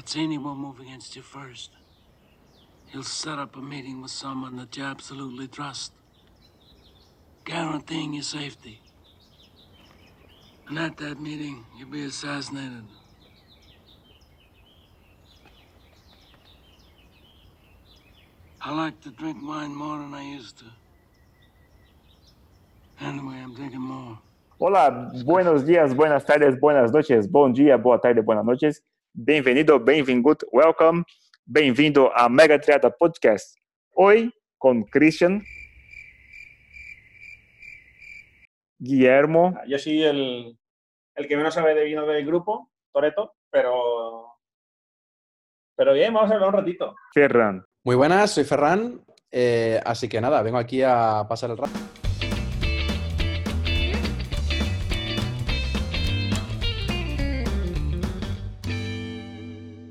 Marzini 0.00 0.42
will 0.42 0.54
move 0.54 0.80
against 0.80 1.14
you 1.14 1.20
first. 1.20 1.70
He'll 2.86 3.02
set 3.02 3.38
up 3.38 3.56
a 3.56 3.60
meeting 3.60 4.00
with 4.00 4.10
someone 4.10 4.56
that 4.56 4.74
you 4.76 4.82
absolutely 4.82 5.46
trust, 5.46 5.92
guaranteeing 7.44 8.14
your 8.14 8.22
safety. 8.22 8.80
And 10.68 10.78
at 10.78 10.96
that 10.98 11.20
meeting, 11.20 11.66
you'll 11.76 11.90
be 11.90 12.04
assassinated. 12.04 12.84
I 18.62 18.74
like 18.74 19.00
to 19.02 19.10
drink 19.10 19.38
wine 19.42 19.74
more 19.74 19.98
than 19.98 20.14
I 20.14 20.22
used 20.22 20.58
to. 20.60 20.64
Anyway, 23.00 23.34
I'm 23.34 23.54
drinking 23.54 23.80
more. 23.80 24.18
Hola, 24.58 25.10
buenos 25.24 25.64
dias, 25.64 25.94
buenas 25.94 26.24
tardes, 26.24 26.58
buenas 26.58 26.92
noches, 26.92 27.26
bom 27.26 27.50
dia, 27.52 27.78
boa 27.78 27.98
tarde, 27.98 28.22
boas 28.22 28.44
noites. 28.44 28.80
Bem-vindo, 29.12 29.80
bem-vindo, 29.80 30.36
welcome. 30.52 31.02
Bem-vindo 31.44 32.12
a 32.14 32.28
Mega 32.28 32.60
Triada 32.60 32.90
Podcast. 32.90 33.56
Hoy 33.94 34.32
con 34.56 34.84
Christian, 34.84 35.42
Guillermo, 38.78 39.58
Yo 39.66 39.78
soy 39.78 40.02
el, 40.04 40.58
el 41.16 41.28
que 41.28 41.36
menos 41.36 41.54
sabe 41.54 41.74
de 41.74 41.84
vino 41.84 42.06
del 42.06 42.24
grupo, 42.24 42.70
Toreto, 42.92 43.34
pero. 43.50 44.26
Pero 45.76 45.92
bien, 45.94 46.12
vamos 46.14 46.30
a 46.30 46.34
hablar 46.34 46.50
un 46.50 46.54
ratito. 46.56 46.94
Ferran. 47.12 47.64
Muy 47.84 47.96
buenas, 47.96 48.30
soy 48.30 48.44
Ferran. 48.44 49.04
eh, 49.32 49.80
así 49.84 50.08
que 50.08 50.20
nada, 50.20 50.42
vengo 50.42 50.58
aquí 50.58 50.82
a 50.82 51.26
pasar 51.28 51.50
el 51.50 51.56
rato. 51.56 51.72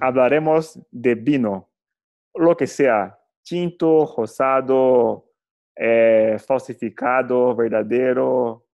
Hablaremos 0.10 0.80
de 0.90 1.14
vino, 1.14 1.70
lo 2.34 2.58
que 2.58 2.66
sea, 2.66 3.16
tinto, 3.44 4.12
rosado, 4.18 5.30
eh, 5.76 6.36
falsificado, 6.40 7.56
verdadero, 7.56 8.66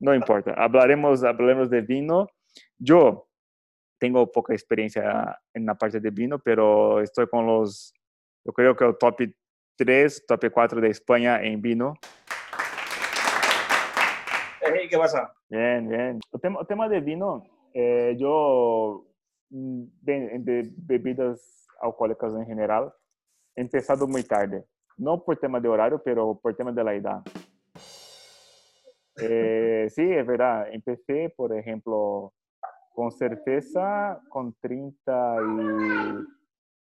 no 0.00 0.12
importa. 0.16 0.52
Hablaremos, 0.54 1.22
hablaremos 1.22 1.70
de 1.70 1.80
vino. 1.82 2.26
Yo 2.76 3.28
tengo 4.00 4.32
poca 4.32 4.52
experiencia 4.52 5.40
en 5.54 5.64
la 5.64 5.76
parte 5.76 6.00
de 6.00 6.10
vino, 6.10 6.40
pero 6.40 7.00
estoy 7.00 7.28
con 7.28 7.46
los, 7.46 7.94
yo 8.44 8.52
creo 8.52 8.74
que 8.74 8.84
el 8.84 8.98
top 8.98 9.16
3, 9.76 10.26
top 10.26 10.50
4 10.52 10.80
de 10.80 10.88
España 10.88 11.40
en 11.40 11.62
vino. 11.62 11.94
¿Qué 14.90 14.98
pasa? 14.98 15.32
Bien, 15.48 15.88
bien. 15.88 16.20
El 16.32 16.40
tema, 16.40 16.60
el 16.62 16.66
tema 16.66 16.88
de 16.88 17.00
vino, 17.00 17.44
eh, 17.74 18.16
yo, 18.18 19.06
de, 19.50 20.38
de 20.38 20.70
bebidas 20.76 21.66
alcohólicas 21.80 22.32
en 22.34 22.46
general, 22.46 22.92
he 23.56 23.60
empezado 23.62 24.06
muy 24.06 24.22
tarde. 24.22 24.64
No 24.96 25.22
por 25.22 25.36
tema 25.38 25.60
de 25.60 25.68
horario, 25.68 26.00
pero 26.02 26.38
por 26.40 26.54
tema 26.54 26.72
de 26.72 26.84
la 26.84 26.94
edad. 26.94 27.22
Eh, 29.22 29.86
sí, 29.90 30.02
es 30.02 30.26
verdad. 30.26 30.68
Empecé, 30.72 31.34
por 31.36 31.52
ejemplo, 31.54 32.32
con 32.94 33.10
cerveza 33.12 34.18
con 34.30 34.54
30 34.62 35.36
y 35.42 36.24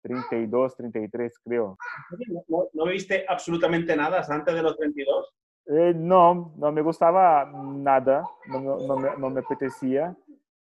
32, 0.02 0.76
33, 0.76 1.40
creo. 1.40 1.78
¿No, 2.50 2.68
no 2.74 2.86
bebiste 2.86 3.24
absolutamente 3.30 3.96
nada 3.96 4.22
antes 4.28 4.54
de 4.54 4.62
los 4.62 4.76
32? 4.78 5.34
Eh, 5.68 5.94
no, 5.96 6.54
no 6.58 6.72
me 6.74 6.82
gustaba 6.82 7.46
nada, 7.46 8.24
no, 8.48 8.60
me- 8.60 8.88
no 8.88 8.98
me, 8.98 9.18
no 9.18 9.30
me 9.30 9.40
apetecía. 9.42 10.14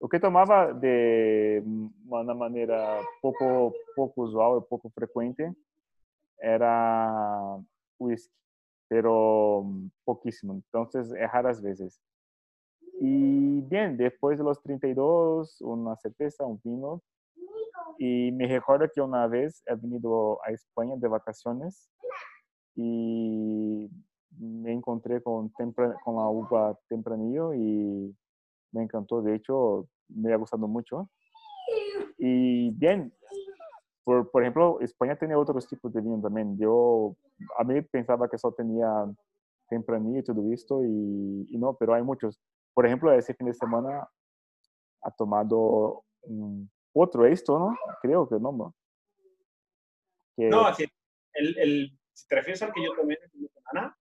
Lo 0.02 0.08
que 0.08 0.18
tomaba 0.18 0.72
de 0.72 1.62
una 2.08 2.34
manera 2.34 2.98
poco, 3.20 3.72
poco 3.94 4.22
usual, 4.22 4.64
poco 4.68 4.90
frecuente, 4.90 5.54
era 6.38 7.56
whisky, 8.00 8.34
pero 8.88 9.64
poquísimo, 10.04 10.54
entonces 10.54 11.12
es 11.12 11.30
raras 11.32 11.62
veces. 11.62 12.00
Y 13.00 13.60
bien, 13.60 13.96
después 13.96 14.38
de 14.38 14.44
los 14.44 14.60
32, 14.60 15.60
una 15.60 15.94
cerveza, 15.94 16.44
un 16.44 16.60
vino. 16.64 17.00
Y 17.96 18.32
me 18.32 18.48
recuerdo 18.48 18.88
que 18.92 19.00
una 19.00 19.28
vez 19.28 19.62
he 19.66 19.76
venido 19.76 20.40
a 20.44 20.50
España 20.50 20.96
de 20.96 21.06
vacaciones 21.06 21.88
y 22.74 23.88
me 24.36 24.72
encontré 24.72 25.22
con, 25.22 25.52
tempra- 25.52 25.96
con 26.04 26.16
la 26.16 26.26
uva 26.26 26.76
tempranillo 26.88 27.54
y 27.54 28.16
me 28.72 28.82
encantó. 28.82 29.22
De 29.22 29.34
hecho, 29.36 29.86
me 30.08 30.32
ha 30.32 30.36
gustado 30.36 30.66
mucho. 30.68 31.08
Y 32.18 32.70
bien, 32.72 33.12
por, 34.04 34.30
por 34.30 34.42
ejemplo, 34.42 34.78
España 34.80 35.16
tiene 35.16 35.34
otros 35.34 35.66
tipos 35.66 35.92
de 35.92 36.00
vino 36.00 36.20
también. 36.20 36.56
Yo, 36.58 37.16
a 37.58 37.64
mí 37.64 37.80
pensaba 37.82 38.28
que 38.28 38.38
solo 38.38 38.54
tenía 38.54 38.88
tempranillo 39.68 40.20
y 40.20 40.24
todo 40.24 40.52
esto 40.52 40.84
y, 40.84 41.46
y 41.50 41.58
no, 41.58 41.74
pero 41.74 41.94
hay 41.94 42.02
muchos. 42.02 42.38
Por 42.74 42.86
ejemplo, 42.86 43.12
ese 43.12 43.34
fin 43.34 43.46
de 43.48 43.54
semana 43.54 44.08
ha 45.02 45.10
tomado 45.12 46.04
otro 46.92 47.26
esto, 47.26 47.58
¿no? 47.58 47.76
Creo 48.02 48.28
que 48.28 48.36
no, 48.36 48.52
¿no? 48.52 48.74
Que- 50.36 50.48
No, 50.48 50.66
decir, 50.68 50.90
el, 51.34 51.58
el- 51.58 51.98
si 52.12 52.26
te 52.28 52.36
refieres 52.36 52.62
al 52.62 52.72
que 52.72 52.84
yo 52.84 52.94
tomé 52.94 53.14
el 53.20 53.30
fin 53.30 53.42
de 53.42 53.48
semana, 53.48 53.96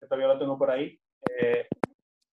que 0.00 0.06
todavía 0.06 0.28
lo 0.28 0.38
tengo 0.38 0.58
por 0.58 0.70
ahí, 0.70 1.00
eh, 1.40 1.66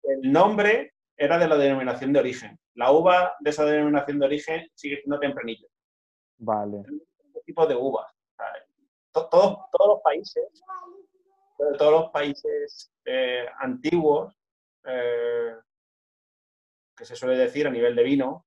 el 0.03 0.31
nombre 0.31 0.93
era 1.17 1.37
de 1.37 1.47
la 1.47 1.57
denominación 1.57 2.13
de 2.13 2.19
origen. 2.19 2.59
La 2.75 2.91
uva 2.91 3.35
de 3.39 3.49
esa 3.49 3.65
denominación 3.65 4.19
de 4.19 4.25
origen 4.27 4.69
sigue 4.75 4.97
siendo 4.97 5.19
tempranillo. 5.19 5.67
Vale. 6.37 6.83
Tipo 7.45 7.65
de 7.65 7.75
uvas. 7.75 8.11
To- 9.11 9.27
todos, 9.29 9.57
todos 9.71 9.87
los 9.95 10.01
países, 10.03 10.43
sobre 11.57 11.77
todo 11.77 11.91
los 11.91 12.09
países 12.11 12.91
eh, 13.03 13.47
antiguos, 13.59 14.35
eh, 14.85 15.55
que 16.95 17.05
se 17.05 17.15
suele 17.15 17.35
decir 17.37 17.65
a 17.67 17.71
nivel 17.71 17.95
de 17.95 18.03
vino, 18.03 18.45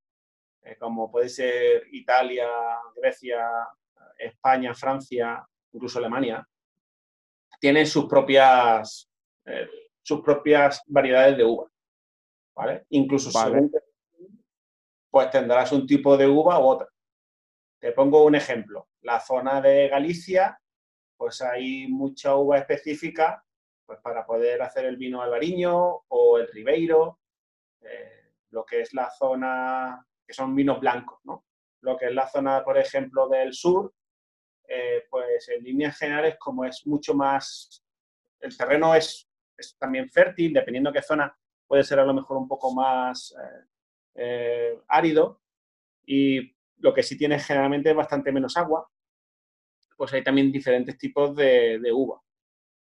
eh, 0.62 0.76
como 0.78 1.10
puede 1.10 1.28
ser 1.28 1.84
Italia, 1.92 2.48
Grecia, 2.94 3.48
España, 4.18 4.74
Francia, 4.74 5.44
incluso 5.72 5.98
Alemania, 5.98 6.46
tienen 7.58 7.86
sus 7.86 8.06
propias, 8.06 9.08
sus 10.02 10.20
propias 10.22 10.82
variedades 10.86 11.36
de 11.36 11.44
uva. 11.44 11.69
¿Vale? 12.60 12.84
Incluso 12.90 13.30
Vale. 13.32 13.54
según 13.54 13.72
pues 15.10 15.30
tendrás 15.30 15.72
un 15.72 15.86
tipo 15.86 16.16
de 16.16 16.28
uva 16.28 16.60
u 16.60 16.64
otra. 16.64 16.88
Te 17.80 17.92
pongo 17.92 18.24
un 18.24 18.34
ejemplo. 18.34 18.88
La 19.00 19.18
zona 19.18 19.60
de 19.60 19.88
Galicia, 19.88 20.60
pues 21.16 21.40
hay 21.40 21.88
mucha 21.88 22.36
uva 22.36 22.58
específica 22.58 23.42
pues 23.86 23.98
para 24.02 24.24
poder 24.24 24.62
hacer 24.62 24.84
el 24.84 24.96
vino 24.96 25.20
albariño 25.20 26.04
o 26.06 26.38
el 26.38 26.46
ribeiro, 26.48 27.18
eh, 27.80 28.34
lo 28.50 28.64
que 28.64 28.82
es 28.82 28.94
la 28.94 29.10
zona, 29.10 30.06
que 30.24 30.32
son 30.32 30.54
vinos 30.54 30.78
blancos, 30.78 31.18
¿no? 31.24 31.46
Lo 31.80 31.96
que 31.96 32.06
es 32.06 32.14
la 32.14 32.28
zona, 32.28 32.62
por 32.62 32.78
ejemplo, 32.78 33.28
del 33.28 33.52
sur, 33.52 33.92
eh, 34.68 35.06
pues 35.10 35.48
en 35.48 35.64
líneas 35.64 35.96
generales, 35.98 36.36
como 36.38 36.64
es 36.64 36.86
mucho 36.86 37.14
más, 37.14 37.82
el 38.38 38.56
terreno 38.56 38.94
es, 38.94 39.28
es 39.56 39.76
también 39.76 40.08
fértil, 40.08 40.52
dependiendo 40.52 40.92
qué 40.92 41.02
zona, 41.02 41.36
puede 41.70 41.84
ser 41.84 42.00
a 42.00 42.04
lo 42.04 42.12
mejor 42.12 42.36
un 42.36 42.48
poco 42.48 42.74
más 42.74 43.32
eh, 43.40 43.64
eh, 44.16 44.80
árido, 44.88 45.40
y 46.04 46.52
lo 46.78 46.92
que 46.92 47.04
sí 47.04 47.16
tiene 47.16 47.38
generalmente 47.38 47.90
es 47.90 47.94
bastante 47.94 48.32
menos 48.32 48.56
agua, 48.56 48.90
pues 49.96 50.12
hay 50.12 50.24
también 50.24 50.50
diferentes 50.50 50.98
tipos 50.98 51.36
de, 51.36 51.80
uva. 51.94 52.20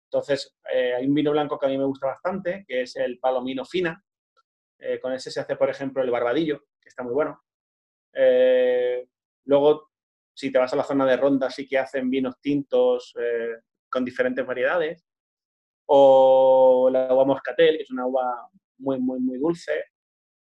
Entonces, 0.03 0.55
eh, 0.71 0.93
hay 0.93 1.07
un 1.07 1.15
vino 1.15 1.31
blanco 1.31 1.57
que 1.57 1.65
a 1.65 1.69
mí 1.69 1.79
me 1.79 1.85
gusta 1.85 2.05
bastante, 2.05 2.63
que 2.67 2.83
es 2.83 2.95
el 2.97 3.17
Palomino 3.17 3.65
Fina. 3.65 3.99
Con 5.01 5.13
ese 5.13 5.31
se 5.31 5.39
hace, 5.39 5.55
por 5.55 5.71
ejemplo, 5.71 6.03
el 6.03 6.11
Barbadillo, 6.11 6.65
que 6.79 6.89
está 6.89 7.01
muy 7.01 7.13
bueno. 7.13 7.41
Luego, 9.45 9.89
si 10.31 10.51
te 10.51 10.59
vas 10.59 10.71
a 10.73 10.75
la 10.75 10.83
zona 10.83 11.07
de 11.07 11.17
Ronda, 11.17 11.49
sí 11.49 11.67
que 11.67 11.79
hacen 11.79 12.07
vinos 12.11 12.39
tintos 12.39 13.15
con 13.89 14.05
diferentes 14.05 14.45
variedades. 14.45 15.07
O 15.87 16.87
la 16.91 17.11
uva 17.11 17.25
moscatel, 17.25 17.77
que 17.77 17.83
es 17.83 17.89
una 17.89 18.05
uva 18.05 18.47
muy, 18.77 18.99
muy, 18.99 19.19
muy 19.19 19.37
dulce, 19.37 19.85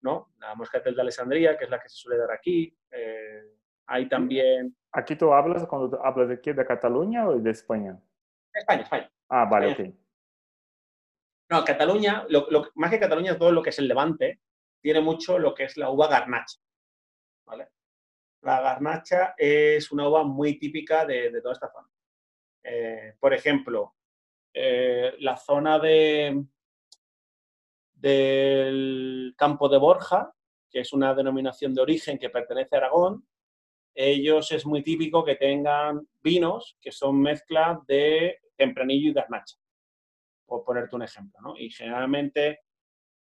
¿no? 0.03 0.33
La 0.39 0.55
moscatel 0.55 0.95
de 0.95 1.03
Alessandría, 1.03 1.57
que 1.59 1.65
es 1.65 1.71
la 1.71 1.81
que 1.81 1.89
se 1.89 1.97
suele 1.97 2.19
dar 2.19 2.31
aquí. 2.33 2.77
Eh, 2.91 3.43
hay 3.87 4.09
también... 4.09 4.77
Aquí 4.93 5.17
tú 5.17 5.33
hablas, 5.33 5.67
cuando 5.67 5.91
tú 5.91 5.97
hablas 6.03 6.29
de 6.29 6.41
qué, 6.41 6.53
de 6.55 6.65
Cataluña 6.67 7.29
o 7.29 7.39
de 7.39 7.51
España? 7.51 8.01
España, 8.53 8.83
España. 8.83 9.13
Ah, 9.29 9.45
vale, 9.51 9.71
España. 9.71 9.89
ok. 9.91 9.97
No, 11.51 11.65
Cataluña, 11.65 12.25
lo- 12.29 12.49
lo- 12.51 12.71
más 12.77 12.91
que 12.91 13.01
Cataluña, 13.01 13.37
todo 13.37 13.51
lo 13.53 13.63
que 13.63 13.71
es 13.71 13.79
el 13.79 13.89
Levante, 13.89 14.41
tiene 14.81 15.01
mucho 15.01 15.39
lo 15.39 15.55
que 15.55 15.65
es 15.65 15.77
la 15.77 15.91
uva 15.91 16.07
garnacha. 16.09 16.59
¿vale? 17.45 17.69
La 18.43 18.61
garnacha 18.61 19.35
es 19.37 19.91
una 19.91 20.09
uva 20.09 20.23
muy 20.25 20.59
típica 20.59 21.05
de, 21.05 21.31
de 21.31 21.41
toda 21.43 21.55
esta 21.55 21.69
zona. 21.71 21.89
Eh, 22.63 23.17
por 23.19 23.35
ejemplo, 23.35 23.95
eh, 24.55 25.15
la 25.19 25.37
zona 25.37 25.79
de, 25.79 26.45
del 28.01 29.35
campo 29.37 29.69
de 29.69 29.79
Borja, 29.79 30.33
que 30.71 30.81
es 30.81 30.93
una 30.93 31.15
denominación 31.15 31.75
de 31.75 31.83
origen 31.83 32.19
que 32.19 32.31
pertenece 32.31 32.77
a 32.77 32.79
Aragón, 32.79 33.27
ellos 33.95 34.53
es 34.53 34.65
muy 34.65 34.83
típico 34.83 35.25
que 35.25 35.37
tengan 35.37 36.09
vinos 36.23 36.79
que 36.81 36.93
son 36.93 37.21
mezcla 37.21 37.81
de 37.87 38.39
tempranillo 38.57 39.11
y 39.11 39.13
garnacha, 39.13 39.57
por 40.47 40.65
ponerte 40.65 40.97
un 40.97 41.03
ejemplo, 41.03 41.41
¿no? 41.43 41.55
Y 41.59 41.71
generalmente, 41.71 42.61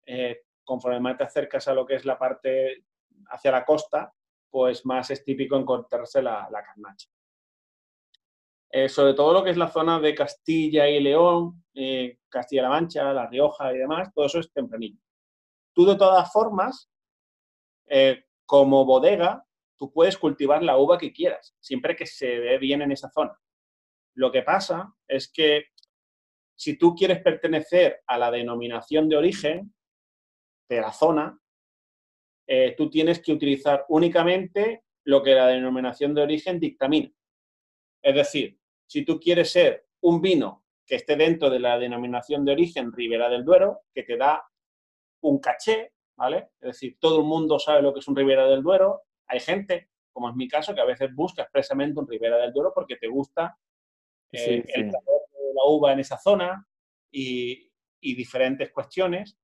eh, 0.06 0.42
conforme 0.64 1.00
más 1.00 1.18
te 1.18 1.24
acercas 1.24 1.68
a 1.68 1.74
lo 1.74 1.84
que 1.84 1.96
es 1.96 2.04
la 2.04 2.18
parte 2.18 2.84
hacia 3.28 3.52
la 3.52 3.64
costa, 3.64 4.12
pues 4.48 4.86
más 4.86 5.10
es 5.10 5.24
típico 5.24 5.56
encontrarse 5.56 6.22
la, 6.22 6.48
la 6.50 6.62
garnacha. 6.62 7.08
Eh, 8.76 8.88
sobre 8.88 9.14
todo 9.14 9.32
lo 9.32 9.44
que 9.44 9.50
es 9.50 9.56
la 9.56 9.68
zona 9.68 10.00
de 10.00 10.16
Castilla 10.16 10.88
y 10.88 10.98
León, 10.98 11.64
eh, 11.74 12.18
Castilla-La 12.28 12.70
Mancha, 12.70 13.12
La 13.12 13.28
Rioja 13.28 13.72
y 13.72 13.78
demás, 13.78 14.12
todo 14.12 14.26
eso 14.26 14.40
es 14.40 14.52
tempranillo. 14.52 14.98
Tú 15.72 15.86
de 15.86 15.94
todas 15.94 16.32
formas, 16.32 16.90
eh, 17.86 18.24
como 18.44 18.84
bodega, 18.84 19.46
tú 19.76 19.92
puedes 19.92 20.18
cultivar 20.18 20.64
la 20.64 20.76
uva 20.76 20.98
que 20.98 21.12
quieras, 21.12 21.54
siempre 21.60 21.94
que 21.94 22.04
se 22.04 22.40
ve 22.40 22.58
bien 22.58 22.82
en 22.82 22.90
esa 22.90 23.08
zona. 23.12 23.40
Lo 24.16 24.32
que 24.32 24.42
pasa 24.42 24.92
es 25.06 25.30
que 25.30 25.66
si 26.56 26.76
tú 26.76 26.96
quieres 26.96 27.22
pertenecer 27.22 28.02
a 28.08 28.18
la 28.18 28.32
denominación 28.32 29.08
de 29.08 29.16
origen 29.16 29.72
de 30.68 30.80
la 30.80 30.92
zona, 30.92 31.38
tú 32.76 32.90
tienes 32.90 33.22
que 33.22 33.32
utilizar 33.32 33.86
únicamente 33.88 34.82
lo 35.04 35.22
que 35.22 35.34
la 35.34 35.46
denominación 35.46 36.12
de 36.12 36.22
origen 36.22 36.58
dictamina. 36.58 37.10
Es 38.02 38.14
decir, 38.14 38.58
si 38.86 39.04
tú 39.04 39.18
quieres 39.18 39.50
ser 39.50 39.86
un 40.00 40.20
vino 40.20 40.64
que 40.86 40.96
esté 40.96 41.16
dentro 41.16 41.50
de 41.50 41.58
la 41.58 41.78
denominación 41.78 42.44
de 42.44 42.52
origen 42.52 42.92
Ribera 42.92 43.28
del 43.28 43.44
Duero, 43.44 43.82
que 43.94 44.02
te 44.02 44.16
da 44.16 44.44
un 45.22 45.38
caché, 45.38 45.92
¿vale? 46.16 46.50
Es 46.60 46.72
decir, 46.72 46.98
todo 47.00 47.20
el 47.20 47.26
mundo 47.26 47.58
sabe 47.58 47.82
lo 47.82 47.92
que 47.92 48.00
es 48.00 48.08
un 48.08 48.16
Ribera 48.16 48.46
del 48.46 48.62
Duero. 48.62 49.02
Hay 49.26 49.40
gente, 49.40 49.88
como 50.12 50.28
es 50.28 50.36
mi 50.36 50.46
caso, 50.46 50.74
que 50.74 50.80
a 50.80 50.86
veces 50.86 51.14
busca 51.14 51.42
expresamente 51.42 51.98
un 51.98 52.06
Ribera 52.06 52.36
del 52.36 52.52
Duero 52.52 52.72
porque 52.74 52.96
te 52.96 53.08
gusta 53.08 53.56
eh, 54.32 54.64
el 54.66 54.90
sabor 54.90 55.22
de 55.32 55.54
la 55.54 55.64
uva 55.66 55.92
en 55.92 56.00
esa 56.00 56.18
zona 56.18 56.66
y, 57.10 57.70
y 58.00 58.14
diferentes 58.14 58.70
cuestiones. 58.70 59.38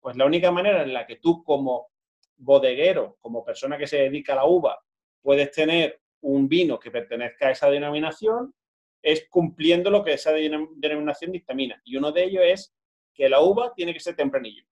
Pues 0.00 0.16
la 0.16 0.26
única 0.26 0.50
manera 0.50 0.82
en 0.82 0.92
la 0.92 1.06
que 1.06 1.16
tú 1.16 1.42
como 1.42 1.88
bodeguero, 2.36 3.16
como 3.20 3.44
persona 3.44 3.78
que 3.78 3.86
se 3.86 3.98
dedica 3.98 4.34
a 4.34 4.36
la 4.36 4.44
uva, 4.44 4.84
puedes 5.22 5.50
tener 5.52 6.02
un 6.20 6.48
vino 6.48 6.78
que 6.78 6.90
pertenezca 6.90 7.48
a 7.48 7.50
esa 7.52 7.70
denominación 7.70 8.54
es 9.02 9.28
cumpliendo 9.28 9.90
lo 9.90 10.04
que 10.04 10.12
esa 10.12 10.32
denominación 10.32 11.32
dictamina. 11.32 11.80
Y 11.84 11.96
uno 11.96 12.12
de 12.12 12.24
ellos 12.24 12.42
es 12.44 12.74
que 13.12 13.28
la 13.28 13.40
uva 13.40 13.72
tiene 13.74 13.92
que 13.92 14.00
ser 14.00 14.14
tempranillo. 14.14 14.64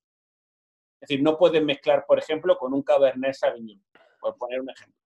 Es 1.00 1.08
decir, 1.08 1.22
no 1.22 1.36
puedes 1.36 1.62
mezclar, 1.62 2.04
por 2.06 2.18
ejemplo, 2.18 2.56
con 2.56 2.72
un 2.72 2.82
Cabernet 2.82 3.34
Sauvignon, 3.34 3.82
por 4.20 4.36
poner 4.36 4.60
un 4.60 4.70
ejemplo. 4.70 4.96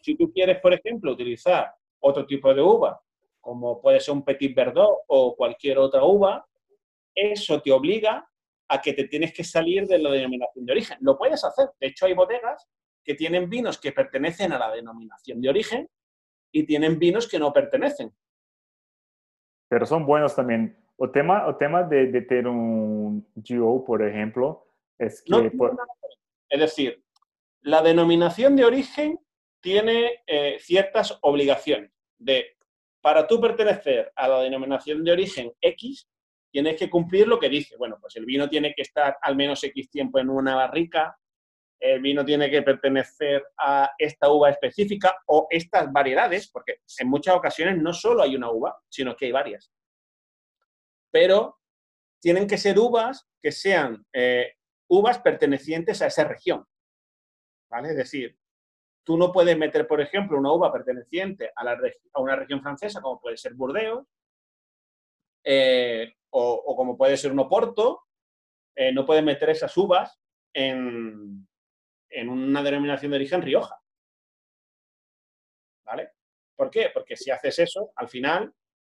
Si 0.00 0.14
tú 0.14 0.30
quieres, 0.32 0.60
por 0.60 0.72
ejemplo, 0.72 1.12
utilizar 1.12 1.74
otro 2.00 2.24
tipo 2.24 2.54
de 2.54 2.62
uva, 2.62 3.00
como 3.40 3.80
puede 3.80 3.98
ser 3.98 4.14
un 4.14 4.24
Petit 4.24 4.54
Verdot 4.54 5.00
o 5.08 5.34
cualquier 5.34 5.78
otra 5.78 6.04
uva, 6.04 6.46
eso 7.14 7.60
te 7.60 7.72
obliga 7.72 8.28
a 8.68 8.80
que 8.80 8.92
te 8.92 9.04
tienes 9.04 9.32
que 9.32 9.42
salir 9.42 9.86
de 9.86 9.98
la 9.98 10.10
denominación 10.10 10.66
de 10.66 10.72
origen. 10.72 10.98
Lo 11.00 11.16
puedes 11.16 11.42
hacer. 11.42 11.70
De 11.80 11.88
hecho, 11.88 12.06
hay 12.06 12.12
bodegas 12.12 12.68
que 13.02 13.14
tienen 13.14 13.48
vinos 13.48 13.78
que 13.78 13.92
pertenecen 13.92 14.52
a 14.52 14.58
la 14.58 14.70
denominación 14.70 15.40
de 15.40 15.48
origen 15.48 15.88
y 16.52 16.64
tienen 16.64 16.98
vinos 16.98 17.26
que 17.26 17.38
no 17.38 17.52
pertenecen 17.52 18.14
pero 19.68 19.86
son 19.86 20.06
buenos 20.06 20.34
también. 20.34 20.76
O 20.96 21.10
tema, 21.10 21.46
o 21.46 21.56
tema 21.56 21.82
de, 21.84 22.06
de 22.06 22.22
tener 22.22 22.48
un 22.48 23.26
GO, 23.36 23.84
por 23.84 24.02
ejemplo, 24.02 24.66
es 24.98 25.22
que... 25.22 25.50
Es 26.50 26.60
decir, 26.60 27.02
la 27.60 27.82
denominación 27.82 28.56
de 28.56 28.64
origen 28.64 29.18
tiene 29.60 30.22
eh, 30.26 30.56
ciertas 30.60 31.18
obligaciones. 31.22 31.92
De, 32.18 32.56
para 33.00 33.26
tú 33.26 33.40
pertenecer 33.40 34.12
a 34.16 34.28
la 34.28 34.40
denominación 34.40 35.04
de 35.04 35.12
origen 35.12 35.52
X, 35.60 36.08
tienes 36.50 36.76
que 36.76 36.90
cumplir 36.90 37.28
lo 37.28 37.38
que 37.38 37.48
dice. 37.48 37.76
Bueno, 37.76 37.98
pues 38.00 38.16
el 38.16 38.24
vino 38.24 38.48
tiene 38.48 38.72
que 38.74 38.82
estar 38.82 39.18
al 39.22 39.36
menos 39.36 39.62
X 39.62 39.90
tiempo 39.90 40.18
en 40.18 40.30
una 40.30 40.56
barrica, 40.56 41.16
el 41.80 42.00
vino 42.00 42.24
tiene 42.24 42.50
que 42.50 42.62
pertenecer 42.62 43.44
a 43.58 43.90
esta 43.98 44.30
uva 44.30 44.50
específica 44.50 45.16
o 45.26 45.46
estas 45.50 45.92
variedades, 45.92 46.50
porque 46.50 46.80
en 46.98 47.08
muchas 47.08 47.36
ocasiones 47.36 47.80
no 47.80 47.92
solo 47.92 48.22
hay 48.22 48.34
una 48.34 48.50
uva, 48.50 48.76
sino 48.88 49.14
que 49.16 49.26
hay 49.26 49.32
varias. 49.32 49.70
Pero 51.10 51.58
tienen 52.20 52.46
que 52.46 52.58
ser 52.58 52.78
uvas 52.78 53.28
que 53.40 53.52
sean 53.52 54.04
eh, 54.12 54.54
uvas 54.88 55.20
pertenecientes 55.20 56.02
a 56.02 56.06
esa 56.06 56.24
región. 56.24 56.66
¿Vale? 57.70 57.90
Es 57.90 57.96
decir, 57.96 58.36
tú 59.04 59.16
no 59.16 59.32
puedes 59.32 59.56
meter, 59.56 59.86
por 59.86 60.00
ejemplo, 60.00 60.38
una 60.38 60.52
uva 60.52 60.72
perteneciente 60.72 61.52
a, 61.54 62.20
una 62.20 62.36
región 62.36 62.60
francesa, 62.62 63.00
como 63.00 63.20
puede 63.20 63.36
ser 63.36 63.54
Burdeos, 63.54 64.06
eh, 65.44 66.14
o, 66.30 66.76
como 66.76 66.96
puede 66.96 67.16
ser 67.16 67.32
un 67.32 67.38
Oporto, 67.38 68.02
eh, 68.76 68.92
no 68.92 69.06
puedes 69.06 69.24
meter 69.24 69.50
esas 69.50 69.76
uvas 69.76 70.18
en, 70.52 71.47
en 72.10 72.28
una 72.28 72.62
denominación 72.62 73.10
de 73.10 73.16
origen 73.16 73.42
Rioja. 73.42 73.80
¿Vale? 75.84 76.12
¿Por 76.56 76.70
qué? 76.70 76.90
Porque 76.92 77.16
si 77.16 77.30
haces 77.30 77.58
eso, 77.60 77.92
al 77.96 78.08
final 78.08 78.52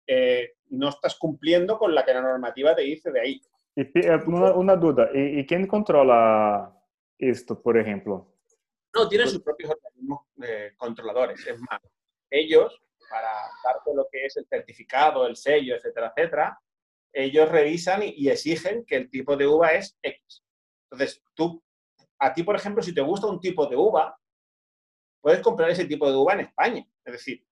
eh, 0.08 0.54
no 0.70 0.90
estás 0.90 1.18
cumpliendo 1.18 1.78
con 1.78 1.94
la 1.94 2.04
que 2.04 2.14
la 2.14 2.22
normativa 2.22 2.76
te 2.76 2.82
dice 2.82 3.12
de 3.12 3.20
ahí. 3.20 3.42
Y, 3.76 3.82
eh, 3.82 4.20
una, 4.26 4.76
duda, 4.76 5.10
¿y, 5.14 5.46
quién 5.46 5.68
controla 5.68 6.76
esto, 7.18 7.62
por 7.62 7.78
ejemplo? 7.78 8.36
No, 8.96 9.08
tienen 9.08 9.28
sus 9.28 9.44
propios 9.44 9.72
organismos 9.72 10.26
eh, 10.42 10.74
controladores. 10.78 11.46
Es 11.46 11.60
más, 11.60 11.80
ellos, 12.30 12.82
para 13.10 13.30
darte 13.64 13.94
lo 13.94 14.08
que 14.12 14.26
es 14.26 14.38
el 14.38 14.48
certificado, 14.48 15.28
el 15.28 15.36
sello, 15.36 15.76
etcétera, 15.76 16.12
etcétera, 16.16 16.60
ellos 17.14 17.50
revisan 17.50 18.02
y 18.04 18.30
exigen 18.30 18.86
que 18.86 18.96
el 18.96 19.10
tipo 19.10 19.36
de 19.36 19.48
uva 19.48 19.74
es 19.74 19.98
X. 20.02 20.44
Entonces, 20.92 21.22
tú 21.36 21.64
a 22.20 22.34
ti, 22.34 22.44
por 22.44 22.56
ejemplo, 22.56 22.84
si 22.84 22.94
te 22.94 23.02
gusta 23.02 23.28
un 23.28 23.40
tipo 23.40 23.66
de 23.66 23.76
uva, 23.76 24.18
puedes 25.22 25.42
comprar 25.42 25.70
ese 25.70 25.86
tipo 25.86 26.10
de 26.10 26.18
uva 26.18 26.34
en 26.34 26.42
España. 26.42 26.86
Es 27.06 27.14
decir, 27.14 27.46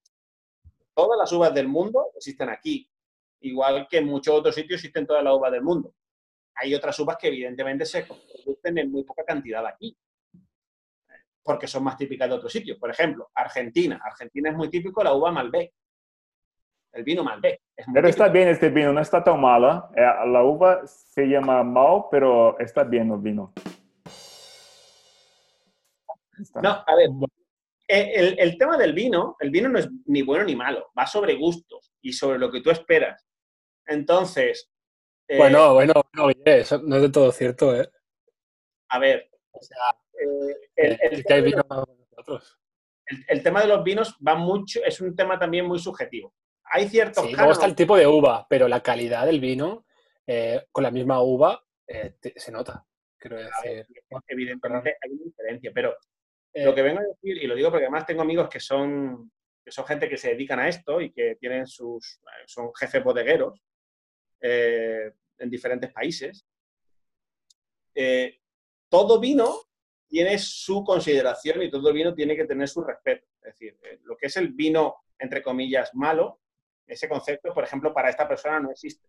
todas 0.93 1.17
las 1.17 1.31
uvas 1.31 1.53
del 1.53 1.67
mundo 1.67 2.11
existen 2.15 2.49
aquí, 2.49 2.89
igual 3.41 3.87
que 3.89 3.97
en 3.97 4.05
muchos 4.05 4.35
otros 4.35 4.55
sitios 4.55 4.79
existen 4.79 5.07
todas 5.07 5.23
las 5.23 5.33
uvas 5.33 5.51
del 5.51 5.61
mundo. 5.61 5.93
Hay 6.55 6.73
otras 6.73 6.99
uvas 6.99 7.17
que 7.17 7.27
evidentemente 7.27 7.85
se 7.85 8.03
producen 8.03 8.77
en 8.77 8.91
muy 8.91 9.03
poca 9.03 9.23
cantidad 9.23 9.65
aquí, 9.65 9.97
porque 11.43 11.67
son 11.67 11.83
más 11.83 11.97
típicas 11.97 12.27
de 12.27 12.35
otros 12.35 12.51
sitios. 12.51 12.77
Por 12.77 12.89
ejemplo, 12.89 13.29
Argentina. 13.33 14.01
Argentina 14.03 14.49
es 14.49 14.55
muy 14.55 14.69
típico 14.69 15.03
la 15.03 15.13
uva 15.13 15.31
Malbec. 15.31 15.71
El 16.91 17.03
vino 17.03 17.23
Malbec. 17.23 17.61
pero 17.93 18.07
está 18.07 18.27
bien 18.27 18.47
este 18.49 18.69
vino, 18.69 18.91
no 18.91 18.99
está 18.99 19.23
tan 19.23 19.39
mala. 19.39 19.89
Eh, 19.95 20.01
la 20.01 20.43
uva 20.43 20.85
se 20.87 21.25
llama 21.25 21.63
Mal, 21.63 22.05
pero 22.09 22.57
está 22.59 22.83
bien 22.83 23.11
el 23.11 23.19
vino. 23.19 23.53
No, 26.61 26.83
a 26.85 26.95
ver, 26.95 27.09
eh, 27.87 28.35
el, 28.37 28.57
tema 28.57 28.77
del 28.77 28.93
vino, 28.93 29.37
el 29.39 29.49
vino 29.49 29.69
no 29.69 29.79
es 29.79 29.87
ni 30.05 30.21
bueno 30.21 30.43
ni 30.43 30.55
malo, 30.57 30.91
va 30.97 31.07
sobre 31.07 31.35
gustos 31.35 31.93
y 32.01 32.11
sobre 32.11 32.37
lo 32.37 32.51
que 32.51 32.61
tú 32.61 32.69
esperas. 32.69 33.25
Entonces... 33.85 34.69
Eh, 35.27 35.37
bueno, 35.37 35.73
bueno, 35.73 35.93
no, 36.13 36.29
eso 36.45 36.81
no 36.83 36.97
es 36.97 37.01
de 37.03 37.09
todo 37.09 37.31
cierto, 37.31 37.75
¿eh? 37.75 37.89
A 38.89 38.99
ver, 38.99 39.29
o 39.51 39.61
sea, 39.61 39.77
eh, 40.21 40.97
el, 41.09 41.23
tema 43.43 43.61
de 43.61 43.67
los 43.67 43.83
vinos 43.83 44.17
va 44.25 44.35
mucho, 44.35 44.81
es 44.85 44.99
un 44.99 45.15
tema 45.15 45.39
también 45.39 45.65
muy 45.65 45.79
subjetivo. 45.79 46.33
Hay 46.65 46.89
ciertos 46.89 47.25
sí, 47.25 47.31
está 47.31 47.65
el 47.65 47.75
tipo 47.75 47.95
de 47.95 48.07
uva, 48.07 48.45
pero 48.49 48.67
la 48.67 48.81
calidad 48.81 49.25
del 49.25 49.39
vino 49.39 49.85
con 50.73 50.83
la 50.83 50.91
misma 50.91 51.21
uva 51.21 51.63
se 52.35 52.51
nota. 52.51 52.85
Quiero 53.17 53.37
decir. 53.37 53.87
evidentemente 54.27 54.97
hay 55.01 55.11
una 55.11 55.23
diferencia, 55.23 55.71
pero 55.73 55.95
lo 56.63 56.73
que 56.73 56.81
vengo 56.81 56.99
a 56.99 57.03
decir, 57.03 57.37
y 57.37 57.47
lo 57.47 57.55
digo 57.55 57.69
porque 57.69 57.85
además 57.85 58.05
tengo 58.05 58.21
amigos 58.21 58.49
que 58.49 58.59
son, 58.59 59.31
que 59.63 59.71
son 59.71 59.85
gente 59.85 60.09
que 60.09 60.17
se 60.17 60.29
dedican 60.29 60.59
a 60.59 60.67
esto 60.67 61.01
y 61.01 61.11
que 61.11 61.35
tienen 61.35 61.67
sus, 61.67 62.19
son 62.45 62.73
jefes 62.73 63.03
bodegueros 63.03 63.61
eh, 64.41 65.11
en 65.37 65.49
diferentes 65.49 65.91
países. 65.91 66.45
Eh, 67.93 68.39
todo 68.89 69.19
vino 69.19 69.61
tiene 70.07 70.37
su 70.37 70.83
consideración 70.83 71.61
y 71.61 71.69
todo 71.69 71.91
vino 71.91 72.13
tiene 72.13 72.35
que 72.35 72.45
tener 72.45 72.67
su 72.67 72.83
respeto. 72.83 73.27
Es 73.41 73.53
decir, 73.53 73.77
eh, 73.83 73.99
lo 74.03 74.15
que 74.17 74.27
es 74.27 74.37
el 74.37 74.49
vino, 74.49 74.95
entre 75.19 75.41
comillas, 75.43 75.93
malo, 75.93 76.39
ese 76.85 77.09
concepto, 77.09 77.53
por 77.53 77.65
ejemplo, 77.65 77.93
para 77.93 78.09
esta 78.09 78.27
persona 78.27 78.59
no 78.59 78.71
existe. 78.71 79.07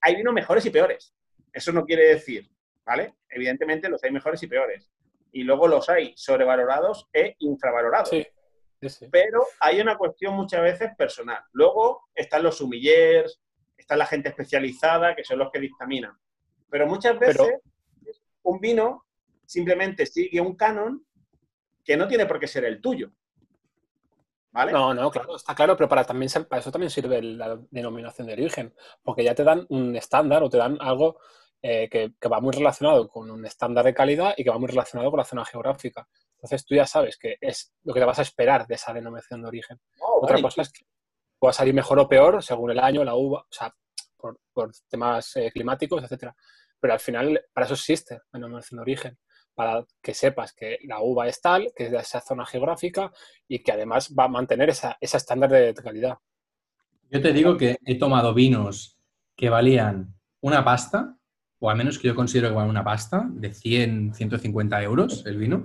hay 0.00 0.16
vinos 0.16 0.34
mejores 0.34 0.66
y 0.66 0.70
peores. 0.70 1.14
Eso 1.52 1.72
no 1.72 1.84
quiere 1.84 2.08
decir, 2.08 2.50
¿vale? 2.84 3.14
Evidentemente 3.28 3.88
los 3.88 4.02
hay 4.04 4.10
mejores 4.10 4.42
y 4.42 4.46
peores 4.46 4.92
y 5.32 5.42
luego 5.42 5.66
los 5.66 5.88
hay 5.88 6.12
sobrevalorados 6.16 7.08
e 7.12 7.36
infravalorados. 7.38 8.10
Sí, 8.10 8.26
Pero 9.10 9.44
hay 9.60 9.80
una 9.80 9.96
cuestión 9.96 10.34
muchas 10.34 10.60
veces 10.62 10.90
personal. 10.96 11.42
Luego 11.52 12.08
están 12.14 12.42
los 12.42 12.58
sumillers, 12.58 13.40
está 13.76 13.96
la 13.96 14.06
gente 14.06 14.28
especializada, 14.28 15.16
que 15.16 15.24
son 15.24 15.38
los 15.38 15.50
que 15.50 15.60
dictaminan. 15.60 16.16
Pero 16.68 16.86
muchas 16.86 17.18
veces 17.18 17.60
un 18.42 18.60
vino 18.60 19.06
simplemente 19.46 20.06
sigue 20.06 20.40
un 20.40 20.56
canon 20.56 21.04
que 21.84 21.96
no 21.96 22.06
tiene 22.06 22.26
por 22.26 22.38
qué 22.38 22.46
ser 22.46 22.64
el 22.64 22.80
tuyo. 22.80 23.10
¿Vale? 24.50 24.70
No, 24.70 24.92
no, 24.92 25.10
claro, 25.10 25.36
está 25.36 25.54
claro, 25.54 25.76
pero 25.76 25.88
para, 25.88 26.04
también, 26.04 26.30
para 26.46 26.60
eso 26.60 26.70
también 26.70 26.90
sirve 26.90 27.22
la 27.22 27.58
denominación 27.70 28.26
de 28.26 28.34
origen, 28.34 28.74
porque 29.02 29.24
ya 29.24 29.34
te 29.34 29.44
dan 29.44 29.64
un 29.70 29.96
estándar 29.96 30.42
o 30.42 30.50
te 30.50 30.58
dan 30.58 30.76
algo 30.80 31.18
eh, 31.62 31.88
que, 31.88 32.12
que, 32.20 32.28
va 32.28 32.40
muy 32.40 32.52
relacionado 32.52 33.08
con 33.08 33.30
un 33.30 33.46
estándar 33.46 33.84
de 33.84 33.94
calidad 33.94 34.34
y 34.36 34.42
que 34.42 34.50
va 34.50 34.58
muy 34.58 34.68
relacionado 34.68 35.10
con 35.10 35.18
la 35.18 35.24
zona 35.24 35.44
geográfica. 35.44 36.08
Entonces 36.34 36.66
tú 36.66 36.74
ya 36.74 36.86
sabes 36.86 37.16
que 37.16 37.36
es 37.40 37.72
lo 37.84 37.94
que 37.94 38.00
te 38.00 38.06
vas 38.06 38.18
a 38.18 38.22
esperar 38.22 38.66
de 38.66 38.74
esa 38.74 38.92
denominación 38.92 39.42
de 39.42 39.48
origen. 39.48 39.80
Oh, 40.00 40.18
Otra 40.22 40.34
vale. 40.34 40.42
cosa 40.42 40.62
es 40.62 40.72
que 40.72 40.84
pueda 41.38 41.52
salir 41.52 41.72
mejor 41.72 41.98
o 42.00 42.08
peor 42.08 42.42
según 42.42 42.72
el 42.72 42.80
año, 42.80 43.04
la 43.04 43.14
uva, 43.14 43.40
o 43.40 43.52
sea, 43.52 43.72
por, 44.16 44.40
por 44.52 44.72
temas 44.88 45.36
eh, 45.36 45.50
climáticos, 45.52 46.02
etcétera. 46.02 46.34
Pero 46.80 46.94
al 46.94 47.00
final, 47.00 47.40
para 47.52 47.66
eso 47.66 47.74
existe 47.74 48.14
la 48.14 48.40
denominación 48.40 48.78
de 48.78 48.82
origen 48.82 49.18
para 49.54 49.84
que 50.02 50.14
sepas 50.14 50.52
que 50.52 50.78
la 50.84 51.00
uva 51.00 51.28
es 51.28 51.40
tal, 51.40 51.72
que 51.76 51.84
es 51.84 51.90
de 51.90 51.98
esa 51.98 52.20
zona 52.20 52.44
geográfica 52.46 53.12
y 53.46 53.62
que 53.62 53.70
además 53.70 54.12
va 54.18 54.24
a 54.24 54.28
mantener 54.28 54.70
esa, 54.70 54.96
esa 55.00 55.18
estándar 55.18 55.50
de 55.50 55.74
calidad. 55.74 56.18
Yo 57.10 57.20
te 57.20 57.32
digo 57.32 57.56
que 57.58 57.76
he 57.84 57.98
tomado 57.98 58.32
vinos 58.32 58.98
que 59.36 59.50
valían 59.50 60.14
una 60.40 60.64
pasta, 60.64 61.18
o 61.64 61.70
al 61.70 61.76
menos 61.76 61.96
que 61.96 62.08
yo 62.08 62.16
considero 62.16 62.48
que 62.48 62.56
valen 62.56 62.70
una 62.70 62.82
pasta, 62.82 63.24
de 63.30 63.54
100, 63.54 64.14
150 64.14 64.82
euros 64.82 65.24
el 65.26 65.36
vino, 65.36 65.64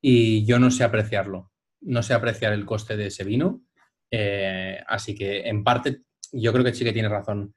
y 0.00 0.44
yo 0.44 0.60
no 0.60 0.70
sé 0.70 0.84
apreciarlo. 0.84 1.50
No 1.80 2.04
sé 2.04 2.14
apreciar 2.14 2.52
el 2.52 2.64
coste 2.64 2.96
de 2.96 3.08
ese 3.08 3.24
vino. 3.24 3.64
Eh, 4.08 4.78
así 4.86 5.16
que, 5.16 5.40
en 5.48 5.64
parte, 5.64 6.02
yo 6.30 6.52
creo 6.52 6.64
que 6.64 6.72
sí 6.72 6.84
que 6.84 6.92
tiene 6.92 7.08
razón 7.08 7.52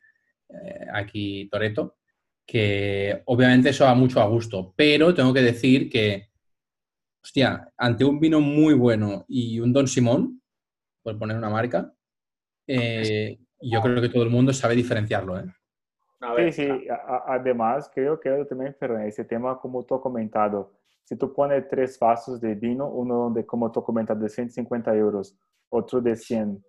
eh, 0.49 0.87
aquí 0.91 1.47
Toreto, 1.47 1.97
que 2.47 3.21
obviamente 3.25 3.69
eso 3.69 3.85
va 3.85 3.93
mucho 3.93 4.21
a 4.21 4.27
gusto, 4.27 4.73
pero 4.75 5.13
tengo 5.13 5.31
que 5.31 5.43
decir 5.43 5.87
que, 5.87 6.29
hostia, 7.23 7.71
ante 7.77 8.05
un 8.05 8.19
vino 8.19 8.41
muy 8.41 8.73
bueno 8.73 9.23
y 9.27 9.59
un 9.59 9.71
Don 9.71 9.87
Simón, 9.87 10.41
por 11.03 11.19
poner 11.19 11.37
una 11.37 11.51
marca, 11.51 11.93
eh, 12.65 13.37
yo 13.61 13.81
creo 13.83 14.01
que 14.01 14.09
todo 14.09 14.23
el 14.23 14.31
mundo 14.31 14.51
sabe 14.51 14.75
diferenciarlo. 14.75 15.43
Ver, 16.35 16.53
Sí, 16.53 16.63
sí. 16.63 16.87
Además, 17.25 17.87
creo 17.87 18.17
que 18.17 18.29
eu 18.29 18.45
também, 18.45 18.71
Ferran, 18.73 19.05
esse 19.05 19.23
tema, 19.23 19.55
como 19.55 19.83
tu 19.83 19.99
comentado, 19.99 20.69
se 21.03 21.15
tu 21.15 21.27
põe 21.27 21.61
três 21.61 21.97
vasos 21.97 22.39
de 22.39 22.55
vinho, 22.55 22.85
um 22.85 23.31
de, 23.31 23.43
como 23.43 23.69
tu 23.69 23.81
comentado, 23.81 24.19
de 24.19 24.29
150 24.29 24.95
euros, 24.95 25.37
outro 25.69 26.01
de 26.01 26.15
100 26.15 26.59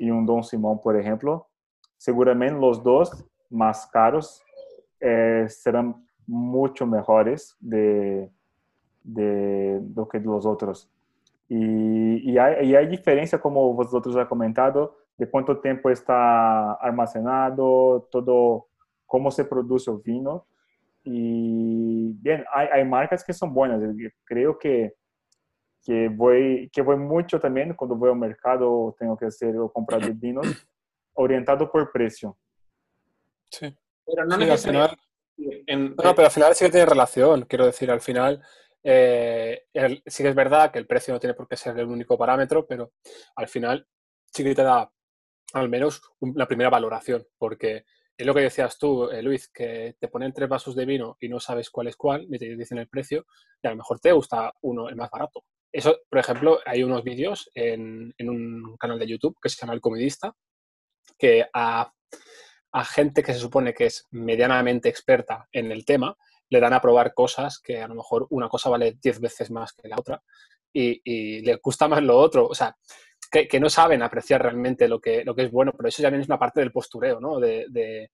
e 0.00 0.12
um 0.12 0.24
Dom 0.24 0.42
Simão, 0.42 0.76
por 0.76 0.94
exemplo, 0.96 1.46
seguramente 1.98 2.54
os 2.56 2.78
dois 2.78 3.10
mais 3.50 3.86
caros 3.86 4.42
eh, 5.00 5.46
serão 5.48 5.94
muito 6.28 6.86
melhores 6.86 7.56
de, 7.60 8.28
de, 9.04 9.78
do 9.80 10.04
que 10.04 10.18
os 10.18 10.44
outros. 10.44 10.90
E, 11.48 12.22
e, 12.24 12.38
há, 12.38 12.62
e 12.62 12.76
há 12.76 12.84
diferença, 12.84 13.38
como 13.38 13.78
os 13.80 13.94
outros 13.94 14.14
já 14.14 14.26
comentado, 14.26 14.92
de 15.18 15.26
quanto 15.26 15.54
tempo 15.54 15.88
está 15.88 16.76
armazenado, 16.80 18.06
todo 18.10 18.66
cómo 19.06 19.30
se 19.30 19.44
produce 19.44 19.90
el 19.90 19.98
vino. 19.98 20.46
Y 21.04 22.12
bien, 22.20 22.44
hay, 22.52 22.68
hay 22.72 22.84
marcas 22.84 23.24
que 23.24 23.32
son 23.32 23.54
buenas. 23.54 23.80
Yo 23.96 24.08
creo 24.24 24.58
que, 24.58 24.94
que, 25.84 26.08
voy, 26.08 26.68
que 26.72 26.82
voy 26.82 26.96
mucho 26.96 27.38
también 27.40 27.74
cuando 27.74 27.94
voy 27.96 28.10
al 28.10 28.16
mercado, 28.16 28.94
tengo 28.98 29.16
que 29.16 29.26
hacer 29.26 29.56
o 29.56 29.72
comprar 29.72 30.00
de 30.02 30.10
vinos, 30.12 30.46
orientado 31.14 31.70
por 31.70 31.90
precio. 31.92 32.36
Sí. 33.50 33.74
pero 34.04 34.24
no 34.26 34.36
Sí, 34.36 34.42
al 34.42 34.48
necesariamente. 34.48 34.96
final, 35.38 35.62
en- 35.68 35.88
no, 35.90 36.14
pero 36.14 36.24
al 36.26 36.30
final 36.30 36.54
sí 36.54 36.64
que 36.64 36.70
tiene 36.72 36.86
relación. 36.86 37.42
Quiero 37.42 37.66
decir, 37.66 37.90
al 37.90 38.00
final 38.00 38.42
eh, 38.82 39.64
el- 39.72 40.02
sí 40.06 40.22
que 40.22 40.28
es 40.30 40.34
verdad 40.34 40.70
que 40.72 40.78
el 40.78 40.86
precio 40.86 41.14
no 41.14 41.20
tiene 41.20 41.34
por 41.34 41.46
qué 41.48 41.56
ser 41.56 41.78
el 41.78 41.86
único 41.86 42.18
parámetro, 42.18 42.66
pero 42.66 42.92
al 43.36 43.48
final 43.48 43.86
sí 44.32 44.42
que 44.44 44.54
te 44.54 44.62
da 44.62 44.90
al 45.54 45.68
menos 45.68 46.02
un- 46.20 46.32
la 46.36 46.46
primera 46.46 46.70
valoración, 46.70 47.24
porque 47.38 47.84
es 48.16 48.26
lo 48.26 48.34
que 48.34 48.40
decías 48.40 48.78
tú, 48.78 49.10
eh, 49.10 49.22
Luis, 49.22 49.48
que 49.48 49.96
te 49.98 50.08
ponen 50.08 50.32
tres 50.32 50.48
vasos 50.48 50.74
de 50.74 50.86
vino 50.86 51.16
y 51.20 51.28
no 51.28 51.38
sabes 51.38 51.70
cuál 51.70 51.88
es 51.88 51.96
cuál, 51.96 52.28
ni 52.28 52.38
te 52.38 52.56
dicen 52.56 52.78
el 52.78 52.88
precio, 52.88 53.26
y 53.62 53.66
a 53.66 53.70
lo 53.70 53.76
mejor 53.76 54.00
te 54.00 54.12
gusta 54.12 54.52
uno, 54.62 54.88
el 54.88 54.96
más 54.96 55.10
barato. 55.10 55.44
Eso, 55.70 55.98
por 56.08 56.18
ejemplo, 56.18 56.60
hay 56.64 56.82
unos 56.82 57.04
vídeos 57.04 57.50
en, 57.54 58.14
un 58.20 58.76
canal 58.78 58.98
de 58.98 59.06
YouTube 59.06 59.36
que 59.42 59.50
se 59.50 59.60
llama 59.60 59.74
El 59.74 59.82
Comidista, 59.82 60.34
que 61.18 61.46
a, 61.52 61.92
a 62.72 62.84
gente 62.84 63.22
que 63.22 63.34
se 63.34 63.40
supone 63.40 63.74
que 63.74 63.86
es 63.86 64.06
medianamente 64.10 64.88
experta 64.88 65.46
en 65.52 65.70
el 65.70 65.84
tema, 65.84 66.16
le 66.48 66.60
dan 66.60 66.72
a 66.72 66.80
probar 66.80 67.12
cosas 67.12 67.58
que 67.58 67.82
a 67.82 67.88
lo 67.88 67.96
mejor 67.96 68.26
una 68.30 68.48
cosa 68.48 68.70
vale 68.70 68.96
10 69.02 69.20
veces 69.20 69.50
más 69.50 69.72
que 69.72 69.88
la 69.88 69.96
otra 69.98 70.22
y, 70.72 71.00
y 71.04 71.40
le 71.40 71.56
gusta 71.56 71.88
más 71.88 72.02
lo 72.02 72.16
otro. 72.16 72.46
O 72.46 72.54
sea, 72.54 72.76
que, 73.28 73.60
no 73.60 73.70
saben 73.70 74.02
apreciar 74.02 74.42
realmente 74.42 74.88
lo 74.88 75.00
que, 75.00 75.24
lo 75.24 75.34
que 75.34 75.42
es 75.44 75.50
bueno, 75.50 75.72
pero 75.76 75.88
eso 75.88 76.02
ya 76.02 76.10
viene 76.10 76.22
es 76.22 76.28
una 76.28 76.38
parte 76.38 76.60
del 76.60 76.72
postureo, 76.72 77.20
¿no? 77.20 77.38
De, 77.40 77.66
de- 77.68 78.10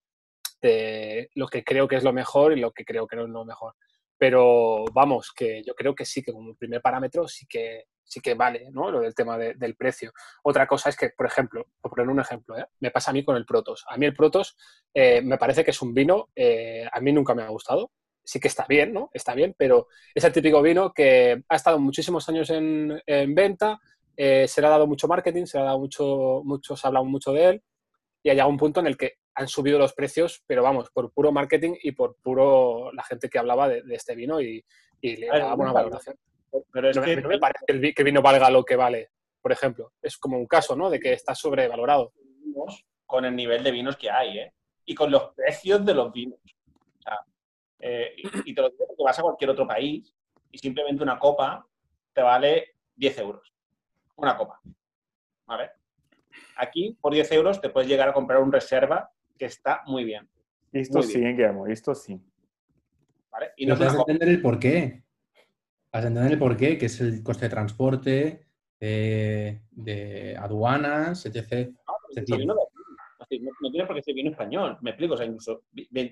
lo 1.35 1.49
que 1.49 1.65
creo 1.65 1.89
que 1.89 1.97
es 1.97 2.05
lo 2.05 2.13
mejor 2.13 2.53
y 2.57 2.61
lo 2.61 2.73
que 2.73 2.85
creo 2.85 3.07
que 3.07 3.17
no 3.17 3.23
es 3.25 3.29
lo 3.31 3.45
mejor. 3.45 3.75
Pero 4.19 4.85
vamos, 4.93 5.33
que 5.35 5.63
yo 5.65 5.75
creo 5.75 5.95
que 5.95 6.05
sí, 6.05 6.23
que 6.23 6.33
como 6.33 6.55
primer 6.55 6.81
parámetro 6.81 7.27
sí 7.27 7.47
que, 7.49 7.85
sí 8.05 8.21
que 8.21 8.35
vale, 8.35 8.69
¿no? 8.71 8.91
Lo 8.91 9.01
del 9.01 9.15
tema 9.15 9.37
de- 9.37 9.55
del 9.55 9.75
precio. 9.75 10.13
Otra 10.45 10.67
cosa 10.67 10.91
es 10.91 10.97
que, 10.97 11.11
por 11.11 11.27
ejemplo, 11.27 11.67
por 11.81 11.91
poner 11.91 12.09
un 12.09 12.21
ejemplo, 12.21 12.57
¿eh? 12.57 12.67
me 12.81 12.91
pasa 12.93 13.11
a 13.11 13.15
mí 13.15 13.25
con 13.25 13.37
el 13.37 13.45
Protos. 13.45 13.85
A 13.89 13.97
mí 13.97 14.07
el 14.07 14.15
Protos 14.15 14.57
eh, 14.95 15.21
me 15.23 15.39
parece 15.39 15.65
que 15.65 15.73
es 15.73 15.83
un 15.83 15.93
vino, 15.95 16.29
eh, 16.37 16.87
a 16.93 17.01
mí 17.01 17.13
nunca 17.13 17.35
me 17.35 17.43
ha 17.43 17.49
gustado. 17.49 17.91
Sí 18.25 18.39
que 18.39 18.47
está 18.49 18.65
bien, 18.69 18.93
¿no? 18.93 19.11
Está 19.13 19.35
bien, 19.35 19.55
pero 19.59 19.89
es 20.15 20.23
el 20.23 20.33
típico 20.33 20.63
vino 20.63 20.93
que 20.93 21.43
ha 21.49 21.57
estado 21.57 21.81
muchísimos 21.81 22.29
años 22.29 22.51
en, 22.51 23.03
en 23.07 23.35
venta, 23.35 23.81
eh, 24.17 24.47
se 24.49 24.61
le 24.61 24.67
ha 24.67 24.71
dado 24.71 24.87
mucho 24.87 25.09
marketing, 25.09 25.45
se 25.47 25.59
le 25.59 25.63
ha 25.63 25.67
dado 25.67 25.79
mucho, 25.79 26.43
mucho, 26.45 26.77
se 26.77 26.87
ha 26.87 26.89
hablado 26.89 27.05
mucho 27.07 27.33
de 27.33 27.45
él, 27.47 27.63
y 28.23 28.31
ha 28.31 28.33
llegado 28.35 28.51
un 28.51 28.57
punto 28.59 28.81
en 28.81 28.87
el 28.87 28.97
que 28.97 29.15
han 29.35 29.49
subido 29.49 29.79
los 29.79 29.95
precios, 29.95 30.43
pero 30.47 30.63
vamos, 30.63 30.91
por 30.91 31.11
puro 31.13 31.33
marketing 31.33 31.75
y 31.83 31.93
por 31.93 32.17
puro 32.23 32.93
la 32.93 33.03
gente 33.03 33.29
que 33.29 33.39
hablaba 33.39 33.69
de, 33.69 33.83
de 33.83 33.95
este 33.95 34.15
vino 34.15 34.41
y, 34.41 34.65
y 35.01 35.17
le 35.17 35.27
daba 35.29 35.55
buena 35.55 35.73
valoración. 35.73 36.17
Pero 36.71 36.91
es 36.91 36.97
No, 36.97 37.03
me- 37.03 37.15
que 37.15 37.23
no 37.23 37.29
me 37.31 37.39
parece 37.39 37.65
que 37.67 37.73
el, 37.73 38.05
vino 38.05 38.21
valga 38.21 38.51
lo 38.51 38.63
que 38.65 38.77
vale, 38.77 39.11
por 39.41 39.51
ejemplo. 39.53 39.93
Es 40.03 40.19
como 40.19 40.37
un 40.37 40.47
caso, 40.47 40.77
¿no? 40.77 40.91
De 40.91 41.01
que 41.01 41.15
está 41.15 41.35
sobrevalorado. 41.35 42.13
con 43.07 43.25
el 43.25 43.35
nivel 43.35 43.63
de 43.65 43.71
vinos 43.71 43.97
que 43.97 44.11
hay, 44.11 44.39
¿eh? 44.39 44.53
Y 44.85 44.95
con 44.95 45.11
los 45.11 45.33
precios 45.35 45.85
de 45.85 45.95
los 45.95 46.13
vinos. 46.13 46.39
O 46.99 47.03
sea, 47.03 47.19
eh, 47.81 48.13
y, 48.17 48.51
y 48.51 48.55
te 48.55 48.61
lo 48.63 48.69
digo 48.71 48.87
porque 48.87 49.03
vas 49.03 49.19
a 49.19 49.23
cualquier 49.23 49.51
otro 49.51 49.67
país 49.67 50.15
y 50.51 50.59
simplemente 50.59 51.03
una 51.03 51.19
copa 51.19 51.67
te 52.13 52.21
vale 52.23 52.75
10 52.95 53.19
euros. 53.19 53.52
Una 54.17 54.37
copa. 54.37 54.61
¿Vale? 55.47 55.71
Aquí, 56.57 56.97
por 57.01 57.13
10 57.13 57.33
euros, 57.33 57.61
te 57.61 57.71
puedes 57.71 57.89
llegar 57.89 58.09
a 58.09 58.13
comprar 58.13 58.41
un 58.41 58.53
reserva 58.53 59.11
que 59.39 59.47
está 59.47 59.83
muy 59.87 60.05
bien. 60.05 60.29
Esto 60.73 60.99
Muy 60.99 61.07
sí, 61.07 61.19
bien. 61.19 61.37
Guillermo, 61.37 61.67
esto 61.67 61.95
sí. 61.95 62.19
¿Vale? 63.31 63.53
Y 63.57 63.67
no 63.67 63.77
de 63.77 63.87
copa. 63.87 64.01
entender 64.01 64.29
el 64.29 64.41
porqué. 64.41 65.03
Has 65.93 66.03
de 66.03 66.09
entender 66.09 66.33
el 66.33 66.39
porqué, 66.39 66.79
que 66.79 66.87
es 66.87 67.01
el 67.01 67.23
coste 67.23 67.47
de 67.47 67.51
transporte, 67.51 68.47
de, 68.81 69.61
de 69.71 70.37
aduanas, 70.39 71.27
etc. 71.27 71.71
No, 72.17 72.39
vino 72.39 72.55
de 72.55 73.39
no, 73.41 73.51
no 73.61 73.71
tiene 73.71 73.87
por 73.87 73.97
qué 73.97 74.03
ser 74.03 74.15
vino 74.15 74.31
español. 74.31 74.79
Me 74.81 74.91
explico. 74.91 75.15
O 75.15 75.17
sea, 75.17 75.27
incluso 75.27 75.65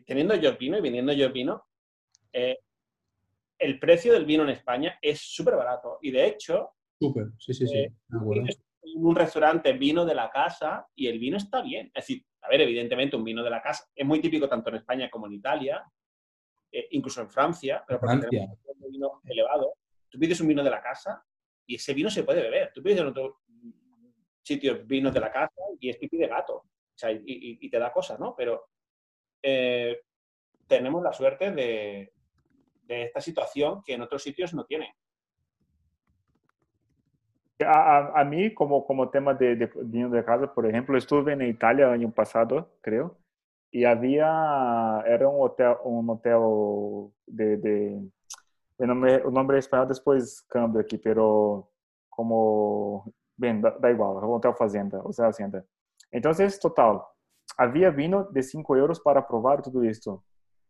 teniendo 0.06 0.34
yo 0.36 0.56
vino 0.56 0.78
y 0.78 0.80
vendiendo 0.80 1.12
yo 1.12 1.30
vino, 1.32 1.64
eh, 2.32 2.58
el 3.58 3.78
precio 3.78 4.12
del 4.12 4.24
vino 4.24 4.42
en 4.42 4.50
España 4.50 4.98
es 5.00 5.20
súper 5.20 5.56
barato. 5.56 5.98
Y 6.02 6.10
de 6.10 6.26
hecho, 6.26 6.70
Súper, 7.00 7.28
sí, 7.38 7.54
sí, 7.54 7.66
sí. 7.66 7.78
Eh, 7.78 7.92
en 8.82 9.04
un 9.06 9.16
restaurante 9.16 9.72
vino 9.72 10.04
de 10.04 10.14
la 10.14 10.30
casa 10.30 10.86
y 10.94 11.06
el 11.06 11.18
vino 11.18 11.36
está 11.38 11.62
bien. 11.62 11.86
Es 11.94 12.06
decir, 12.06 12.24
a 12.42 12.48
ver, 12.48 12.60
evidentemente 12.60 13.16
un 13.16 13.24
vino 13.24 13.42
de 13.42 13.50
la 13.50 13.62
casa 13.62 13.84
es 13.94 14.06
muy 14.06 14.20
típico 14.20 14.48
tanto 14.48 14.68
en 14.70 14.76
España 14.76 15.08
como 15.10 15.26
en 15.26 15.32
Italia, 15.34 15.82
eh, 16.72 16.88
incluso 16.90 17.20
en 17.22 17.30
Francia, 17.30 17.82
pero 17.86 17.98
porque 18.00 18.18
Francia. 18.18 18.30
tenemos 18.30 18.58
un 18.84 18.90
vino 18.92 19.20
elevado. 19.24 19.74
Tú 20.08 20.18
pides 20.18 20.40
un 20.40 20.48
vino 20.48 20.62
de 20.62 20.70
la 20.70 20.82
casa 20.82 21.24
y 21.66 21.76
ese 21.76 21.94
vino 21.94 22.10
se 22.10 22.24
puede 22.24 22.42
beber. 22.42 22.70
Tú 22.74 22.82
pides 22.82 23.00
en 23.00 23.06
otro 23.06 23.40
sitio 24.42 24.84
vinos 24.84 25.14
de 25.14 25.20
la 25.20 25.30
casa 25.32 25.54
y 25.78 25.88
es 25.88 25.96
pipí 25.96 26.16
de 26.18 26.26
gato. 26.26 26.54
O 26.56 26.66
sea, 26.96 27.12
y, 27.12 27.22
y- 27.24 27.58
y 27.60 27.70
te 27.70 27.78
da 27.78 27.92
cosas, 27.92 28.18
¿no? 28.18 28.34
Pero 28.36 28.66
eh, 29.42 30.00
tenemos 30.66 31.02
la 31.02 31.12
suerte 31.12 31.50
de, 31.52 32.12
de 32.82 33.02
esta 33.04 33.20
situación 33.20 33.82
que 33.84 33.94
en 33.94 34.02
otros 34.02 34.22
sitios 34.22 34.52
no 34.54 34.64
tienen. 34.64 34.90
A, 37.66 37.98
a, 37.98 38.20
a 38.20 38.24
mí, 38.24 38.54
como, 38.54 38.86
como 38.86 39.10
tema 39.10 39.34
de, 39.34 39.56
de 39.56 39.68
de 40.08 40.24
casa, 40.24 40.52
por 40.52 40.66
ejemplo, 40.66 40.96
estuve 40.96 41.32
en 41.32 41.42
Italia 41.42 41.86
el 41.86 41.92
año 41.92 42.10
pasado, 42.12 42.70
creo, 42.80 43.18
y 43.70 43.84
había, 43.84 45.02
era 45.06 45.28
un 45.28 45.44
hotel, 45.46 45.76
un 45.84 46.10
hotel 46.10 47.12
de, 47.26 47.56
de 47.58 48.10
el 48.78 48.86
nombre, 48.88 49.14
el 49.16 49.32
nombre 49.32 49.58
español 49.58 49.88
después 49.88 50.42
cambia 50.48 50.82
aquí, 50.82 50.98
pero 50.98 51.70
como, 52.08 53.12
bien, 53.36 53.60
da, 53.60 53.76
da 53.78 53.90
igual, 53.90 54.24
un 54.24 54.36
hotel 54.36 54.54
fazenda, 54.54 55.00
o 55.04 55.12
sea, 55.12 55.28
hacienda. 55.28 55.64
Entonces, 56.10 56.58
total, 56.58 57.02
había 57.56 57.90
vino 57.90 58.24
de 58.24 58.42
5 58.42 58.76
euros 58.76 59.00
para 59.00 59.26
probar 59.26 59.62
todo 59.62 59.82
esto. 59.82 60.24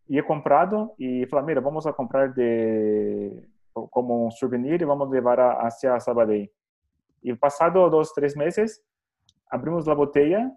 Y 0.06 0.18
he 0.18 0.24
comprado 0.24 0.94
y 0.98 1.24
falei, 1.26 1.46
mira, 1.46 1.60
vamos 1.60 1.86
a 1.86 1.92
comprar 1.92 2.34
de, 2.34 3.48
como 3.72 4.24
un 4.24 4.32
souvenir 4.32 4.82
y 4.82 4.84
vamos 4.84 5.08
a 5.08 5.14
llevar 5.14 5.40
a, 5.40 5.52
hacia 5.60 5.98
Sabadell. 6.00 6.50
Y 7.22 7.32
pasado 7.34 7.88
dos, 7.90 8.12
tres 8.14 8.36
meses, 8.36 8.82
abrimos 9.50 9.86
la 9.86 9.94
botella 9.94 10.52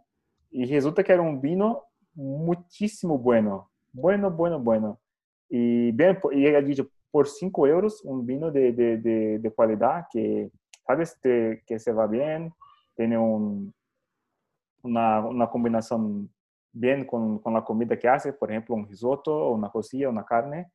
y 0.50 0.66
resulta 0.66 1.04
que 1.04 1.14
era 1.14 1.22
un 1.22 1.42
vino 1.42 1.84
muchísimo 2.14 3.18
bueno, 3.18 3.72
bueno, 3.92 4.32
bueno, 4.32 4.60
bueno. 4.60 5.00
Y, 5.50 5.92
bien, 5.92 6.20
y 6.32 6.48
ella 6.48 6.62
dicho, 6.62 6.88
por 7.12 7.28
5 7.28 7.68
euros, 7.68 8.02
un 8.04 8.26
vino 8.26 8.52
de, 8.52 8.72
de, 8.72 8.98
de, 9.40 9.54
calidad 9.54 10.08
que, 10.12 10.52
¿sabes? 10.88 11.20
que 11.22 11.80
se 11.80 11.92
va 11.92 12.08
bien, 12.08 12.52
tiene 12.96 13.18
un, 13.18 13.74
una, 14.84 15.26
una 15.26 15.50
combinación 15.50 16.30
bien 16.72 17.06
con, 17.06 17.40
con, 17.40 17.54
la 17.54 17.64
comida 17.64 17.98
que 17.98 18.08
hace, 18.08 18.34
por 18.34 18.52
ejemplo, 18.52 18.76
un 18.76 18.88
risotto, 18.88 19.50
una 19.50 19.70
cosilla, 19.70 20.10
una 20.10 20.26
carne, 20.26 20.72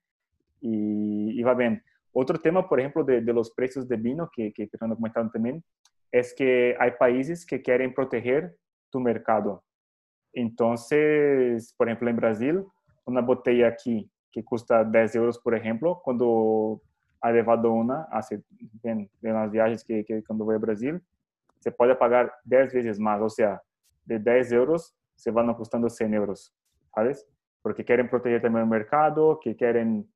y, 0.61 1.39
y 1.39 1.43
va 1.43 1.55
bien. 1.55 1.83
Otro 2.13 2.39
tema, 2.39 2.69
por 2.69 2.81
ejemplo, 2.81 3.05
de, 3.05 3.21
de 3.21 3.33
los 3.33 3.51
precios 3.51 3.87
de 3.89 3.97
vino 3.97 4.31
que, 4.33 4.53
que 4.53 4.67
Fernando 4.69 4.97
comentado 4.97 5.31
también, 5.31 5.63
es 6.11 6.35
que 6.35 6.77
hay 6.79 6.93
países 6.99 7.45
que 7.45 7.63
quieren 7.63 7.95
proteger 7.95 8.57
tu 8.91 9.01
mercado. 9.01 9.63
Entonces, 10.33 11.75
por 11.77 11.89
ejemplo, 11.89 12.09
en 12.09 12.17
Brasil, 12.17 12.65
una 13.05 13.21
botella 13.21 13.69
aquí 13.69 14.11
que 14.31 14.45
cuesta 14.45 14.85
10 14.85 15.15
euros, 15.17 15.39
por 15.39 15.55
ejemplo, 15.55 16.01
cuando 16.03 16.81
ha 17.21 17.33
llevado 17.33 17.73
una, 17.73 18.03
hace 18.11 18.43
bien, 18.83 19.11
en 19.23 19.35
las 19.35 19.51
viajes 19.51 19.85
que, 19.85 20.05
que 20.05 20.23
cuando 20.25 20.45
voy 20.45 20.55
a 20.55 20.59
Brasil, 20.59 21.01
se 21.59 21.73
puede 21.73 21.95
pagar 21.95 22.33
10 22.45 22.73
veces 22.73 23.01
más, 23.01 23.21
o 23.21 23.29
sea, 23.29 23.61
de 24.05 24.19
10 24.19 24.53
euros 24.53 24.95
se 25.17 25.31
van 25.31 25.53
costando 25.55 25.89
100 25.89 26.15
euros, 26.15 26.55
¿sabes? 26.95 27.27
Porque 27.63 27.85
quieren 27.85 28.09
proteger 28.09 28.41
también 28.41 28.65
el 28.65 28.71
mercado, 28.71 29.41
que 29.43 29.57
quieren 29.57 30.09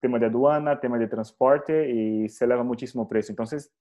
tema 0.00 0.18
de 0.18 0.26
aduana, 0.26 0.78
tema 0.78 0.98
de 0.98 1.08
transporte 1.08 1.90
y 1.90 2.28
se 2.28 2.44
eleva 2.44 2.62
muchísimo 2.62 3.08
precio. 3.08 3.32
Entonces, 3.32 3.72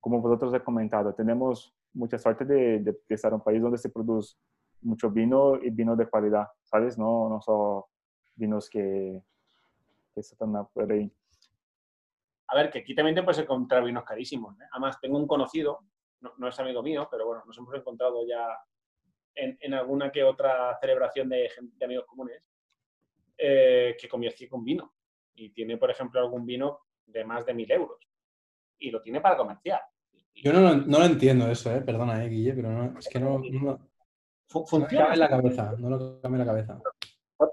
como 0.00 0.20
vosotros 0.20 0.52
he 0.54 0.60
comentado, 0.60 1.14
tenemos 1.14 1.74
mucha 1.92 2.18
suerte 2.18 2.44
de, 2.44 2.80
de, 2.80 2.96
estar 3.08 3.30
en 3.30 3.36
un 3.36 3.44
país 3.44 3.60
donde 3.60 3.78
se 3.78 3.90
produce 3.90 4.36
mucho 4.82 5.10
vino 5.10 5.56
y 5.62 5.70
vino 5.70 5.94
de 5.94 6.08
calidad, 6.08 6.48
¿sabes? 6.64 6.98
No, 6.98 7.28
no 7.28 7.40
son 7.40 7.82
vinos 8.34 8.70
que, 8.70 9.22
que 10.14 10.20
están 10.20 10.52
por 10.72 10.90
ahí. 10.90 11.12
A 12.48 12.56
ver, 12.56 12.70
que 12.70 12.80
aquí 12.80 12.94
también 12.94 13.14
te 13.14 13.22
puedes 13.22 13.40
encontrar 13.40 13.84
vinos 13.84 14.04
carísimos. 14.04 14.58
¿eh? 14.60 14.64
Además, 14.72 14.98
tengo 15.00 15.18
un 15.18 15.26
conocido, 15.26 15.80
no, 16.20 16.32
no, 16.38 16.48
es 16.48 16.58
amigo 16.58 16.82
mío, 16.82 17.06
pero 17.10 17.26
bueno, 17.26 17.44
nos 17.46 17.56
hemos 17.58 17.74
encontrado 17.74 18.26
ya 18.26 18.44
en, 19.34 19.56
en 19.60 19.74
alguna 19.74 20.10
que 20.10 20.24
otra 20.24 20.76
celebración 20.80 21.28
de, 21.28 21.48
de 21.60 21.84
amigos 21.84 22.06
comunes, 22.06 22.42
eh, 23.36 23.96
que 23.98 24.08
comercia 24.08 24.48
con 24.48 24.64
vino. 24.64 24.92
Y 25.40 25.50
tiene, 25.50 25.78
por 25.78 25.90
ejemplo, 25.90 26.20
algún 26.20 26.44
vino 26.44 26.80
de 27.06 27.24
más 27.24 27.46
de 27.46 27.54
mil 27.54 27.70
euros. 27.72 27.98
Y 28.78 28.90
lo 28.90 29.00
tiene 29.00 29.22
para 29.22 29.38
comerciar. 29.38 29.80
Yo 30.34 30.52
no, 30.52 30.76
no 30.76 30.98
lo 30.98 31.04
entiendo 31.06 31.50
eso, 31.50 31.74
¿eh? 31.74 31.80
perdona, 31.80 32.22
eh, 32.22 32.28
Guille, 32.28 32.52
pero 32.52 32.70
no, 32.70 32.98
es 32.98 33.08
que 33.08 33.18
no, 33.18 33.38
no, 33.38 33.88
funciona. 34.46 35.06
No 35.06 35.12
en 35.14 35.18
la 35.18 35.28
cabeza, 35.28 35.74
no 35.78 35.88
lo 35.88 36.20
cambia 36.20 36.42
en 36.42 36.46
la 36.46 36.52
cabeza. 36.52 36.80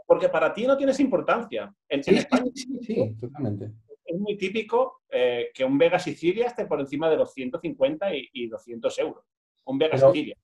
Porque 0.05 0.27
para 0.27 0.53
ti 0.53 0.67
no 0.67 0.75
tienes 0.75 0.99
importancia. 0.99 1.73
En, 1.87 2.03
sí, 2.03 2.15
España, 2.15 2.51
sí, 2.53 2.77
sí, 2.81 3.15
totalmente. 3.19 3.71
Es 4.03 4.19
muy 4.19 4.37
típico 4.37 5.03
eh, 5.09 5.49
que 5.53 5.63
un 5.63 5.77
Vega 5.77 5.97
Sicilia 5.97 6.47
esté 6.47 6.65
por 6.65 6.81
encima 6.81 7.09
de 7.09 7.17
los 7.17 7.33
150 7.33 8.13
y, 8.15 8.29
y 8.33 8.47
200 8.47 8.99
euros. 8.99 9.23
Un 9.65 9.77
Vega 9.77 9.97
Sicilia. 9.97 10.35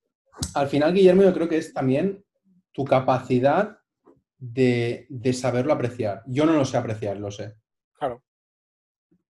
Al 0.55 0.67
final, 0.67 0.93
Guillermo, 0.93 1.23
yo 1.23 1.33
creo 1.33 1.49
que 1.49 1.57
es 1.57 1.73
también 1.73 2.23
tu 2.71 2.85
capacidad 2.85 3.77
de, 4.45 5.05
de 5.07 5.33
saberlo 5.33 5.71
apreciar. 5.71 6.21
Yo 6.27 6.45
no 6.45 6.51
lo 6.53 6.65
sé 6.65 6.75
apreciar, 6.75 7.17
lo 7.17 7.31
sé. 7.31 7.55
Claro. 7.93 8.21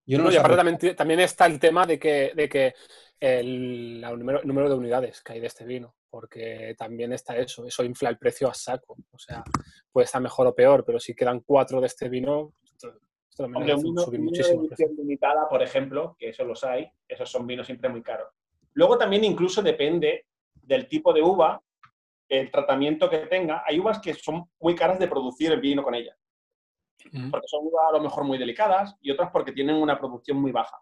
Yo 0.06 0.18
no 0.18 0.24
No, 0.24 0.30
lo 0.30 0.32
y 0.32 0.34
sé 0.34 0.40
aparte 0.40 0.58
también, 0.58 0.96
también 0.96 1.20
está 1.20 1.46
el 1.46 1.60
tema 1.60 1.86
de 1.86 2.00
que, 2.00 2.32
de 2.36 2.50
que 2.50 2.74
el, 3.20 4.02
número, 4.02 4.42
el 4.42 4.48
número 4.48 4.70
de 4.70 4.76
unidades 4.76 5.22
que 5.22 5.34
hay 5.34 5.40
de 5.40 5.48
este 5.48 5.66
vino, 5.66 5.96
porque 6.10 6.74
también 6.78 7.14
está 7.14 7.38
eso, 7.38 7.66
eso 7.68 7.84
infla 7.84 8.10
el 8.10 8.18
precio 8.18 8.50
a 8.50 8.56
saco. 8.56 8.98
O 9.12 9.20
sea, 9.20 9.44
puede 9.92 10.06
estar 10.06 10.22
mejor 10.22 10.48
o 10.48 10.56
peor, 10.56 10.84
pero 10.84 11.00
si 11.00 11.14
quedan 11.14 11.42
cuatro 11.42 11.80
de 11.80 11.88
este 11.88 12.10
vino, 12.10 12.54
esto, 12.64 12.96
esto 13.30 13.44
también 13.44 13.78
Hombre, 13.78 14.04
subir 14.04 14.20
de 14.20 14.26
muchísimo 14.26 14.68
limitada, 14.98 15.48
por 15.48 15.62
ejemplo, 15.62 16.16
que 16.18 16.30
eso 16.30 16.44
los 16.44 16.64
hay, 16.64 16.90
esos 17.08 17.30
son 17.30 17.46
vinos 17.46 17.68
siempre 17.68 17.88
muy 17.88 18.02
caros. 18.02 18.30
Luego 18.74 18.98
también 18.98 19.24
incluso 19.24 19.62
depende 19.62 20.26
del 20.56 20.88
tipo 20.88 21.14
de 21.14 21.22
uva, 21.22 21.62
el 22.30 22.52
tratamiento 22.52 23.10
que 23.10 23.20
tenga. 23.20 23.64
Hay 23.66 23.80
uvas 23.80 24.00
que 24.00 24.14
son 24.14 24.50
muy 24.60 24.76
caras 24.76 25.00
de 25.00 25.08
producir 25.08 25.52
el 25.52 25.62
vino 25.62 25.84
con 25.84 25.96
ellas, 25.96 26.18
Ujú. 27.06 27.32
porque 27.32 27.48
son 27.48 27.66
uvas 27.66 27.86
a 27.90 27.94
lo 27.94 28.02
mejor 28.04 28.24
muy 28.24 28.38
delicadas 28.38 28.96
y 29.02 29.12
otras 29.12 29.30
porque 29.32 29.52
tienen 29.52 29.76
una 29.76 29.98
producción 30.00 30.38
muy 30.38 30.52
baja. 30.52 30.78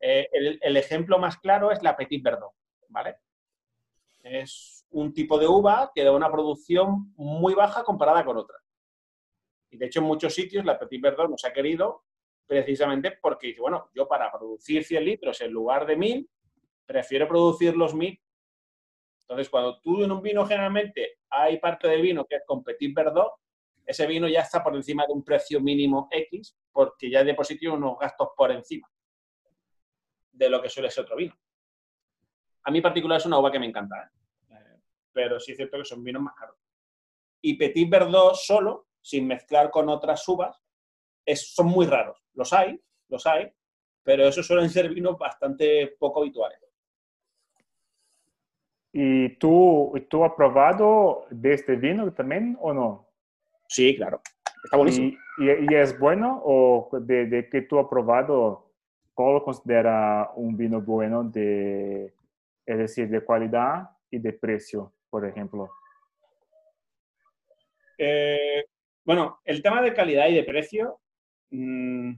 Eh, 0.00 0.28
el, 0.32 0.58
el 0.60 0.76
ejemplo 0.76 1.18
más 1.18 1.36
claro 1.38 1.70
es 1.70 1.82
la 1.82 1.96
Petit 1.96 2.22
Verdot, 2.22 2.52
¿vale? 2.88 3.16
Es 4.22 4.86
un 4.90 5.12
tipo 5.12 5.38
de 5.38 5.46
uva 5.46 5.90
que 5.94 6.04
da 6.04 6.12
una 6.12 6.30
producción 6.30 7.12
muy 7.16 7.54
baja 7.54 7.82
comparada 7.84 8.24
con 8.24 8.36
otras. 8.36 8.60
Y 9.70 9.76
de 9.76 9.86
hecho 9.86 10.00
en 10.00 10.06
muchos 10.06 10.34
sitios 10.34 10.64
la 10.64 10.78
Petit 10.78 11.00
Verdot 11.00 11.28
no 11.28 11.36
se 11.36 11.48
ha 11.48 11.52
querido 11.52 12.04
precisamente 12.46 13.18
porque 13.20 13.48
dice, 13.48 13.60
bueno, 13.60 13.90
yo 13.94 14.06
para 14.06 14.30
producir 14.30 14.84
100 14.84 15.04
litros 15.04 15.40
en 15.40 15.50
lugar 15.50 15.86
de 15.86 15.96
1000, 15.96 16.30
prefiero 16.86 17.26
producir 17.26 17.76
los 17.76 17.94
1000. 17.94 18.20
Entonces, 19.26 19.48
cuando 19.48 19.80
tú 19.80 20.04
en 20.04 20.12
un 20.12 20.20
vino 20.20 20.46
generalmente 20.46 21.18
hay 21.30 21.58
parte 21.58 21.88
del 21.88 22.02
vino 22.02 22.26
que 22.26 22.36
es 22.36 22.42
con 22.46 22.62
Petit 22.62 22.94
Verdot, 22.94 23.32
ese 23.86 24.06
vino 24.06 24.28
ya 24.28 24.40
está 24.40 24.62
por 24.62 24.74
encima 24.76 25.06
de 25.06 25.12
un 25.12 25.24
precio 25.24 25.60
mínimo 25.60 26.08
X 26.10 26.56
porque 26.72 27.10
ya 27.10 27.24
de 27.24 27.34
tiene 27.58 27.74
unos 27.74 27.98
gastos 27.98 28.28
por 28.36 28.50
encima 28.50 28.88
de 30.32 30.50
lo 30.50 30.60
que 30.60 30.68
suele 30.68 30.90
ser 30.90 31.04
otro 31.04 31.16
vino. 31.16 31.34
A 32.64 32.70
mí 32.70 32.80
particular 32.80 33.18
es 33.18 33.26
una 33.26 33.38
uva 33.38 33.52
que 33.52 33.58
me 33.58 33.66
encanta, 33.66 33.96
¿eh? 33.96 34.54
Eh, 34.54 34.80
pero 35.12 35.38
sí 35.38 35.52
es 35.52 35.56
cierto 35.56 35.78
que 35.78 35.84
son 35.84 36.02
vinos 36.02 36.22
más 36.22 36.34
caros. 36.34 36.56
Y 37.40 37.56
Petit 37.56 37.88
Verdot 37.88 38.34
solo, 38.34 38.88
sin 39.00 39.26
mezclar 39.26 39.70
con 39.70 39.88
otras 39.88 40.26
uvas, 40.28 40.62
son 41.34 41.66
muy 41.66 41.86
raros. 41.86 42.18
Los 42.32 42.52
hay, 42.52 42.80
los 43.08 43.26
hay, 43.26 43.52
pero 44.02 44.26
esos 44.26 44.46
suelen 44.46 44.70
ser 44.70 44.88
vinos 44.88 45.18
bastante 45.18 45.94
poco 45.98 46.20
habituales. 46.20 46.58
¿Y 48.96 49.30
tú, 49.38 49.92
tú 50.08 50.24
has 50.24 50.32
probado 50.34 51.26
de 51.28 51.54
este 51.54 51.74
vino 51.74 52.12
también 52.12 52.56
o 52.60 52.72
no? 52.72 53.08
Sí, 53.66 53.96
claro. 53.96 54.20
Está 54.62 54.76
buenísimo. 54.76 55.08
¿Y, 55.38 55.50
y, 55.50 55.66
y 55.68 55.74
es 55.74 55.98
bueno 55.98 56.40
o 56.44 56.88
de, 57.00 57.26
de 57.26 57.48
que 57.48 57.62
tú 57.62 57.80
has 57.80 57.88
probado, 57.88 58.70
cuál 59.12 59.34
lo 59.34 59.44
considera 59.44 60.30
un 60.36 60.56
vino 60.56 60.80
bueno 60.80 61.24
de, 61.24 62.14
es 62.64 62.78
decir, 62.78 63.08
de 63.08 63.24
calidad 63.24 63.90
y 64.12 64.20
de 64.20 64.32
precio, 64.32 64.92
por 65.10 65.26
ejemplo? 65.26 65.68
Eh, 67.98 68.64
bueno, 69.04 69.40
el 69.44 69.60
tema 69.60 69.82
de 69.82 69.92
calidad 69.92 70.28
y 70.28 70.36
de 70.36 70.44
precio, 70.44 71.00
mmm, 71.50 72.12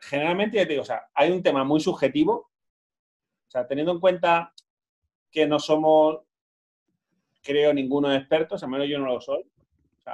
generalmente, 0.00 0.58
ya 0.58 0.64
te 0.64 0.70
digo, 0.70 0.82
o 0.82 0.84
sea, 0.84 1.08
hay 1.14 1.32
un 1.32 1.42
tema 1.42 1.64
muy 1.64 1.80
subjetivo. 1.80 2.34
O 2.34 3.50
sea, 3.50 3.66
teniendo 3.66 3.92
en 3.92 4.00
cuenta 4.00 4.52
que 5.30 5.46
no 5.46 5.58
somos, 5.58 6.20
creo, 7.42 7.72
ninguno 7.72 8.12
expertos, 8.14 8.62
al 8.62 8.70
menos 8.70 8.88
yo 8.88 8.98
no 8.98 9.06
lo 9.06 9.20
soy. 9.20 9.42
O 9.42 10.10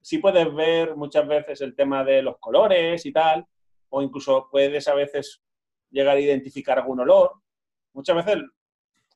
sí 0.00 0.18
puedes 0.18 0.52
ver 0.54 0.96
muchas 0.96 1.26
veces 1.26 1.60
el 1.60 1.74
tema 1.74 2.04
de 2.04 2.22
los 2.22 2.38
colores 2.38 3.04
y 3.04 3.12
tal, 3.12 3.46
o 3.90 4.02
incluso 4.02 4.48
puedes 4.50 4.88
a 4.88 4.94
veces 4.94 5.42
llegar 5.90 6.16
a 6.16 6.20
identificar 6.20 6.78
algún 6.78 7.00
olor. 7.00 7.34
Muchas 7.92 8.16
veces 8.16 8.42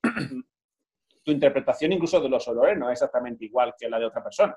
tu 1.24 1.31
interpretación 1.31 1.92
incluso 1.92 2.20
de 2.20 2.28
los 2.28 2.46
olores 2.48 2.78
no 2.78 2.90
es 2.90 2.94
exactamente 2.94 3.44
igual 3.44 3.74
que 3.78 3.88
la 3.88 3.98
de 3.98 4.07
otra 4.07 4.22
persona. 4.22 4.57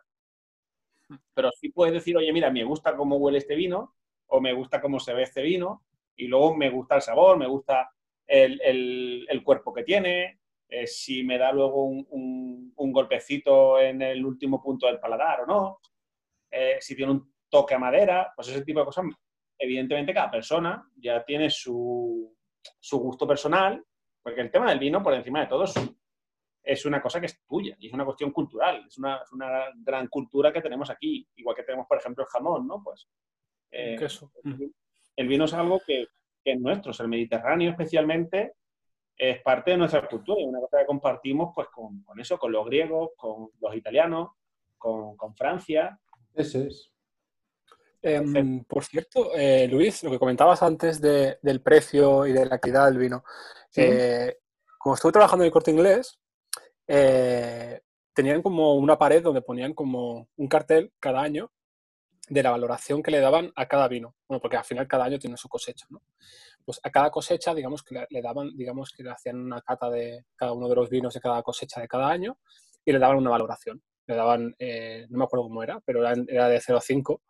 Pero 1.34 1.52
sí 1.52 1.69
puedes 1.69 1.93
decir, 1.93 2.17
oye, 2.17 2.34
mira, 2.34 2.50
me 2.50 2.63
gusta 2.63 2.95
cómo 2.95 3.17
huele 3.17 3.38
este 3.38 3.56
vino, 3.56 3.95
o 4.28 4.41
me 4.41 4.54
gusta 4.54 4.82
cómo 4.82 5.00
se 5.00 5.13
ve 5.13 5.24
este 5.24 5.41
vino, 5.41 5.84
y 6.15 6.28
luego 6.28 6.56
me 6.56 6.69
gusta 6.69 6.95
el 6.95 7.02
sabor, 7.02 7.38
me 7.38 7.48
gusta 7.48 7.91
el, 8.26 9.26
el 9.30 9.43
cuerpo 9.43 9.74
que 9.74 9.84
tiene, 9.84 10.39
eh, 10.67 10.88
si 10.88 11.23
me 11.23 11.38
da 11.38 11.51
luego 11.51 11.86
un, 11.86 12.06
un, 12.10 12.73
un, 12.75 12.91
golpecito 12.91 13.80
en 13.80 14.01
el 14.01 14.25
último 14.25 14.62
punto 14.62 14.88
del 14.88 14.99
paladar 14.99 15.41
o 15.41 15.45
no, 15.45 15.80
eh, 16.51 16.78
si 16.80 16.95
tiene 16.95 17.12
un 17.12 17.34
toque 17.49 17.75
a 17.75 17.80
madera, 17.80 18.34
pues 18.36 18.47
ese 18.49 18.63
tipo 18.63 18.80
de 18.80 18.86
cosas. 18.86 19.06
Evidentemente 19.58 20.13
cada 20.13 20.32
persona 20.32 20.89
ya 20.97 21.23
tiene 21.23 21.49
su, 21.49 22.36
su 22.80 22.99
gusto 22.99 23.28
personal, 23.28 23.84
porque 24.21 24.41
el 24.41 24.51
tema 24.51 24.69
del 24.69 24.80
vino, 24.80 25.01
por 25.01 25.13
encima 25.13 25.41
de 25.41 25.47
todo, 25.47 25.63
es, 25.63 25.73
es 26.63 26.86
una 26.86 27.01
cosa 27.01 27.19
que 27.19 27.28
es 27.28 27.39
tuya 27.45 27.75
y 27.80 27.88
es 27.88 27.93
una 27.93 28.04
cuestión 28.04 28.32
cultural, 28.32 28.84
es 28.88 28.97
una, 28.97 29.17
es 29.17 29.32
una, 29.32 29.65
gran 29.75 30.08
cultura 30.08 30.51
que 30.51 30.62
tenemos 30.62 30.89
aquí, 30.89 31.28
igual 31.36 31.56
que 31.56 31.63
tenemos, 31.63 31.88
por 31.88 31.97
ejemplo, 31.97 32.23
el 32.23 32.30
jamón, 32.30 32.67
¿no? 32.67 32.84
Pues 32.84 33.08
eh, 33.71 33.95
Queso. 33.97 34.32
el 35.15 35.28
vino 35.28 35.45
es 35.45 35.54
algo 35.54 35.80
que, 35.86 36.08
que 36.43 36.54
es 36.54 36.60
nuestro, 36.60 36.91
el 36.99 37.08
Mediterráneo 37.08 37.71
especialmente, 37.71 38.56
es 39.17 39.41
parte 39.41 39.71
de 39.71 39.78
nuestra 39.78 40.08
cultura 40.08 40.41
y 40.41 40.45
una 40.45 40.60
cosa 40.60 40.80
que 40.80 40.86
compartimos 40.86 41.51
pues 41.56 41.67
con, 41.69 42.01
con 42.04 42.19
eso, 42.19 42.38
con 42.38 42.51
los 42.51 42.65
griegos, 42.65 43.12
con 43.15 43.49
los 43.62 43.75
italianos, 43.75 44.30
con, 44.78 45.15
con 45.15 45.36
Francia. 45.36 45.99
Ese 46.34 46.67
es. 46.67 46.91
Em, 48.01 48.63
por 48.65 48.84
cierto, 48.84 49.32
eh, 49.36 49.67
Luis, 49.67 50.04
lo 50.04 50.12
que 50.12 50.19
comentabas 50.19 50.62
antes 50.62 51.01
de- 51.01 51.39
del 51.41 51.62
precio 51.62 52.28
y 52.28 52.34
de 52.34 52.45
la 52.45 52.60
calidad 52.60 52.86
del 52.86 52.99
vino. 52.99 53.23
Sí. 53.69 53.82
Eh, 53.84 54.38
como 54.78 54.93
estuve 54.95 55.12
trabajando 55.13 55.43
en 55.43 55.47
el 55.47 55.51
corte 55.54 55.71
inglés, 55.71 56.19
eh, 56.88 57.82
tenían 58.13 58.41
como 58.43 58.75
una 58.75 58.97
pared 58.97 59.23
donde 59.23 59.41
ponían 59.41 59.73
como 59.73 60.30
un 60.36 60.47
cartel 60.47 60.93
cada 60.99 61.21
año 61.21 61.51
de 62.30 62.44
la 62.44 62.52
valoración 62.52 63.04
que 63.04 63.12
le 63.12 63.20
daban 63.20 63.52
a 63.56 63.68
cada 63.68 63.88
vino. 63.88 64.16
Bueno, 64.28 64.42
porque 64.42 64.58
al 64.58 64.64
final 64.64 64.88
cada 64.88 65.06
año 65.06 65.20
tiene 65.20 65.38
su 65.38 65.48
cosecha, 65.50 65.86
¿no? 65.90 66.02
Pues 66.66 66.80
a 66.84 66.90
cada 66.90 67.12
cosecha, 67.12 67.54
digamos 67.54 67.84
que 67.84 67.96
le, 67.96 68.08
le 68.10 68.22
daban, 68.22 68.56
digamos 68.58 68.92
que 68.92 69.04
le 69.04 69.12
hacían 69.12 69.38
una 69.40 69.62
cata 69.62 69.90
de 69.90 70.26
cada 70.36 70.54
uno 70.54 70.68
de 70.68 70.76
los 70.76 70.90
vinos 70.90 71.14
de 71.14 71.22
cada 71.22 71.42
cosecha 71.44 71.82
de 71.82 71.88
cada 71.88 72.10
año 72.10 72.38
y 72.84 72.92
le 72.92 73.00
daban 73.00 73.18
una 73.18 73.30
valoración. 73.30 73.82
Le 74.08 74.16
daban, 74.16 74.56
eh, 74.60 75.06
no 75.10 75.20
me 75.20 75.24
acuerdo 75.26 75.44
cómo 75.46 75.64
era, 75.64 75.80
pero 75.86 76.02
era, 76.02 76.14
era 76.28 76.48
de 76.50 76.60
0 76.62 76.78
a 76.80 76.82
5. 76.82 77.22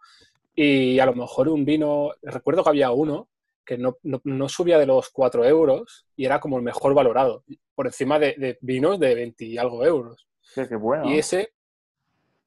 Y 0.56 1.00
a 1.00 1.06
lo 1.06 1.14
mejor 1.16 1.50
un 1.50 1.66
vino, 1.66 2.12
recuerdo 2.22 2.64
que 2.64 2.70
había 2.70 2.92
uno 2.92 3.30
que 3.66 3.78
no, 3.78 3.98
no- 4.04 4.22
no 4.24 4.48
subía 4.48 4.78
de 4.78 4.86
los 4.86 5.10
4 5.10 5.44
euros 5.44 6.06
y 6.16 6.26
era 6.26 6.40
como 6.40 6.58
el 6.58 6.64
mejor 6.64 6.94
valorado, 6.94 7.44
por 7.74 7.88
encima 7.88 8.20
de, 8.20 8.36
de 8.38 8.58
vinos 8.62 9.00
de 9.00 9.16
20 9.16 9.44
y 9.46 9.58
algo 9.58 9.84
euros. 9.84 10.28
Sí, 10.42 10.62
qué 10.70 10.76
bueno. 10.76 11.10
Y 11.10 11.18
ese, 11.18 11.55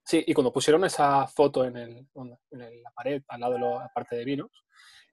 sí, 0.09 0.25
y 0.27 0.35
cuando 0.35 0.53
pusieron 0.53 0.85
esa 0.85 1.27
foto 1.29 1.65
en, 1.65 1.77
el, 1.77 2.09
en 2.51 2.83
la 2.83 2.91
pared 2.93 3.23
al 3.29 3.41
lado 3.41 3.55
de 3.55 3.61
la 3.61 3.91
parte 3.95 4.17
de 4.17 4.25
vinos, 4.25 4.51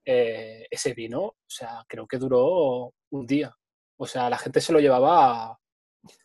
eh, 0.06 0.66
ese 0.70 0.94
vino, 0.94 1.22
o 1.24 1.36
sea, 1.48 1.84
creo 1.88 2.08
que 2.08 2.18
duró 2.18 2.94
un 3.12 3.26
día. 3.26 3.56
O 3.98 4.06
sea, 4.08 4.30
la 4.30 4.38
gente 4.38 4.62
se 4.62 4.74
lo 4.74 4.80
llevaba. 4.80 5.52
a- 5.52 5.60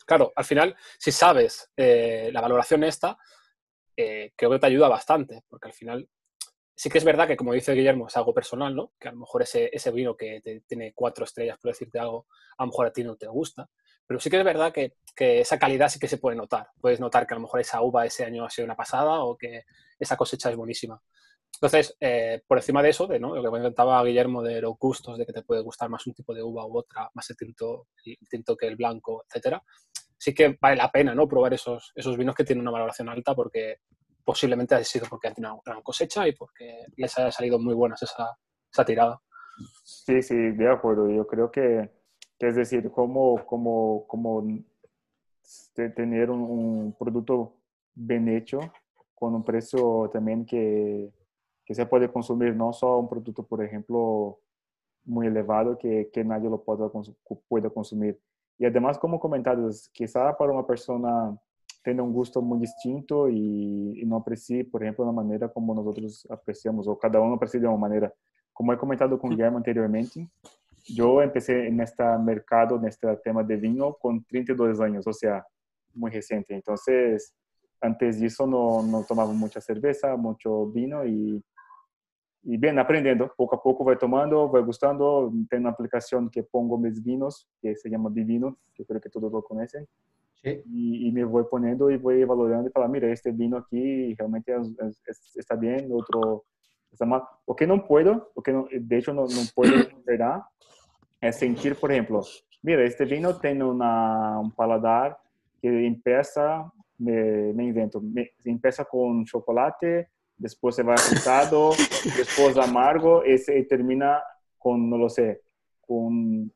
Claro, 0.06 0.33
al 0.37 0.44
final, 0.44 0.76
si 0.98 1.12
sabes 1.12 1.70
eh, 1.76 2.30
la 2.33 2.40
valoración 2.42 2.85
esta, 2.85 3.16
eh, 3.96 4.33
creo 4.37 4.50
que 4.50 4.59
te 4.59 4.66
ayuda 4.66 4.88
bastante, 4.88 5.42
porque 5.48 5.68
al 5.68 5.74
final 5.74 6.09
sí 6.74 6.90
que 6.90 6.98
es 6.98 7.04
verdad 7.04 7.28
que, 7.28 7.37
como 7.37 7.52
dice 7.52 7.72
Guillermo, 7.74 8.09
es 8.09 8.16
algo 8.16 8.35
personal, 8.35 8.74
¿no? 8.74 8.92
Que 8.98 9.09
a 9.09 9.12
lo 9.12 9.18
mejor 9.18 9.42
ese, 9.42 9.70
ese 9.72 9.90
vino 9.92 10.16
que 10.16 10.40
tiene 10.66 10.92
cuatro 10.94 11.24
estrellas, 11.24 11.59
por 11.61 11.72
decirte 11.72 11.98
algo, 11.98 12.26
a 12.59 12.64
lo 12.64 12.68
mejor 12.68 12.87
a 12.87 12.92
ti 12.92 13.04
no 13.04 13.16
te 13.16 13.26
gusta. 13.28 13.68
Pero 14.11 14.18
sí 14.18 14.29
que 14.29 14.38
es 14.38 14.44
verdad 14.44 14.73
que, 14.73 14.96
que 15.14 15.38
esa 15.38 15.57
calidad 15.57 15.88
sí 15.88 16.01
que 16.01 16.09
se 16.09 16.18
puede 16.18 16.37
notar. 16.37 16.66
Puedes 16.81 16.99
notar 16.99 17.29
que 17.29 17.35
a 17.35 17.37
lo 17.37 17.42
mejor 17.42 17.61
esa 17.61 17.81
uva 17.81 18.05
ese 18.05 18.25
año 18.25 18.44
ha 18.44 18.51
sido 18.51 18.64
una 18.64 18.75
pasada 18.75 19.20
o 19.23 19.37
que 19.37 19.62
esa 20.01 20.16
cosecha 20.16 20.51
es 20.51 20.57
buenísima. 20.57 21.01
Entonces, 21.55 21.96
eh, 22.01 22.42
por 22.44 22.59
encima 22.59 22.83
de 22.83 22.88
eso, 22.88 23.07
de 23.07 23.20
¿no? 23.20 23.37
lo 23.37 23.40
que 23.40 23.49
comentaba 23.49 24.03
Guillermo 24.03 24.42
de 24.42 24.62
los 24.62 24.77
gustos, 24.81 25.16
de 25.16 25.25
que 25.25 25.33
te 25.33 25.44
puede 25.44 25.62
gustar 25.62 25.88
más 25.90 26.09
un 26.09 26.14
tipo 26.14 26.35
de 26.35 26.42
uva 26.42 26.66
u 26.66 26.79
otra, 26.79 27.09
más 27.14 27.31
el 27.31 27.37
tinto, 27.37 27.87
el 28.05 28.29
tinto 28.29 28.57
que 28.57 28.66
el 28.66 28.75
blanco, 28.75 29.23
etcétera, 29.29 29.62
sí 30.18 30.35
que 30.35 30.59
vale 30.61 30.75
la 30.75 30.90
pena 30.90 31.14
¿no? 31.14 31.29
probar 31.29 31.55
esos, 31.55 31.92
esos 31.94 32.16
vinos 32.16 32.35
que 32.35 32.42
tienen 32.42 32.62
una 32.62 32.73
valoración 32.73 33.09
alta 33.09 33.37
porque 33.37 33.77
posiblemente 34.25 34.75
ha 34.75 34.83
sido 34.83 35.07
porque 35.09 35.29
han 35.29 35.35
tenido 35.35 35.53
una 35.53 35.62
gran 35.64 35.83
cosecha 35.83 36.27
y 36.27 36.33
porque 36.35 36.85
les 36.96 37.16
haya 37.16 37.31
salido 37.31 37.61
muy 37.61 37.75
buenas 37.75 38.03
esa, 38.03 38.27
esa 38.73 38.85
tirada. 38.85 39.20
Sí, 39.85 40.20
sí, 40.20 40.35
de 40.35 40.68
acuerdo. 40.68 41.09
Yo 41.09 41.29
creo 41.29 41.53
que 41.53 41.99
es 42.48 42.57
decir, 42.57 42.90
como, 42.90 43.44
como 43.46 44.44
te- 45.74 45.90
tener 45.90 46.31
un, 46.31 46.40
un 46.42 46.96
producto 46.98 47.55
bien 47.94 48.29
hecho 48.29 48.61
con 49.14 49.35
un 49.35 49.44
precio 49.44 50.09
también 50.12 50.46
que, 50.46 51.12
que 51.64 51.74
se 51.74 51.85
puede 51.87 52.11
consumir, 52.11 52.55
no 52.55 52.72
solo 52.72 52.98
un 52.98 53.09
producto, 53.09 53.42
por 53.42 53.62
ejemplo, 53.62 54.38
muy 55.05 55.26
elevado 55.26 55.76
que, 55.76 56.11
que 56.12 56.24
nadie 56.24 56.48
lo 56.48 56.62
pueda, 56.62 56.90
pueda 57.48 57.70
consumir. 57.70 58.18
Y 58.59 58.64
además, 58.66 58.98
como 58.98 59.18
comentados, 59.18 59.88
quizá 59.92 60.37
para 60.37 60.53
una 60.53 60.66
persona 60.66 61.38
tenga 61.83 62.03
un 62.03 62.12
gusto 62.12 62.42
muy 62.42 62.59
distinto 62.61 63.29
y, 63.29 64.00
y 64.00 64.05
no 64.05 64.16
aprecie, 64.16 64.64
por 64.64 64.83
ejemplo, 64.83 65.05
la 65.05 65.12
manera 65.12 65.48
como 65.48 65.74
nosotros 65.74 66.26
apreciamos, 66.31 66.87
o 66.87 66.98
cada 66.98 67.20
uno 67.20 67.35
aprecia 67.35 67.59
de 67.61 67.66
una 67.66 67.76
manera. 67.76 68.12
Como 68.53 68.72
he 68.72 68.79
comentado 68.79 69.18
con 69.18 69.31
Guillermo 69.31 69.57
anteriormente, 69.57 70.29
yo 70.94 71.22
empecé 71.22 71.66
en 71.68 71.81
este 71.81 72.03
mercado, 72.18 72.76
en 72.76 72.87
este 72.87 73.14
tema 73.18 73.42
de 73.42 73.57
vino, 73.57 73.94
con 73.94 74.24
32 74.24 74.81
años, 74.81 75.07
o 75.07 75.12
sea, 75.12 75.44
muy 75.94 76.11
reciente. 76.11 76.55
Entonces, 76.55 77.35
antes 77.81 78.20
de 78.20 78.26
eso 78.26 78.46
no, 78.46 78.83
no 78.83 79.05
tomaba 79.05 79.33
mucha 79.33 79.61
cerveza, 79.61 80.16
mucho 80.16 80.66
vino 80.66 81.05
y, 81.05 81.42
y 82.42 82.57
bien, 82.57 82.79
aprendiendo. 82.79 83.33
Poco 83.37 83.57
a 83.57 83.62
poco 83.62 83.85
voy 83.85 83.96
tomando, 83.98 84.48
voy 84.48 84.62
gustando. 84.62 85.33
Tengo 85.48 85.62
una 85.62 85.70
aplicación 85.70 86.31
que 86.31 86.42
pongo 86.42 86.79
mis 86.79 87.03
vinos, 87.03 87.48
que 87.61 87.74
se 87.76 87.88
llama 87.90 88.11
Divino, 88.12 88.57
que 88.74 88.85
creo 88.85 89.00
que 89.00 89.11
todos 89.11 89.33
lo 89.33 89.42
conocen. 89.42 89.87
Sí. 90.42 90.62
Y, 90.66 91.09
y 91.09 91.12
me 91.12 91.24
voy 91.24 91.44
poniendo 91.50 91.90
y 91.90 91.98
voy 91.98 92.24
valorando 92.24 92.68
y 92.68 92.72
falar, 92.72 92.88
mira, 92.88 93.11
este 93.12 93.31
vino 93.31 93.59
aquí 93.59 94.14
realmente 94.14 94.55
es- 94.55 94.74
es- 94.79 95.03
es- 95.07 95.37
está 95.37 95.55
bien, 95.55 95.88
otro 95.92 96.44
está 96.90 97.05
mal. 97.05 97.22
O 97.44 97.55
que 97.55 97.66
no 97.66 97.87
puedo, 97.87 98.31
o 98.35 98.42
que 98.42 98.53
no, 98.53 98.66
de 98.70 98.96
hecho 98.98 99.12
no, 99.12 99.22
no 99.22 99.42
puedo, 99.55 99.70
¿verdad? 100.07 100.40
Es 101.20 101.37
sentir, 101.38 101.76
por 101.76 101.92
ejemplo, 101.92 102.22
mira, 102.62 102.83
este 102.85 103.04
vino 103.04 103.38
tiene 103.38 103.64
una, 103.64 104.38
un 104.38 104.50
paladar 104.52 105.18
que 105.61 105.87
empieza, 105.87 106.72
me, 106.98 107.52
me 107.52 107.64
invento, 107.64 108.00
me- 108.00 108.30
empieza 108.44 108.85
con 108.85 109.24
chocolate, 109.24 110.09
después 110.38 110.74
se 110.74 110.83
va 110.83 110.96
frutado, 110.96 111.70
después 112.16 112.56
amargo, 112.56 113.22
ese 113.22 113.59
y 113.59 113.66
termina 113.66 114.22
con, 114.59 114.88
no 114.88 114.96
lo 114.96 115.09
sé, 115.11 115.42
con, 115.87 116.50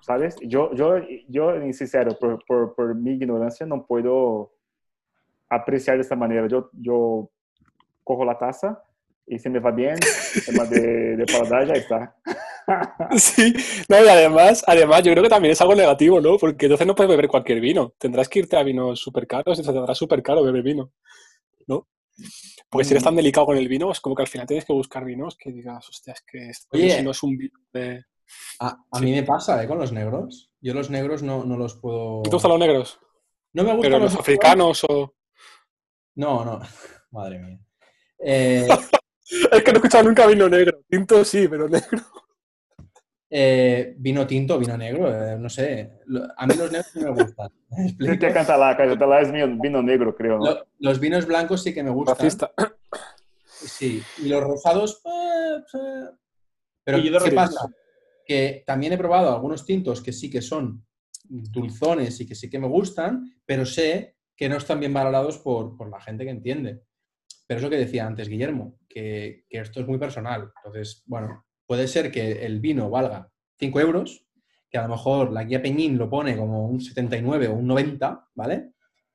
¿sabes? 0.00 0.36
Yo, 0.42 0.72
yo, 0.74 0.98
yo 1.28 1.60
sincero, 1.72 2.16
por, 2.20 2.44
por, 2.46 2.74
por 2.76 2.94
mi 2.94 3.12
ignorancia, 3.14 3.66
no 3.66 3.84
puedo 3.84 4.52
apreciar 5.48 5.96
de 5.96 6.02
esta 6.02 6.16
manera. 6.16 6.46
Yo, 6.46 6.70
yo 6.72 7.28
cojo 8.04 8.24
la 8.24 8.38
taza 8.38 8.82
y 9.26 9.38
se 9.38 9.50
me 9.50 9.58
va 9.58 9.70
bien, 9.72 9.94
tema 10.46 10.64
de, 10.66 11.16
de 11.16 11.26
paladar 11.26 11.66
ya 11.66 11.74
está. 11.74 12.14
Sí, 13.18 13.54
no, 13.88 14.04
y 14.04 14.08
además, 14.08 14.64
además 14.66 15.02
yo 15.02 15.12
creo 15.12 15.22
que 15.22 15.28
también 15.28 15.52
es 15.52 15.60
algo 15.60 15.74
negativo, 15.74 16.20
¿no? 16.20 16.38
Porque 16.38 16.66
entonces 16.66 16.86
no 16.86 16.94
puedes 16.94 17.10
beber 17.10 17.28
cualquier 17.28 17.60
vino. 17.60 17.94
Tendrás 17.98 18.28
que 18.28 18.40
irte 18.40 18.56
a 18.56 18.62
vinos 18.62 19.00
súper 19.00 19.26
caros 19.26 19.58
y 19.58 19.62
te 19.62 19.66
saldrá 19.66 19.94
súper 19.94 20.22
caro 20.22 20.42
beber 20.42 20.62
vino, 20.62 20.92
¿no? 21.66 21.88
Porque 22.68 22.84
si 22.84 22.92
eres 22.92 23.04
tan 23.04 23.16
delicado 23.16 23.46
con 23.46 23.56
el 23.56 23.68
vino, 23.68 23.90
es 23.90 24.00
como 24.00 24.14
que 24.14 24.22
al 24.22 24.28
final 24.28 24.46
tienes 24.46 24.64
que 24.64 24.72
buscar 24.72 25.04
vinos 25.04 25.36
que 25.36 25.52
digas, 25.52 25.88
hostia, 25.88 26.12
es 26.12 26.22
que 26.26 26.48
esto 26.48 26.76
Oye. 26.76 27.02
no 27.02 27.10
es 27.10 27.22
un 27.22 27.36
vino 27.36 27.58
de... 27.72 28.04
A, 28.60 28.76
a 28.90 29.00
mí 29.00 29.12
me 29.12 29.22
pasa, 29.22 29.62
¿eh? 29.62 29.68
Con 29.68 29.78
los 29.78 29.92
negros. 29.92 30.50
Yo 30.60 30.74
los 30.74 30.90
negros 30.90 31.22
no, 31.22 31.44
no 31.44 31.56
los 31.56 31.74
puedo... 31.76 32.22
¿Te 32.22 32.30
gustan 32.30 32.50
los 32.50 32.60
negros? 32.60 32.98
No 33.52 33.62
me 33.62 33.72
gustan 33.74 33.92
Pero 33.92 34.04
los 34.04 34.14
africanos 34.14 34.84
o... 34.88 35.14
No, 36.16 36.44
no. 36.44 36.60
Madre 37.10 37.38
mía. 37.38 37.58
Eh, 38.18 38.66
Es 39.24 39.62
que 39.62 39.72
no 39.72 39.76
he 39.76 39.78
escuchado 39.78 40.04
nunca 40.04 40.26
vino 40.26 40.48
negro. 40.48 40.80
Tinto 40.88 41.24
sí, 41.24 41.48
pero 41.48 41.68
negro. 41.68 42.02
Eh, 43.36 43.96
vino 43.98 44.24
tinto, 44.28 44.60
vino 44.60 44.76
negro, 44.78 45.12
eh, 45.12 45.36
no 45.36 45.48
sé. 45.48 45.90
A 46.36 46.46
mí 46.46 46.54
los 46.54 46.70
negros 46.70 46.94
no 46.94 47.12
me 47.12 47.22
gustan. 47.24 47.50
¿Me 47.98 48.16
que 48.16 48.32
canta 48.32 48.56
lá 48.56 48.76
es 49.20 49.32
vino, 49.32 49.58
vino 49.60 49.82
negro, 49.82 50.14
creo, 50.14 50.38
¿no? 50.38 50.44
Lo- 50.44 50.66
los 50.78 51.00
vinos 51.00 51.26
blancos 51.26 51.60
sí 51.64 51.74
que 51.74 51.82
me 51.82 51.90
gustan. 51.90 52.14
Racista. 52.14 52.52
Sí. 53.48 54.00
Y 54.22 54.28
los 54.28 54.40
rosados... 54.40 55.02
eh, 55.04 55.56
eh. 55.74 56.04
Pero 56.84 57.02
¿qué 57.24 57.32
pasa? 57.32 57.66
Que 58.24 58.62
también 58.64 58.92
he 58.92 58.98
probado 58.98 59.34
algunos 59.34 59.66
tintos 59.66 60.00
que 60.00 60.12
sí 60.12 60.30
que 60.30 60.40
son 60.40 60.86
dulzones 61.24 62.20
y 62.20 62.26
que 62.26 62.36
sí 62.36 62.48
que 62.48 62.60
me 62.60 62.68
gustan, 62.68 63.34
pero 63.44 63.66
sé 63.66 64.16
que 64.36 64.48
no 64.48 64.58
están 64.58 64.78
bien 64.78 64.92
valorados 64.92 65.38
por, 65.38 65.76
por 65.76 65.90
la 65.90 66.00
gente 66.00 66.24
que 66.24 66.30
entiende. 66.30 66.82
Pero 67.48 67.58
es 67.58 67.64
lo 67.64 67.70
que 67.70 67.78
decía 67.78 68.06
antes 68.06 68.28
Guillermo, 68.28 68.78
que, 68.88 69.44
que 69.48 69.58
esto 69.58 69.80
es 69.80 69.88
muy 69.88 69.98
personal. 69.98 70.52
Entonces, 70.64 71.02
bueno, 71.06 71.44
puede 71.66 71.88
ser 71.88 72.10
que 72.10 72.44
el 72.44 72.60
vino 72.60 72.90
valga 72.90 73.28
5 73.58 73.80
euros, 73.80 74.24
que 74.70 74.78
a 74.78 74.82
lo 74.82 74.88
mejor 74.88 75.32
la 75.32 75.44
guía 75.44 75.62
Peñín 75.62 75.96
lo 75.98 76.10
pone 76.10 76.36
como 76.36 76.66
un 76.66 76.80
79 76.80 77.48
o 77.48 77.54
un 77.54 77.66
90, 77.66 78.28
¿vale? 78.34 78.70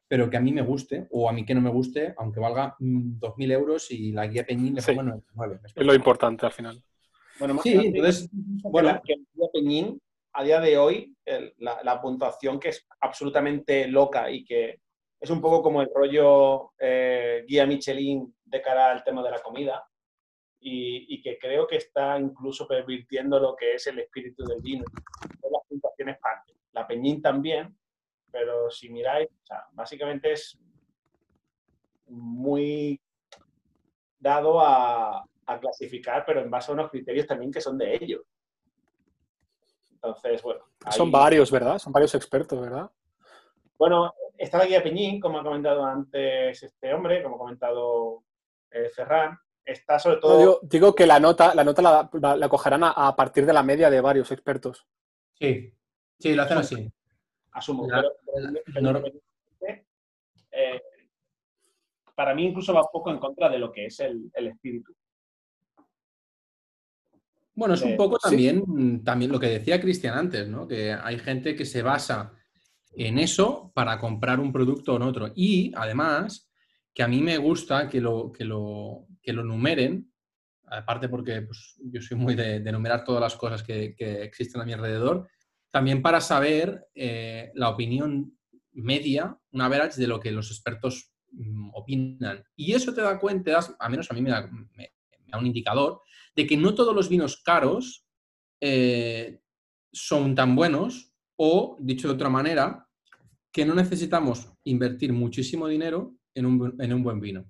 Pero 0.07 0.29
que 0.29 0.37
a 0.37 0.39
mí 0.39 0.51
me 0.51 0.61
guste, 0.61 1.07
o 1.11 1.29
a 1.29 1.33
mí 1.33 1.45
que 1.45 1.53
no 1.53 1.61
me 1.61 1.69
guste, 1.69 2.13
aunque 2.17 2.39
valga 2.39 2.75
mm, 2.79 3.19
2.000 3.19 3.51
euros 3.51 3.91
y 3.91 4.11
la 4.11 4.25
guía 4.27 4.45
Peñín 4.45 4.75
le 4.75 4.81
Sí. 4.81 4.91
ponga 4.91 5.03
99. 5.03 5.59
¿me 5.61 5.67
Es 5.81 5.85
lo 5.85 5.93
importante 5.93 6.45
al 6.45 6.51
final. 6.51 6.81
Bueno, 7.37 7.53
más 7.55 7.63
Sí, 7.63 7.73
que 7.73 7.87
entonces, 7.87 8.29
bueno, 8.63 9.01
que 9.03 9.13
el 9.13 9.27
Guía 9.33 9.47
Peñín, 9.53 10.01
a 10.33 10.43
día 10.43 10.59
de 10.59 10.77
hoy, 10.77 11.15
el- 11.25 11.53
la, 11.57 11.81
la 11.83 12.01
puntuación 12.01 12.59
que 12.59 12.69
es 12.69 12.85
absolutamente 13.01 13.87
loca 13.87 14.29
y 14.31 14.43
que 14.43 14.79
es 15.21 15.29
un 15.29 15.41
poco 15.41 15.61
como 15.61 15.81
el 15.81 15.89
rollo 15.93 16.71
eh, 16.79 17.43
guía 17.47 17.65
Michelin 17.65 18.33
de 18.45 18.61
cara 18.61 18.91
al 18.91 19.03
tema 19.03 19.21
de 19.23 19.31
la 19.31 19.41
comida 19.41 19.83
y, 20.59 21.15
y 21.15 21.21
que 21.21 21.37
creo 21.37 21.67
que 21.67 21.77
está 21.77 22.19
incluso 22.19 22.67
pervirtiendo 22.67 23.39
lo 23.39 23.55
que 23.55 23.75
es 23.75 23.87
el 23.87 23.99
espíritu 23.99 24.43
del 24.45 24.61
vino. 24.61 24.83
Las 25.51 25.67
puntuaciones 25.67 26.17
partes. 26.19 26.55
La 26.73 26.87
Peñín 26.87 27.21
también, 27.21 27.77
pero 28.31 28.69
si 28.69 28.89
miráis, 28.89 29.27
o 29.29 29.45
sea, 29.45 29.65
básicamente 29.71 30.33
es 30.33 30.59
muy 32.07 33.01
dado 34.19 34.59
a, 34.59 35.25
a 35.45 35.59
clasificar, 35.59 36.23
pero 36.25 36.41
en 36.41 36.49
base 36.49 36.71
a 36.71 36.73
unos 36.73 36.91
criterios 36.91 37.25
también 37.25 37.51
que 37.51 37.61
son 37.61 37.77
de 37.77 37.95
ellos. 37.95 38.21
Entonces, 39.91 40.41
bueno. 40.41 40.63
Son 40.91 41.11
varios, 41.11 41.51
¿verdad? 41.51 41.77
Son 41.77 41.91
varios 41.91 42.15
expertos, 42.15 42.59
¿verdad? 42.59 42.89
Bueno, 43.77 44.13
está 44.37 44.57
la 44.57 44.65
guía 44.65 44.83
Peñín, 44.83 45.19
como 45.19 45.39
ha 45.39 45.43
comentado 45.43 45.83
antes 45.83 46.61
este 46.63 46.93
hombre, 46.93 47.21
como 47.23 47.35
ha 47.35 47.39
comentado 47.39 48.23
eh, 48.71 48.89
Ferran. 48.89 49.37
Está 49.65 49.99
sobre 49.99 50.15
No, 50.15 50.21
todo... 50.21 50.39
digo, 50.39 50.59
digo 50.63 50.95
que 50.95 51.05
la 51.05 51.19
nota, 51.19 51.53
la 51.55 51.63
nota 51.63 51.81
la, 51.81 52.09
la- 52.13 52.35
la 52.35 52.49
cogerán 52.49 52.83
a, 52.83 52.91
a 52.91 53.15
partir 53.15 53.45
de 53.45 53.53
la 53.53 53.63
media 53.63 53.89
de 53.89 54.01
varios 54.01 54.31
expertos. 54.31 54.85
Sí, 55.35 55.73
sí, 56.19 56.33
lo 56.33 56.43
hacen 56.43 56.57
así. 56.57 56.91
asumo. 57.51 57.87
La- 57.87 58.03
pero- 58.73 59.03
eh, 60.51 60.81
para 62.15 62.33
mí 62.33 62.45
incluso 62.47 62.73
va 62.73 62.81
un 62.81 62.87
poco 62.91 63.11
en 63.11 63.19
contra 63.19 63.47
de 63.49 63.59
lo 63.59 63.71
que 63.71 63.85
es 63.85 63.99
el, 64.01 64.29
el 64.33 64.47
espíritu. 64.47 64.93
Bueno, 67.53 67.73
es 67.73 67.81
un 67.81 67.97
poco 67.97 68.17
sí. 68.17 68.29
también, 68.29 69.03
también 69.03 69.31
lo 69.31 69.39
que 69.39 69.47
decía 69.47 69.81
Cristian 69.81 70.17
antes, 70.17 70.47
¿no? 70.47 70.67
Que 70.67 70.93
hay 70.93 71.19
gente 71.19 71.55
que 71.55 71.65
se 71.65 71.81
basa 71.81 72.33
en 72.93 73.19
eso 73.19 73.71
para 73.73 73.99
comprar 73.99 74.39
un 74.39 74.51
producto 74.53 74.93
o 74.93 74.95
en 74.95 75.01
otro. 75.03 75.31
Y 75.35 75.71
además, 75.75 76.49
que 76.93 77.03
a 77.03 77.07
mí 77.07 77.21
me 77.21 77.37
gusta 77.37 77.87
que 77.89 77.99
lo, 78.01 78.31
que 78.31 78.45
lo, 78.45 79.05
que 79.21 79.33
lo 79.33 79.43
numeren, 79.43 80.11
aparte 80.67 81.09
porque 81.09 81.41
pues, 81.41 81.75
yo 81.79 82.01
soy 82.01 82.17
muy 82.17 82.35
de, 82.35 82.59
numerar 82.71 83.03
todas 83.03 83.21
las 83.21 83.35
cosas 83.35 83.63
que, 83.63 83.95
existen 84.23 84.61
a 84.61 84.65
mi 84.65 84.73
alrededor, 84.73 85.27
también 85.71 86.01
para 86.01 86.21
saber 86.21 86.87
eh, 86.95 87.51
la 87.55 87.69
opinión 87.69 88.37
media, 88.71 89.37
una 89.51 89.65
average 89.65 89.99
de 89.99 90.07
lo 90.07 90.19
que 90.19 90.31
los 90.31 90.49
expertos 90.51 91.11
mm, 91.31 91.71
opinan. 91.73 92.43
Y 92.55 92.73
eso 92.73 92.93
te 92.93 93.01
da 93.01 93.19
cuenta, 93.19 93.51
das- 93.51 93.75
a 93.79 93.89
menos 93.89 94.09
a 94.09 94.13
mí 94.13 94.21
me 94.21 94.29
da, 94.31 94.47
me- 94.47 94.93
da 95.27 95.37
un 95.37 95.45
indicador, 95.45 96.01
de 96.35 96.47
que 96.47 96.57
no 96.57 96.73
todos 96.73 96.95
los 96.95 97.09
vinos 97.09 97.41
caros 97.43 98.05
eh, 98.61 99.41
son 99.91 100.35
tan 100.35 100.55
buenos 100.55 101.13
o, 101.35 101.77
dicho 101.79 102.07
de 102.07 102.13
otra 102.15 102.29
manera, 102.29 102.87
que 103.51 103.65
no 103.65 103.73
necesitamos 103.73 104.51
invertir 104.63 105.13
muchísimo 105.13 105.67
dinero 105.67 106.15
en 106.35 106.45
un 106.45 107.03
buen 107.03 107.19
vino. 107.19 107.49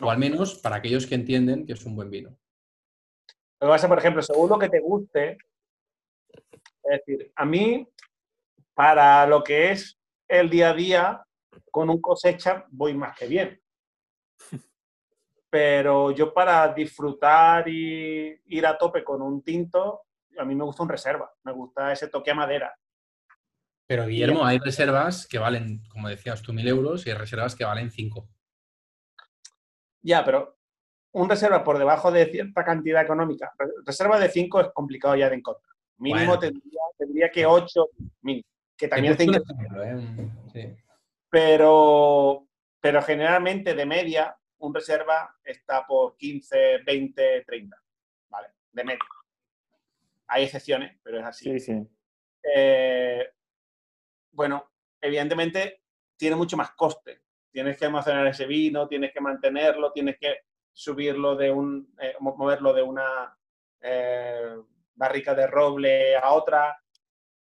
O 0.00 0.10
al 0.10 0.18
menos 0.18 0.54
para 0.58 0.76
aquellos 0.76 1.06
que 1.06 1.14
entienden 1.14 1.66
que 1.66 1.72
es 1.72 1.84
un 1.84 1.96
buen 1.96 2.10
vino. 2.10 2.30
Lo 3.60 3.68
que 3.68 3.72
pasa, 3.72 3.88
por 3.88 3.98
ejemplo, 3.98 4.22
según 4.22 4.50
lo 4.50 4.58
que 4.58 4.68
te 4.68 4.80
guste, 4.80 5.38
es 6.30 7.00
decir, 7.06 7.32
a 7.34 7.44
mí, 7.44 7.88
para 8.74 9.26
lo 9.26 9.42
que 9.42 9.72
es 9.72 9.98
el 10.28 10.50
día 10.50 10.70
a 10.70 10.74
día, 10.74 11.26
con 11.70 11.88
un 11.88 12.00
cosecha 12.00 12.66
voy 12.68 12.94
más 12.94 13.16
que 13.16 13.26
bien. 13.26 13.60
Pero 15.48 16.10
yo 16.10 16.34
para 16.34 16.72
disfrutar 16.74 17.68
y 17.68 18.38
ir 18.46 18.66
a 18.66 18.76
tope 18.76 19.02
con 19.02 19.22
un 19.22 19.42
tinto, 19.42 20.02
a 20.36 20.44
mí 20.44 20.54
me 20.54 20.64
gusta 20.64 20.82
un 20.82 20.88
reserva, 20.88 21.32
me 21.44 21.52
gusta 21.52 21.92
ese 21.92 22.08
toque 22.08 22.30
a 22.30 22.34
madera. 22.34 22.76
Pero 23.86 24.06
Guillermo, 24.06 24.44
hay 24.44 24.58
reservas 24.58 25.26
que 25.26 25.38
valen, 25.38 25.82
como 25.88 26.08
decías 26.08 26.42
tú, 26.42 26.52
mil 26.52 26.66
euros 26.66 27.06
y 27.06 27.10
hay 27.10 27.16
reservas 27.16 27.54
que 27.54 27.64
valen 27.64 27.90
cinco. 27.90 28.28
Ya, 30.06 30.24
pero 30.24 30.56
un 31.12 31.28
reserva 31.28 31.64
por 31.64 31.78
debajo 31.78 32.12
de 32.12 32.26
cierta 32.26 32.64
cantidad 32.64 33.02
económica, 33.02 33.52
re- 33.58 33.66
reserva 33.84 34.18
de 34.20 34.28
5 34.28 34.60
es 34.60 34.68
complicado 34.72 35.16
ya 35.16 35.28
de 35.28 35.36
encontrar. 35.36 35.74
Mínimo 35.98 36.26
Bueno. 36.26 36.38
tendría, 36.38 36.80
tendría 36.96 37.30
que 37.30 37.44
8, 37.46 37.88
mínimo, 38.22 38.46
que 38.76 38.86
también 38.86 39.14
es 39.14 39.20
¿eh? 39.20 40.30
Sí. 40.52 40.76
pero, 41.28 42.46
pero 42.80 43.02
generalmente 43.02 43.74
de 43.74 43.86
media, 43.86 44.36
un 44.58 44.74
reserva 44.74 45.34
está 45.42 45.84
por 45.86 46.16
15, 46.16 46.78
20, 46.84 47.44
30, 47.44 47.76
¿vale? 48.28 48.48
De 48.72 48.84
media. 48.84 49.00
Hay 50.28 50.44
excepciones, 50.44 50.98
pero 51.02 51.18
es 51.18 51.24
así. 51.24 51.44
Sí, 51.44 51.60
sí. 51.60 51.88
Eh, 52.54 53.26
bueno, 54.32 54.70
evidentemente 55.00 55.82
tiene 56.16 56.36
mucho 56.36 56.56
más 56.56 56.70
coste. 56.72 57.22
Tienes 57.56 57.78
que 57.78 57.86
almacenar 57.86 58.26
ese 58.26 58.44
vino, 58.44 58.86
tienes 58.86 59.14
que 59.14 59.20
mantenerlo, 59.22 59.90
tienes 59.90 60.18
que 60.18 60.40
subirlo 60.70 61.34
de 61.36 61.50
un, 61.50 61.90
eh, 61.98 62.14
mo- 62.20 62.36
moverlo 62.36 62.74
de 62.74 62.82
una 62.82 63.34
eh, 63.80 64.56
barrica 64.94 65.34
de 65.34 65.46
roble 65.46 66.14
a 66.16 66.34
otra, 66.34 66.76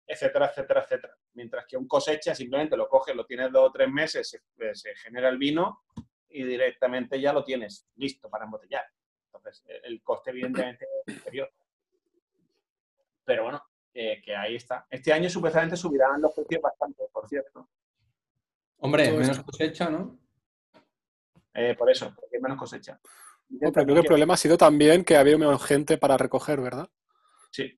etcétera, 0.08 0.46
etcétera, 0.46 0.84
etcétera. 0.84 1.18
Mientras 1.34 1.66
que 1.66 1.76
un 1.76 1.86
cosecha 1.86 2.34
simplemente 2.34 2.78
lo 2.78 2.88
coges, 2.88 3.14
lo 3.14 3.26
tienes 3.26 3.52
dos 3.52 3.68
o 3.68 3.72
tres 3.74 3.90
meses, 3.92 4.30
se, 4.30 4.38
eh, 4.38 4.96
genera 4.96 5.28
el 5.28 5.38
vino 5.38 5.82
y 6.30 6.44
directamente 6.46 7.20
ya 7.20 7.34
lo 7.34 7.44
tienes 7.44 7.86
listo 7.98 8.30
para 8.30 8.46
embotellar. 8.46 8.86
Entonces, 9.26 9.66
eh, 9.68 9.82
el 9.84 10.02
coste 10.02 10.30
evidentemente 10.30 10.88
es 11.08 11.14
inferior. 11.14 11.52
Pero 13.26 13.44
bueno, 13.44 13.62
que 13.92 14.34
ahí 14.34 14.56
está. 14.56 14.88
Este 14.90 15.12
año 15.12 15.30
supuestamente 15.30 15.76
subirán 15.76 16.22
los 16.22 16.34
precios 16.34 16.62
bastante, 16.62 17.04
por 17.12 17.28
cierto. 17.28 17.68
Hombre, 18.80 19.06
Todo 19.08 19.18
menos 19.20 19.32
esto. 19.38 19.44
cosecha, 19.46 19.90
¿no? 19.90 20.18
Eh, 21.54 21.76
por 21.78 21.90
eso, 21.92 22.14
porque 22.16 22.38
hay 22.38 22.42
menos 22.42 22.58
cosecha. 22.58 23.00
No, 23.50 23.72
pero 23.72 23.86
creo 23.86 23.96
que 23.96 24.02
el 24.02 24.06
problema 24.06 24.36
ha 24.36 24.38
sido 24.38 24.58
también 24.58 25.04
que 25.04 25.18
había 25.18 25.38
menos 25.38 25.64
gente 25.66 25.98
para 25.98 26.18
recoger, 26.18 26.62
¿verdad? 26.62 26.88
Sí. 27.52 27.78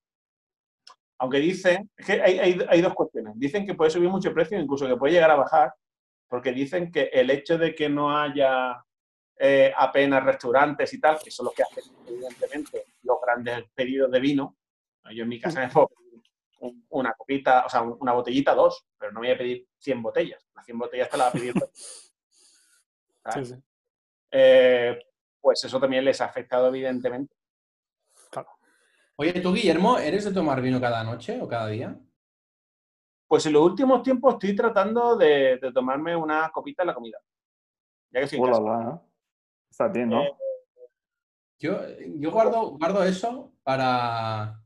Aunque 1.18 1.40
dicen, 1.40 1.90
es 1.96 2.06
que 2.06 2.14
hay, 2.22 2.40
hay- 2.40 2.66
hay 2.68 2.82
dos 2.82 2.94
cuestiones. 2.94 3.34
Dicen 3.38 3.66
que 3.66 3.74
puede 3.76 3.90
subir 3.92 4.10
mucho 4.10 4.30
el 4.30 4.34
precio, 4.36 4.60
incluso 4.60 4.88
que 4.88 4.98
puede 4.98 5.14
llegar 5.14 5.32
a 5.32 5.36
bajar, 5.36 5.74
porque 6.28 6.52
dicen 6.52 6.92
que 6.92 7.04
el 7.14 7.30
hecho 7.30 7.58
de 7.58 7.74
que 7.76 7.90
no 7.90 8.16
haya 8.18 8.84
eh, 9.44 9.74
apenas 9.76 10.24
restaurantes 10.24 10.94
y 10.94 11.00
tal, 11.00 11.18
que 11.24 11.32
son 11.32 11.46
los 11.46 11.56
que 11.56 11.64
hacen, 11.64 11.84
evidentemente, 12.08 12.86
los 13.02 13.18
grandes 13.26 13.64
pedidos 13.74 14.12
de 14.12 14.20
vino. 14.20 14.56
Yo 15.16 15.24
en 15.24 15.30
mi 15.30 15.40
casa 15.40 15.62
me 15.62 15.68
puedo 15.70 15.88
pedir 15.88 16.22
un- 16.60 16.86
una 16.90 17.14
copita, 17.14 17.66
o 17.66 17.70
sea, 17.70 17.82
un- 17.82 17.98
una 18.02 18.14
botellita, 18.14 18.54
dos, 18.54 18.86
pero 19.00 19.12
no 19.12 19.20
voy 19.22 19.32
a 19.32 19.38
pedir 19.38 19.68
100 19.82 20.02
botellas. 20.02 20.48
Las 20.56 20.66
100 20.66 20.78
botellas 20.78 21.10
te 21.10 21.18
las 21.18 21.28
va 21.28 21.30
a 21.30 21.34
pedir. 21.34 21.54
¿sabes? 23.24 23.50
Sí, 23.50 23.56
sí. 23.56 23.62
Eh, 24.32 25.00
pues 25.40 25.64
eso 25.64 25.80
también 25.80 26.06
les 26.06 26.22
ha 26.22 26.26
afectado, 26.26 26.68
evidentemente. 26.68 27.36
Oye, 29.18 29.40
tú, 29.40 29.54
Guillermo, 29.54 30.00
¿eres 30.00 30.26
de 30.26 30.34
tomar 30.34 30.62
vino 30.62 30.80
cada 30.80 31.04
noche 31.04 31.40
o 31.42 31.48
cada 31.48 31.68
día? 31.68 32.00
Pues 33.28 33.46
en 33.46 33.54
los 33.54 33.62
últimos 33.64 34.02
tiempos 34.02 34.34
estoy 34.34 34.56
tratando 34.56 35.16
de, 35.16 35.58
de 35.58 35.72
tomarme 35.72 36.16
una 36.16 36.50
copita 36.50 36.84
en 36.84 36.88
la 36.88 36.94
comida. 36.96 37.20
Ya 38.10 38.20
que 38.20 38.26
estoy 38.26 38.40
en. 38.40 39.00
Está 39.70 39.88
bien, 39.88 40.10
¿no? 40.10 40.24
Eh, 40.24 40.38
Yo, 41.60 41.80
yo 42.18 42.32
guardo, 42.32 42.72
guardo 42.78 43.04
eso 43.04 43.54
para, 43.64 44.62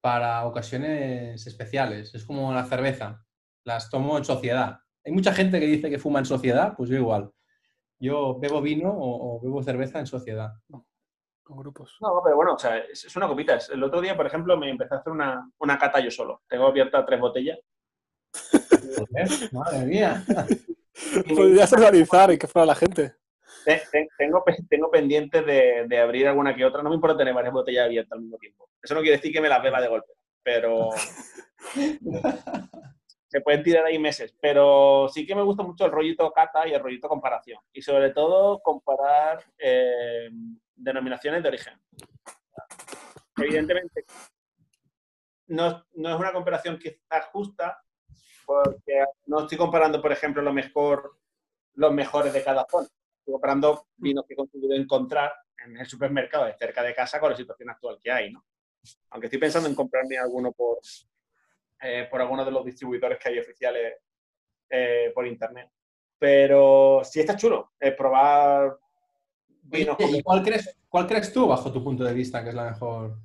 para 0.00 0.46
ocasiones 0.46 1.46
especiales. 1.46 2.14
Es 2.14 2.24
como 2.24 2.52
la 2.52 2.64
cerveza. 2.64 3.26
Las 3.68 3.90
tomo 3.90 4.16
en 4.16 4.24
sociedad. 4.24 4.78
Hay 5.04 5.12
mucha 5.12 5.30
gente 5.34 5.60
que 5.60 5.66
dice 5.66 5.90
que 5.90 5.98
fuma 5.98 6.20
en 6.20 6.24
sociedad, 6.24 6.72
pues 6.74 6.88
yo 6.88 6.96
igual. 6.96 7.30
Yo 8.00 8.38
bebo 8.38 8.62
vino 8.62 8.88
o, 8.90 9.36
o 9.36 9.40
bebo 9.42 9.62
cerveza 9.62 9.98
en 9.98 10.06
sociedad. 10.06 10.52
Con 11.42 11.58
grupos. 11.58 11.98
No, 12.00 12.20
pero 12.24 12.36
bueno, 12.36 12.54
o 12.54 12.58
sea, 12.58 12.78
es, 12.78 13.04
es 13.04 13.14
una 13.16 13.28
copita. 13.28 13.56
Es- 13.56 13.68
El 13.68 13.82
otro 13.82 14.00
día, 14.00 14.16
por 14.16 14.26
ejemplo, 14.26 14.56
me 14.56 14.70
empecé 14.70 14.94
a 14.94 14.98
hacer 14.98 15.12
una, 15.12 15.50
una 15.58 15.78
cata 15.78 16.00
yo 16.00 16.10
solo. 16.10 16.40
Tengo 16.48 16.66
abiertas 16.66 17.04
tres 17.06 17.20
botellas. 17.20 17.58
Madre 19.52 19.84
mía. 19.84 20.24
Podrías 21.28 21.70
organizar 21.74 22.32
y 22.32 22.38
que 22.38 22.46
fuera 22.46 22.64
la 22.64 22.74
gente. 22.74 23.16
Te- 23.66 23.82
te- 23.92 24.08
Tengo, 24.16 24.42
tengo 24.70 24.90
pendientes 24.90 25.44
de, 25.44 25.84
de 25.88 25.98
abrir 25.98 26.26
alguna 26.26 26.54
que 26.56 26.64
otra. 26.64 26.82
No 26.82 26.88
me 26.88 26.94
importa 26.94 27.18
tener 27.18 27.34
varias 27.34 27.52
botellas 27.52 27.84
abiertas 27.84 28.12
al 28.12 28.20
mismo 28.22 28.38
tiempo. 28.38 28.70
Eso 28.82 28.94
no 28.94 29.02
quiere 29.02 29.16
decir 29.18 29.30
que 29.30 29.42
me 29.42 29.48
las 29.50 29.62
beba 29.62 29.80
de 29.82 29.88
golpe, 29.88 30.12
pero 30.42 30.88
se 33.28 33.40
pueden 33.42 33.62
tirar 33.62 33.84
ahí 33.84 33.98
meses. 33.98 34.34
Pero 34.40 35.08
sí 35.12 35.26
que 35.26 35.34
me 35.34 35.42
gusta 35.42 35.62
mucho 35.62 35.84
el 35.84 35.92
rollito 35.92 36.32
cata 36.32 36.66
y 36.66 36.72
el 36.72 36.80
rollito 36.80 37.08
comparación. 37.08 37.60
Y 37.72 37.82
sobre 37.82 38.10
todo 38.10 38.60
comparar 38.60 39.44
eh, 39.58 40.30
denominaciones 40.74 41.42
de 41.42 41.48
origen. 41.48 41.80
Evidentemente, 43.36 44.04
no, 45.46 45.84
no 45.94 46.10
es 46.10 46.16
una 46.16 46.32
comparación 46.32 46.78
quizás 46.78 47.26
justa, 47.32 47.82
porque 48.46 49.04
no 49.26 49.40
estoy 49.40 49.58
comparando, 49.58 50.00
por 50.00 50.10
ejemplo, 50.10 50.42
lo 50.42 50.52
mejor, 50.52 51.18
los 51.74 51.92
mejores 51.92 52.32
de 52.32 52.42
cada 52.42 52.66
zona. 52.68 52.88
Estoy 53.18 53.32
comparando 53.32 53.86
vinos 53.96 54.24
que 54.26 54.34
he 54.34 54.36
conseguido 54.36 54.74
encontrar 54.74 55.32
en 55.64 55.76
el 55.76 55.86
supermercado 55.86 56.46
de 56.46 56.56
cerca 56.56 56.82
de 56.82 56.94
casa 56.94 57.20
con 57.20 57.30
la 57.30 57.36
situación 57.36 57.70
actual 57.70 57.98
que 58.00 58.10
hay, 58.10 58.32
¿no? 58.32 58.44
Aunque 59.10 59.26
estoy 59.26 59.38
pensando 59.38 59.68
en 59.68 59.74
comprarme 59.74 60.16
alguno 60.16 60.52
por, 60.52 60.78
eh, 61.80 62.06
por 62.10 62.20
alguno 62.20 62.44
de 62.44 62.50
los 62.50 62.64
distribuidores 62.64 63.18
que 63.18 63.28
hay 63.28 63.38
oficiales 63.38 63.96
eh, 64.70 65.12
por 65.14 65.26
internet. 65.26 65.70
Pero 66.18 67.02
sí 67.04 67.20
está 67.20 67.36
chulo 67.36 67.72
eh, 67.78 67.92
probar 67.92 68.76
Oye, 69.70 69.84
vinos. 69.84 69.96
¿Y 70.00 70.22
cuál 70.22 70.42
crees, 70.42 70.76
cuál 70.88 71.06
crees 71.06 71.32
tú, 71.32 71.46
bajo 71.46 71.72
tu 71.72 71.82
punto 71.82 72.04
de 72.04 72.14
vista, 72.14 72.42
que 72.42 72.50
es 72.50 72.54
la 72.54 72.70
mejor? 72.70 73.16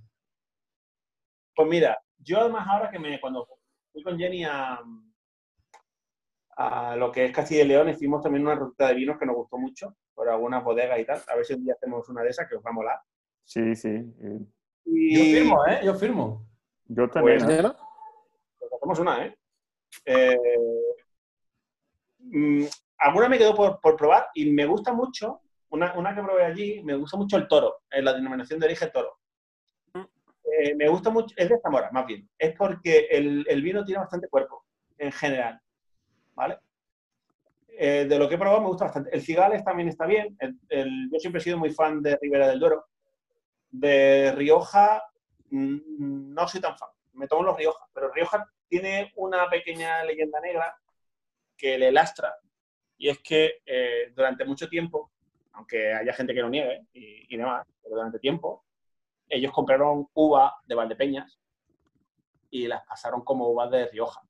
Pues 1.55 1.67
mira, 1.67 2.01
yo 2.17 2.39
además 2.39 2.67
ahora 2.67 2.89
que 2.89 2.99
me, 2.99 3.19
cuando 3.19 3.47
fui 3.91 4.03
con 4.03 4.17
Jenny 4.17 4.43
a, 4.43 4.79
a 6.55 6.95
lo 6.95 7.11
que 7.11 7.25
es 7.25 7.31
Castilla 7.31 7.63
y 7.63 7.67
León, 7.67 7.89
hicimos 7.89 8.21
también 8.21 8.45
una 8.45 8.55
ruta 8.55 8.87
de 8.87 8.95
vinos 8.95 9.17
que 9.17 9.25
nos 9.25 9.35
gustó 9.35 9.57
mucho, 9.57 9.95
por 10.13 10.29
algunas 10.29 10.63
bodegas 10.63 10.99
y 10.99 11.05
tal. 11.05 11.21
A 11.27 11.35
ver 11.35 11.45
si 11.45 11.53
un 11.53 11.63
día 11.63 11.73
hacemos 11.73 12.07
una 12.09 12.23
de 12.23 12.29
esas 12.29 12.47
que 12.47 12.55
os 12.55 12.63
va 12.63 12.69
a 12.69 12.73
molar. 12.73 12.99
Sí, 13.43 13.75
sí. 13.75 13.89
Y 14.85 15.15
Yo 15.15 15.39
firmo, 15.39 15.65
¿eh? 15.65 15.79
Yo 15.83 15.95
firmo. 15.95 16.47
Yo 16.85 17.09
también. 17.09 17.43
Pues, 17.43 17.59
¿eh? 17.59 17.71
Hacemos 18.83 18.99
una, 18.99 19.25
¿eh? 19.25 19.37
Eh, 20.03 20.37
mm, 22.19 22.65
alguna 22.97 23.29
me 23.29 23.37
quedó 23.37 23.55
por, 23.55 23.79
por 23.79 23.95
probar 23.95 24.27
y 24.33 24.51
me 24.51 24.65
gusta 24.65 24.91
mucho 24.91 25.39
una, 25.69 25.93
una 25.93 26.13
que 26.13 26.21
probé 26.21 26.43
allí, 26.43 26.83
me 26.83 26.95
gusta 26.95 27.15
mucho 27.15 27.37
el 27.37 27.47
toro, 27.47 27.83
en 27.89 28.03
la 28.03 28.11
denominación 28.11 28.59
de 28.59 28.65
origen 28.65 28.91
toro. 28.91 29.19
Eh, 29.95 30.75
me 30.75 30.89
gusta 30.89 31.09
mucho, 31.11 31.33
es 31.37 31.47
de 31.47 31.61
Zamora, 31.61 31.91
más 31.93 32.05
bien. 32.05 32.27
Es 32.37 32.57
porque 32.57 33.07
el, 33.09 33.45
el 33.47 33.61
vino 33.61 33.85
tiene 33.85 34.01
bastante 34.01 34.27
cuerpo, 34.27 34.65
en 34.97 35.13
general. 35.13 35.61
¿Vale? 36.33 36.57
Eh, 37.69 38.05
de 38.05 38.19
lo 38.19 38.27
que 38.27 38.35
he 38.35 38.37
probado 38.37 38.59
me 38.59 38.67
gusta 38.67 38.83
bastante. 38.83 39.15
El 39.15 39.21
Cigales 39.21 39.63
también 39.63 39.87
está 39.87 40.05
bien. 40.05 40.37
Yo 40.69 41.19
siempre 41.19 41.39
he 41.39 41.43
sido 41.43 41.57
muy 41.57 41.71
fan 41.71 42.01
de 42.01 42.17
Ribera 42.21 42.49
del 42.49 42.59
Duero. 42.59 42.83
De 43.71 44.33
Rioja 44.35 45.01
mm, 45.51 46.33
no 46.33 46.47
soy 46.49 46.59
tan 46.59 46.77
fan. 46.77 46.89
Me 47.13 47.27
tomo 47.27 47.43
los 47.43 47.55
Rioja, 47.55 47.87
pero 47.93 48.11
Rioja 48.11 48.45
tiene 48.73 49.13
una 49.17 49.47
pequeña 49.51 50.03
leyenda 50.03 50.39
negra 50.41 50.75
que 51.55 51.77
le 51.77 51.91
lastra 51.91 52.35
y 52.97 53.07
es 53.07 53.19
que 53.19 53.61
eh, 53.67 54.11
durante 54.15 54.45
mucho 54.45 54.67
tiempo, 54.67 55.11
aunque 55.51 55.93
haya 55.93 56.11
gente 56.11 56.33
que 56.33 56.41
lo 56.41 56.49
niegue 56.49 56.87
y, 56.91 57.31
y 57.31 57.37
demás, 57.37 57.67
pero 57.83 57.97
durante 57.97 58.17
tiempo, 58.17 58.65
ellos 59.29 59.51
compraron 59.51 60.07
uva 60.15 60.55
de 60.65 60.73
Valdepeñas 60.73 61.39
y 62.49 62.65
las 62.65 62.83
pasaron 62.83 63.23
como 63.23 63.47
uvas 63.47 63.69
de 63.69 63.85
Rioja. 63.89 64.21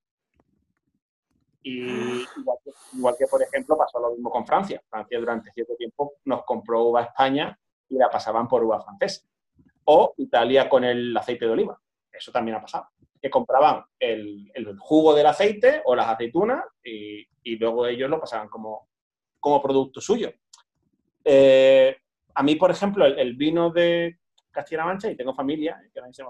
Y 1.61 2.25
igual 2.35 2.57
que, 2.65 2.71
igual 2.97 3.15
que, 3.17 3.27
por 3.27 3.41
ejemplo, 3.41 3.77
pasó 3.77 3.97
lo 4.01 4.11
mismo 4.11 4.29
con 4.29 4.45
Francia. 4.45 4.83
Francia 4.89 5.19
durante 5.19 5.51
cierto 5.51 5.77
tiempo 5.77 6.15
nos 6.25 6.43
compró 6.43 6.83
uva 6.83 6.99
a 6.99 7.03
España 7.03 7.57
y 7.87 7.95
la 7.95 8.09
pasaban 8.09 8.49
por 8.49 8.61
uva 8.61 8.81
francesa. 8.81 9.25
O 9.85 10.13
Italia 10.17 10.67
con 10.67 10.83
el 10.83 11.15
aceite 11.15 11.45
de 11.45 11.51
oliva. 11.51 11.79
Eso 12.11 12.29
también 12.33 12.57
ha 12.57 12.61
pasado. 12.61 12.89
Que 13.23 13.29
compraban 13.29 13.85
el, 13.97 14.51
jugo 14.77 15.15
del 15.15 15.27
aceite 15.27 15.81
o 15.85 15.95
las 15.95 16.09
aceitunas 16.09 16.61
y, 16.83 17.55
luego 17.55 17.87
ellos 17.87 18.09
lo 18.09 18.19
pasaban 18.19 18.49
como, 18.49 18.89
producto 19.39 20.01
suyo. 20.01 20.29
Eh, 21.23 21.95
a 22.35 22.43
mí, 22.43 22.55
por 22.55 22.69
ejemplo, 22.69 23.05
el, 23.05 23.35
vino 23.35 23.69
de 23.69 24.19
Castilla-La 24.51 24.85
Mancha, 24.85 25.09
y 25.09 25.15
tengo 25.15 25.33
familia, 25.33 25.81
eh, 25.83 25.89
que 25.93 26.13
se 26.13 26.23
me 26.23 26.29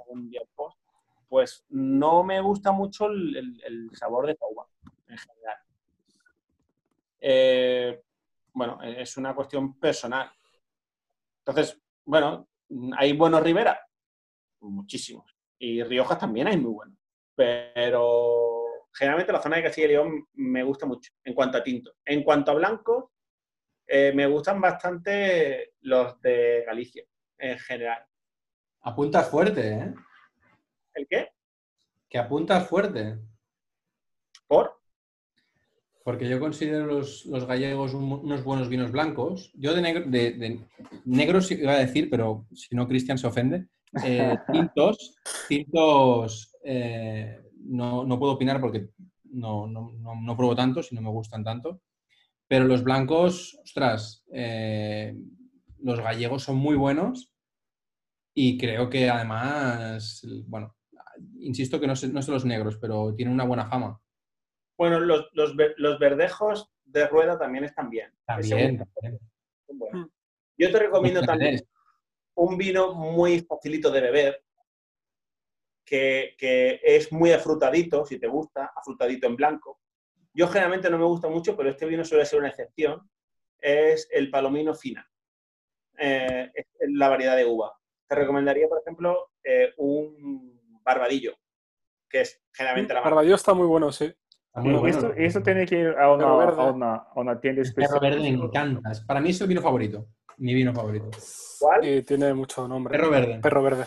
algún 0.00 0.28
día 0.28 0.40
post, 0.54 0.78
pues 1.28 1.64
no 1.68 2.24
me 2.24 2.40
gusta 2.40 2.72
mucho 2.72 3.06
el, 3.06 3.90
sabor 3.92 4.26
de 4.26 4.32
esta 4.32 4.46
en 5.06 5.18
general. 5.18 5.56
Eh, 7.20 8.02
bueno, 8.52 8.82
es 8.82 9.16
una 9.16 9.32
cuestión 9.32 9.78
personal. 9.78 10.28
Entonces, 11.38 11.80
bueno, 12.04 12.48
hay 12.96 13.12
buenos 13.12 13.42
Rivera, 13.42 13.80
muchísimos. 14.60 15.39
Y 15.60 15.82
Riojas 15.84 16.18
también 16.18 16.48
hay 16.48 16.56
muy 16.56 16.72
buenos. 16.72 16.96
Pero 17.36 18.64
generalmente 18.92 19.32
la 19.32 19.42
zona 19.42 19.56
de 19.56 19.62
Castilla 19.62 19.86
y 19.86 19.90
León 19.90 20.26
me 20.34 20.62
gusta 20.64 20.86
mucho 20.86 21.12
en 21.24 21.34
cuanto 21.34 21.58
a 21.58 21.62
tinto. 21.62 21.92
En 22.04 22.22
cuanto 22.24 22.50
a 22.50 22.54
blancos, 22.54 23.04
eh, 23.86 24.12
me 24.14 24.26
gustan 24.26 24.60
bastante 24.60 25.72
los 25.82 26.20
de 26.20 26.64
Galicia, 26.66 27.04
en 27.38 27.58
general. 27.58 28.04
Apuntas 28.82 29.28
fuerte, 29.28 29.72
¿eh? 29.74 29.94
¿El 30.94 31.06
qué? 31.08 31.28
Que 32.08 32.18
apuntas 32.18 32.66
fuerte. 32.66 33.18
¿Por? 34.46 34.80
Porque 36.02 36.28
yo 36.28 36.40
considero 36.40 36.86
los, 36.86 37.26
los 37.26 37.46
gallegos 37.46 37.92
un- 37.94 38.12
unos 38.24 38.42
buenos 38.42 38.68
vinos 38.68 38.90
blancos. 38.90 39.52
Yo 39.54 39.74
de, 39.74 39.82
negro, 39.82 40.04
de, 40.06 40.32
de 40.32 40.66
negros 41.04 41.50
iba 41.50 41.72
a 41.72 41.78
decir, 41.78 42.08
pero 42.10 42.46
si 42.54 42.74
no 42.74 42.88
Cristian 42.88 43.18
se 43.18 43.26
ofende. 43.26 43.66
Eh, 44.04 44.36
tintos, 44.52 45.16
tintos 45.48 46.56
eh, 46.64 47.42
no, 47.64 48.04
no 48.04 48.18
puedo 48.18 48.32
opinar 48.32 48.60
porque 48.60 48.90
no, 49.24 49.66
no, 49.66 49.92
no, 49.92 50.14
no 50.20 50.36
pruebo 50.36 50.54
tantos 50.54 50.92
y 50.92 50.94
no 50.94 51.02
me 51.02 51.10
gustan 51.10 51.44
tanto. 51.44 51.80
Pero 52.48 52.64
los 52.64 52.82
blancos, 52.82 53.58
ostras, 53.62 54.24
eh, 54.32 55.14
los 55.78 56.00
gallegos 56.00 56.42
son 56.42 56.56
muy 56.56 56.76
buenos 56.76 57.32
y 58.34 58.58
creo 58.58 58.90
que 58.90 59.08
además, 59.08 60.26
bueno, 60.46 60.76
insisto 61.38 61.80
que 61.80 61.86
no 61.86 61.94
sé, 61.94 62.08
no 62.08 62.22
sé 62.22 62.32
los 62.32 62.44
negros, 62.44 62.76
pero 62.76 63.14
tienen 63.14 63.34
una 63.34 63.44
buena 63.44 63.66
fama. 63.66 64.00
Bueno, 64.76 64.98
los, 64.98 65.28
los, 65.32 65.54
los 65.76 65.98
verdejos 65.98 66.72
de 66.84 67.06
rueda 67.06 67.38
también 67.38 67.64
están 67.64 67.90
bien. 67.90 68.12
También, 68.24 68.78
son 69.66 69.78
buenos. 69.78 70.08
Yo 70.56 70.72
te 70.72 70.78
recomiendo 70.78 71.22
también 71.22 71.60
un 72.34 72.56
vino 72.56 72.94
muy 72.94 73.40
facilito 73.40 73.90
de 73.90 74.00
beber, 74.00 74.44
que, 75.84 76.34
que 76.38 76.80
es 76.82 77.12
muy 77.12 77.32
afrutadito, 77.32 78.06
si 78.06 78.18
te 78.18 78.28
gusta, 78.28 78.72
afrutadito 78.76 79.26
en 79.26 79.36
blanco. 79.36 79.80
Yo 80.32 80.46
generalmente 80.46 80.88
no 80.88 80.98
me 80.98 81.04
gusta 81.04 81.28
mucho, 81.28 81.56
pero 81.56 81.70
este 81.70 81.86
vino 81.86 82.04
suele 82.04 82.24
ser 82.24 82.38
una 82.38 82.48
excepción. 82.48 83.00
Es 83.58 84.08
el 84.12 84.30
Palomino 84.30 84.74
Fina. 84.74 85.06
Eh, 85.98 86.50
es 86.54 86.66
la 86.92 87.08
variedad 87.08 87.36
de 87.36 87.44
uva. 87.44 87.76
Te 88.08 88.14
recomendaría, 88.14 88.68
por 88.68 88.80
ejemplo, 88.80 89.32
eh, 89.44 89.72
un 89.76 90.80
Barbadillo, 90.82 91.34
que 92.08 92.22
es 92.22 92.40
generalmente 92.52 92.94
la 92.94 93.00
más 93.00 93.10
Barbadillo 93.10 93.34
está 93.34 93.52
muy 93.52 93.66
bueno, 93.66 93.92
sí. 93.92 94.12
Y 94.56 94.72
bueno. 94.72 94.86
esto, 94.86 95.12
esto 95.12 95.42
tiene 95.42 95.66
que 95.66 95.78
ir 95.78 95.88
a 95.88 96.12
una, 96.12 96.24
a 96.24 96.70
una, 96.72 96.94
a 96.94 97.12
una 97.16 97.40
tienda 97.40 97.62
El 97.62 97.72
perro 97.74 97.96
especial. 97.96 98.00
verde 98.00 98.20
me 98.20 98.28
encanta. 98.28 98.90
Para 99.06 99.20
mí 99.20 99.30
es 99.30 99.40
el 99.40 99.48
vino 99.48 99.60
favorito. 99.60 100.06
Mi 100.40 100.54
vino 100.54 100.72
favorito. 100.74 101.10
¿Cuál? 101.58 101.84
Y 101.86 102.02
tiene 102.02 102.32
mucho 102.32 102.66
nombre. 102.66 102.92
Perro 102.96 103.10
verde. 103.10 103.38
Perro 103.42 103.62
verde. 103.62 103.84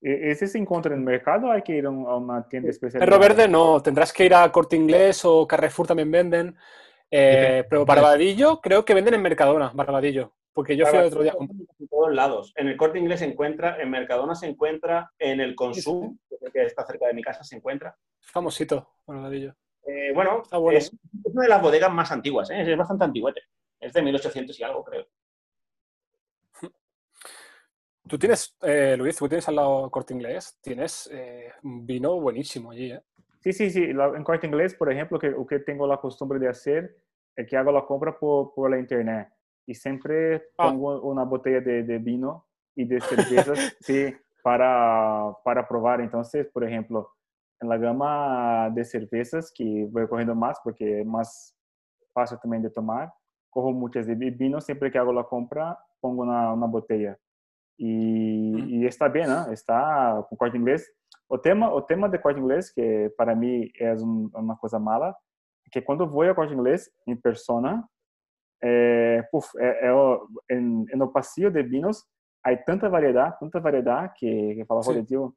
¿E- 0.00 0.30
¿Ese 0.30 0.46
se 0.46 0.58
encuentra 0.58 0.92
en 0.92 1.00
el 1.00 1.04
mercado 1.04 1.48
o 1.48 1.50
hay 1.50 1.62
que 1.62 1.72
ir 1.76 1.86
a 1.86 1.90
un- 1.90 2.06
a 2.06 2.14
una 2.16 2.48
tienda 2.48 2.70
especial? 2.70 3.00
Perro 3.00 3.18
verde 3.18 3.48
no, 3.48 3.82
tendrás 3.82 4.12
que 4.12 4.24
ir 4.24 4.34
a 4.34 4.50
Corte 4.52 4.76
Inglés 4.76 5.24
o 5.24 5.46
Carrefour 5.46 5.86
también 5.88 6.10
venden. 6.10 6.56
Eh, 7.10 7.64
pero 7.68 7.84
Barbadillo 7.84 8.60
creo 8.60 8.84
que 8.84 8.94
venden 8.94 9.14
en 9.14 9.22
Mercadona, 9.22 9.72
Barbadillo. 9.74 10.34
Porque 10.52 10.76
yo 10.76 10.86
fui 10.86 10.98
el 10.98 11.04
otro 11.06 11.22
día. 11.22 11.34
En 11.40 11.88
todos 11.88 12.12
lados. 12.14 12.52
En 12.56 12.68
el 12.68 12.76
corte 12.76 12.98
inglés 12.98 13.20
se 13.20 13.26
encuentra, 13.26 13.80
en 13.80 13.90
Mercadona 13.90 14.34
se 14.34 14.46
encuentra, 14.46 15.12
en 15.18 15.40
el 15.40 15.54
Consum, 15.54 16.18
que 16.52 16.64
está 16.64 16.84
cerca 16.84 17.06
de 17.06 17.14
mi 17.14 17.22
casa, 17.22 17.44
se 17.44 17.56
encuentra. 17.56 17.96
Famosito, 18.20 18.90
Barbadillo. 19.06 19.54
Eh, 19.86 20.12
bueno, 20.12 20.42
Está 20.42 20.58
bueno. 20.58 20.76
es, 20.78 20.86
es 20.86 21.32
una 21.32 21.42
de 21.44 21.48
las 21.48 21.62
bodegas 21.62 21.92
más 21.92 22.10
antiguas, 22.12 22.50
¿eh? 22.50 22.60
es 22.60 22.76
bastante 22.76 23.04
antiguete. 23.04 23.40
Es 23.80 23.92
de 23.92 24.02
1800 24.02 24.58
y 24.58 24.62
algo, 24.62 24.84
creo. 24.84 25.06
Tú 28.08 28.18
tienes, 28.18 28.56
eh, 28.62 28.96
Luis, 28.96 29.16
tú 29.16 29.28
tienes 29.28 29.46
al 29.48 29.56
lado 29.56 29.90
Corte 29.90 30.14
Inglés, 30.14 30.58
tienes 30.62 31.10
eh, 31.12 31.52
un 31.62 31.84
vino 31.84 32.18
buenísimo 32.20 32.70
allí, 32.70 32.92
¿eh? 32.92 33.02
Sí, 33.40 33.52
sí, 33.52 33.70
sí. 33.70 33.84
En 33.84 34.24
corte 34.24 34.46
inglés, 34.46 34.74
por 34.74 34.90
ejemplo, 34.90 35.18
que, 35.18 35.28
o 35.28 35.46
que 35.46 35.60
tengo 35.60 35.86
la 35.86 35.98
costumbre 35.98 36.38
de 36.38 36.48
hacer 36.48 36.96
es 37.36 37.46
que 37.46 37.56
hago 37.56 37.70
la 37.70 37.84
compra 37.84 38.18
por, 38.18 38.52
por 38.54 38.70
la 38.70 38.78
internet. 38.78 39.28
Y 39.66 39.74
siempre 39.74 40.48
Ah. 40.56 40.68
pongo 40.70 41.00
una 41.02 41.22
botella 41.24 41.60
de, 41.60 41.82
de 41.84 41.98
vino 41.98 42.46
y 42.74 42.84
de 42.84 43.00
cervezas 43.00 43.76
sí, 43.80 44.12
para, 44.42 45.32
para 45.44 45.68
probar. 45.68 46.00
Entonces, 46.00 46.46
por 46.48 46.64
ejemplo, 46.64 47.12
en 47.60 47.68
la 47.68 47.76
gama 47.76 48.70
de 48.70 48.84
cervezas, 48.84 49.52
que 49.54 49.86
voy 49.88 50.08
cogiendo 50.08 50.34
más 50.34 50.58
porque 50.64 51.00
es 51.00 51.06
más 51.06 51.56
fácil 52.12 52.38
también 52.40 52.62
de 52.62 52.70
tomar, 52.70 53.12
cojo 53.58 53.72
muchas 53.72 54.06
de 54.06 54.14
vino. 54.14 54.60
Siempre 54.60 54.90
que 54.90 54.98
hago 54.98 55.12
la 55.12 55.24
compra, 55.24 55.76
pongo 56.00 56.22
una, 56.22 56.52
una 56.52 56.66
botella. 56.66 57.18
Y, 57.76 58.80
y 58.80 58.86
está 58.86 59.08
bien, 59.08 59.28
¿no? 59.28 59.50
Está 59.52 60.24
con 60.28 60.36
corte 60.38 60.56
inglés. 60.56 60.90
O 61.28 61.38
tema, 61.40 61.70
o 61.72 61.84
tema 61.84 62.08
de 62.08 62.20
corte 62.20 62.40
inglés, 62.40 62.72
que 62.72 63.12
para 63.16 63.34
mí 63.34 63.70
es 63.74 64.02
un- 64.02 64.30
una 64.34 64.56
cosa 64.56 64.78
mala, 64.78 65.16
que 65.70 65.82
quando 65.84 66.06
vou 66.08 66.22
a 66.22 66.34
corte 66.34 66.54
inglés 66.54 66.90
em 67.06 67.14
persona, 67.16 67.84
é, 68.62 69.22
puf, 69.30 69.46
é, 69.58 69.86
é 69.88 69.92
o, 69.92 70.26
em, 70.50 70.84
no 70.96 71.12
passeio 71.12 71.50
de 71.50 71.62
vinos, 71.62 72.04
há 72.42 72.56
tanta 72.56 72.88
variedade, 72.88 73.36
tanta 73.38 73.60
variedade, 73.60 74.14
que, 74.16 74.54
que 74.54 74.64
fala, 74.64 74.82
Sim. 74.82 74.90
joder, 74.92 75.04
tío, 75.04 75.34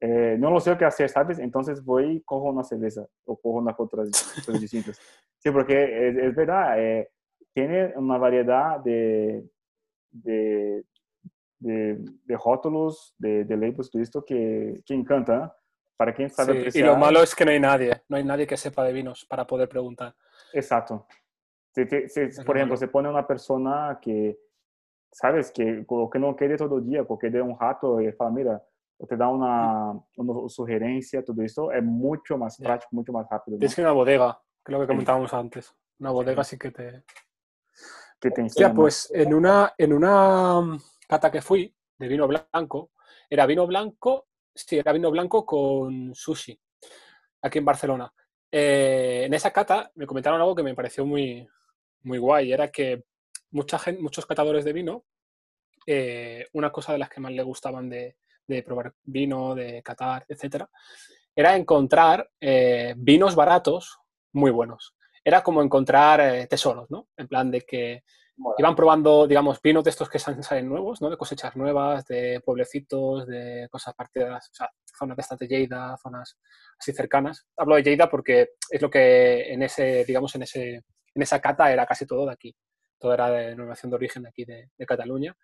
eh, 0.00 0.36
não 0.38 0.58
sei 0.60 0.72
o 0.72 0.76
que 0.78 0.84
fazer, 0.84 1.08
sabes? 1.08 1.38
Então, 1.38 1.60
vou 1.84 2.00
e 2.00 2.20
corro 2.24 2.52
na 2.52 2.62
cerveja, 2.62 3.06
ou 3.26 3.36
corro 3.36 3.60
na 3.60 3.74
outras 3.76 4.10
coisas 4.44 4.60
distintas. 4.60 4.96
Sim, 5.40 5.52
porque 5.52 5.74
é, 5.74 6.08
é 6.26 6.30
verdade, 6.30 6.80
é, 6.80 7.08
tem 7.64 7.96
uma 7.96 8.18
variedade 8.18 8.84
de, 8.84 9.44
de, 10.12 10.84
de, 11.58 11.94
de 12.26 12.34
rótulos, 12.34 13.14
de, 13.18 13.44
de 13.44 13.56
labels, 13.56 13.90
tudo 13.90 14.02
isso 14.02 14.22
que, 14.22 14.82
que 14.84 14.92
encanta, 14.94 15.38
¿no? 15.38 15.52
Para 15.96 16.12
quem 16.14 16.28
sabe 16.28 16.52
Sí, 16.52 16.56
Y 16.58 16.60
apreciar. 16.60 16.86
lo 16.88 16.96
malo 16.96 17.22
es 17.22 17.34
que 17.34 17.44
no 17.46 17.50
hay 17.52 17.58
nadie, 17.60 18.02
no 18.10 18.18
hay 18.18 18.24
nadie 18.24 18.46
que 18.46 18.58
sepa 18.58 18.84
de 18.84 18.92
vinos 18.92 19.24
para 19.24 19.46
poder 19.46 19.66
preguntar. 19.70 20.14
Exacto. 20.52 21.06
Te- 21.72 22.08
se- 22.08 22.24
Es 22.24 22.36
por 22.44 22.54
lo 22.54 22.60
ejemplo, 22.60 22.76
se 22.76 22.88
pone 22.88 23.08
una 23.08 23.26
persona 23.26 23.98
que, 24.02 24.38
sabes, 25.10 25.50
que 25.50 25.86
que 26.12 26.18
não 26.18 26.34
quer 26.34 26.54
todo 26.58 26.80
dia, 26.82 27.04
porque 27.06 27.30
de 27.30 27.40
um 27.40 27.54
rato 27.54 27.98
e 28.02 28.12
fala, 28.12 28.30
mira, 28.30 28.62
te 29.08 29.16
dá 29.16 29.28
uma, 29.30 29.98
uma 30.18 30.48
sugerência, 30.50 31.22
tudo 31.22 31.42
isso 31.42 31.70
é 31.72 31.80
muito 31.80 32.36
mais 32.36 32.58
Ya. 32.58 32.66
prático, 32.66 32.94
muito 32.94 33.12
mais 33.12 33.26
rápido. 33.30 33.54
¿no? 33.54 33.58
Tienes 33.60 33.74
que 33.74 33.80
una 33.80 33.92
bodega, 33.92 34.38
que 34.62 34.72
es 34.72 34.78
lo 34.78 34.80
que 34.80 34.86
comentábamos 34.86 35.32
antes. 35.32 35.74
Una 35.98 36.10
bodega 36.10 36.44
sí 36.44 36.58
que 36.58 36.70
te... 36.70 37.02
Que 38.20 38.30
te 38.30 38.42
Hostia, 38.42 38.66
ensina 38.66 38.74
pues 38.74 39.10
en 39.12 39.34
una, 39.34 39.74
en 39.76 39.92
una 39.92 40.60
mm, 40.60 40.80
cata 41.08 41.30
que 41.30 41.42
fui 41.42 41.74
de 41.98 42.08
vino 42.08 42.26
blanco, 42.26 42.90
era 43.28 43.46
vino 43.46 43.66
blanco, 43.66 44.28
sí, 44.54 44.78
era 44.78 44.92
vino 44.92 45.10
blanco 45.10 45.44
con 45.44 46.14
sushi, 46.14 46.58
aquí 47.42 47.58
en 47.58 47.64
Barcelona. 47.64 48.12
Eh, 48.50 49.24
en 49.26 49.34
esa 49.34 49.50
cata 49.50 49.90
me 49.96 50.06
comentaron 50.06 50.40
algo 50.40 50.54
que 50.54 50.62
me 50.62 50.74
pareció 50.74 51.04
muy, 51.04 51.46
muy 52.02 52.18
guay. 52.18 52.52
Era 52.52 52.68
que 52.68 53.04
mucha 53.50 53.78
gente, 53.78 54.00
muchos 54.00 54.26
catadores 54.26 54.64
de 54.64 54.72
vino, 54.72 55.04
eh, 55.86 56.46
una 56.52 56.70
cosa 56.70 56.92
de 56.92 56.98
las 56.98 57.08
que 57.08 57.20
más 57.20 57.32
le 57.32 57.42
gustaban 57.42 57.88
de, 57.88 58.16
de 58.46 58.62
probar 58.62 58.94
vino, 59.04 59.54
de 59.54 59.82
catar, 59.82 60.24
etcétera, 60.28 60.68
era 61.34 61.56
encontrar 61.56 62.30
eh, 62.40 62.94
vinos 62.96 63.34
baratos 63.34 63.98
muy 64.32 64.50
buenos. 64.50 64.95
Era 65.26 65.42
como 65.42 65.60
encontrar 65.60 66.20
eh, 66.20 66.46
tesoros, 66.46 66.88
¿no? 66.88 67.08
En 67.16 67.26
plan 67.26 67.50
de 67.50 67.62
que 67.62 68.04
iban 68.58 68.76
probando, 68.76 69.26
digamos, 69.26 69.60
vinos 69.60 69.82
de 69.82 69.90
estos 69.90 70.08
que 70.08 70.20
salen 70.20 70.44
salen 70.44 70.68
nuevos, 70.68 71.00
¿no? 71.02 71.10
De 71.10 71.16
cosechas 71.16 71.56
nuevas, 71.56 72.06
de 72.06 72.40
pueblecitos, 72.44 73.26
de 73.26 73.66
cosas 73.68 73.92
partidas, 73.94 74.48
o 74.52 74.54
sea, 74.54 74.70
zonas 74.96 75.16
de 75.16 75.20
estas 75.22 75.38
de 75.40 75.48
Lleida, 75.48 75.96
zonas 76.00 76.38
así 76.78 76.92
cercanas. 76.92 77.44
Hablo 77.56 77.74
de 77.74 77.82
Lleida 77.82 78.08
porque 78.08 78.50
es 78.70 78.80
lo 78.80 78.88
que 78.88 79.52
en 79.52 79.64
ese, 79.64 80.04
digamos, 80.04 80.32
en 80.36 80.42
ese, 80.42 80.74
en 80.74 81.22
esa 81.22 81.40
cata 81.40 81.72
era 81.72 81.86
casi 81.86 82.06
todo 82.06 82.26
de 82.26 82.32
aquí. 82.32 82.54
Todo 82.96 83.14
era 83.14 83.28
de 83.28 83.48
denominación 83.48 83.90
de 83.90 83.96
origen 83.96 84.22
de 84.22 84.28
aquí 84.28 84.44
de, 84.44 84.70
de 84.78 84.86
Cataluña. 84.86 85.36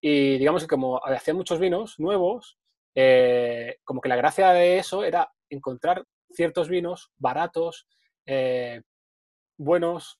Y 0.00 0.38
digamos 0.38 0.62
que 0.62 0.68
como 0.68 1.00
hacían 1.04 1.36
muchos 1.36 1.60
vinos 1.60 2.00
nuevos, 2.00 2.58
eh, 2.96 3.78
como 3.84 4.00
que 4.00 4.08
la 4.08 4.16
gracia 4.16 4.50
de 4.50 4.78
eso 4.78 5.04
era 5.04 5.30
encontrar 5.48 6.04
ciertos 6.30 6.68
vinos 6.68 7.12
baratos, 7.16 7.86
eh, 8.26 8.82
buenos, 9.60 10.18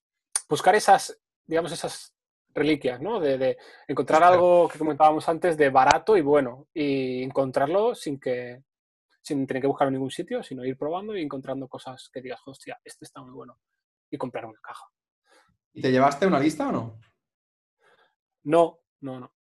buscar 0.49 0.75
esas, 0.75 1.19
digamos, 1.47 1.73
esas 1.73 2.15
reliquias, 2.55 3.01
¿no? 3.01 3.21
De, 3.21 3.39
de 3.39 3.57
encontrar 3.89 4.19
Claro. 4.21 4.35
algo 4.35 4.69
que 4.69 4.79
comentábamos 4.79 5.29
antes 5.29 5.57
de 5.57 5.71
barato 5.71 6.17
y 6.17 6.21
bueno, 6.21 6.67
y 6.75 7.23
encontrarlo 7.23 7.95
sin 7.95 8.19
que 8.21 8.63
sin 9.23 9.47
tener 9.47 9.61
que 9.61 9.67
buscarlo 9.69 9.89
en 9.91 9.95
ningún 9.95 10.11
sitio, 10.11 10.43
sino 10.43 10.65
ir 10.65 10.77
probando 10.79 11.15
y 11.15 11.23
encontrando 11.23 11.69
cosas 11.69 12.09
que 12.13 12.23
digas, 12.23 12.41
hostia, 12.47 12.79
este 12.85 13.05
está 13.05 13.21
muy 13.23 13.33
bueno, 13.33 13.59
y 14.11 14.17
comprar 14.17 14.47
una 14.47 14.59
caja. 14.63 14.87
¿Y 15.75 15.83
te 15.83 15.93
llevaste 15.93 16.27
una 16.27 16.41
lista 16.41 16.69
o 16.69 16.73
no? 16.73 16.99
No, 18.45 18.79
no, 19.01 19.21
no. 19.21 19.33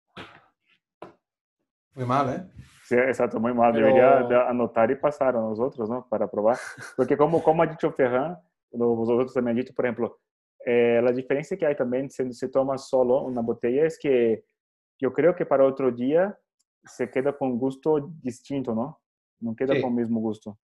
Muy 1.95 2.05
mal, 2.05 2.29
¿eh? 2.31 2.63
Sí, 2.85 2.97
exacto, 2.97 3.39
muy 3.41 3.55
mal. 3.55 3.73
Pero- 3.73 3.87
Deveria 3.87 4.23
de- 4.29 4.49
anotar 4.49 4.91
e 4.91 4.97
passar 4.97 5.35
a 5.37 5.41
nós 5.41 5.59
outros, 5.59 5.89
não? 5.89 6.03
Para 6.03 6.27
provar. 6.27 6.59
Porque 6.97 7.17
como, 7.17 7.43
como 7.43 7.63
a 7.63 7.67
gente 7.67 7.87
o 7.87 7.93
Ferran, 7.93 8.37
no- 8.73 9.01
os 9.01 9.09
outros 9.09 9.33
também 9.33 9.55
dito, 9.55 9.73
por 9.75 9.85
exemplo, 9.85 10.17
eh, 10.67 10.99
a 10.99 11.13
diferença 11.13 11.57
que 11.57 11.65
há 11.65 11.75
também 11.75 12.09
se 12.09 12.33
se 12.33 12.49
toma 12.49 12.77
solo 12.79 13.27
uma 13.29 13.43
botella 13.43 13.87
é 13.87 13.89
que 14.01 14.43
eu 15.01 15.13
creio 15.13 15.35
que 15.35 15.45
para 15.45 15.65
outro 15.65 15.91
dia 15.93 16.37
se 16.87 17.07
queda 17.07 17.33
com 17.33 17.57
gusto 17.59 18.11
distinto, 18.23 18.75
não? 18.75 18.95
Não 19.41 19.55
queda 19.55 19.75
Sí. 19.75 19.81
com 19.81 19.89
o 19.89 19.93
mesmo 19.93 20.21
gusto. 20.21 20.57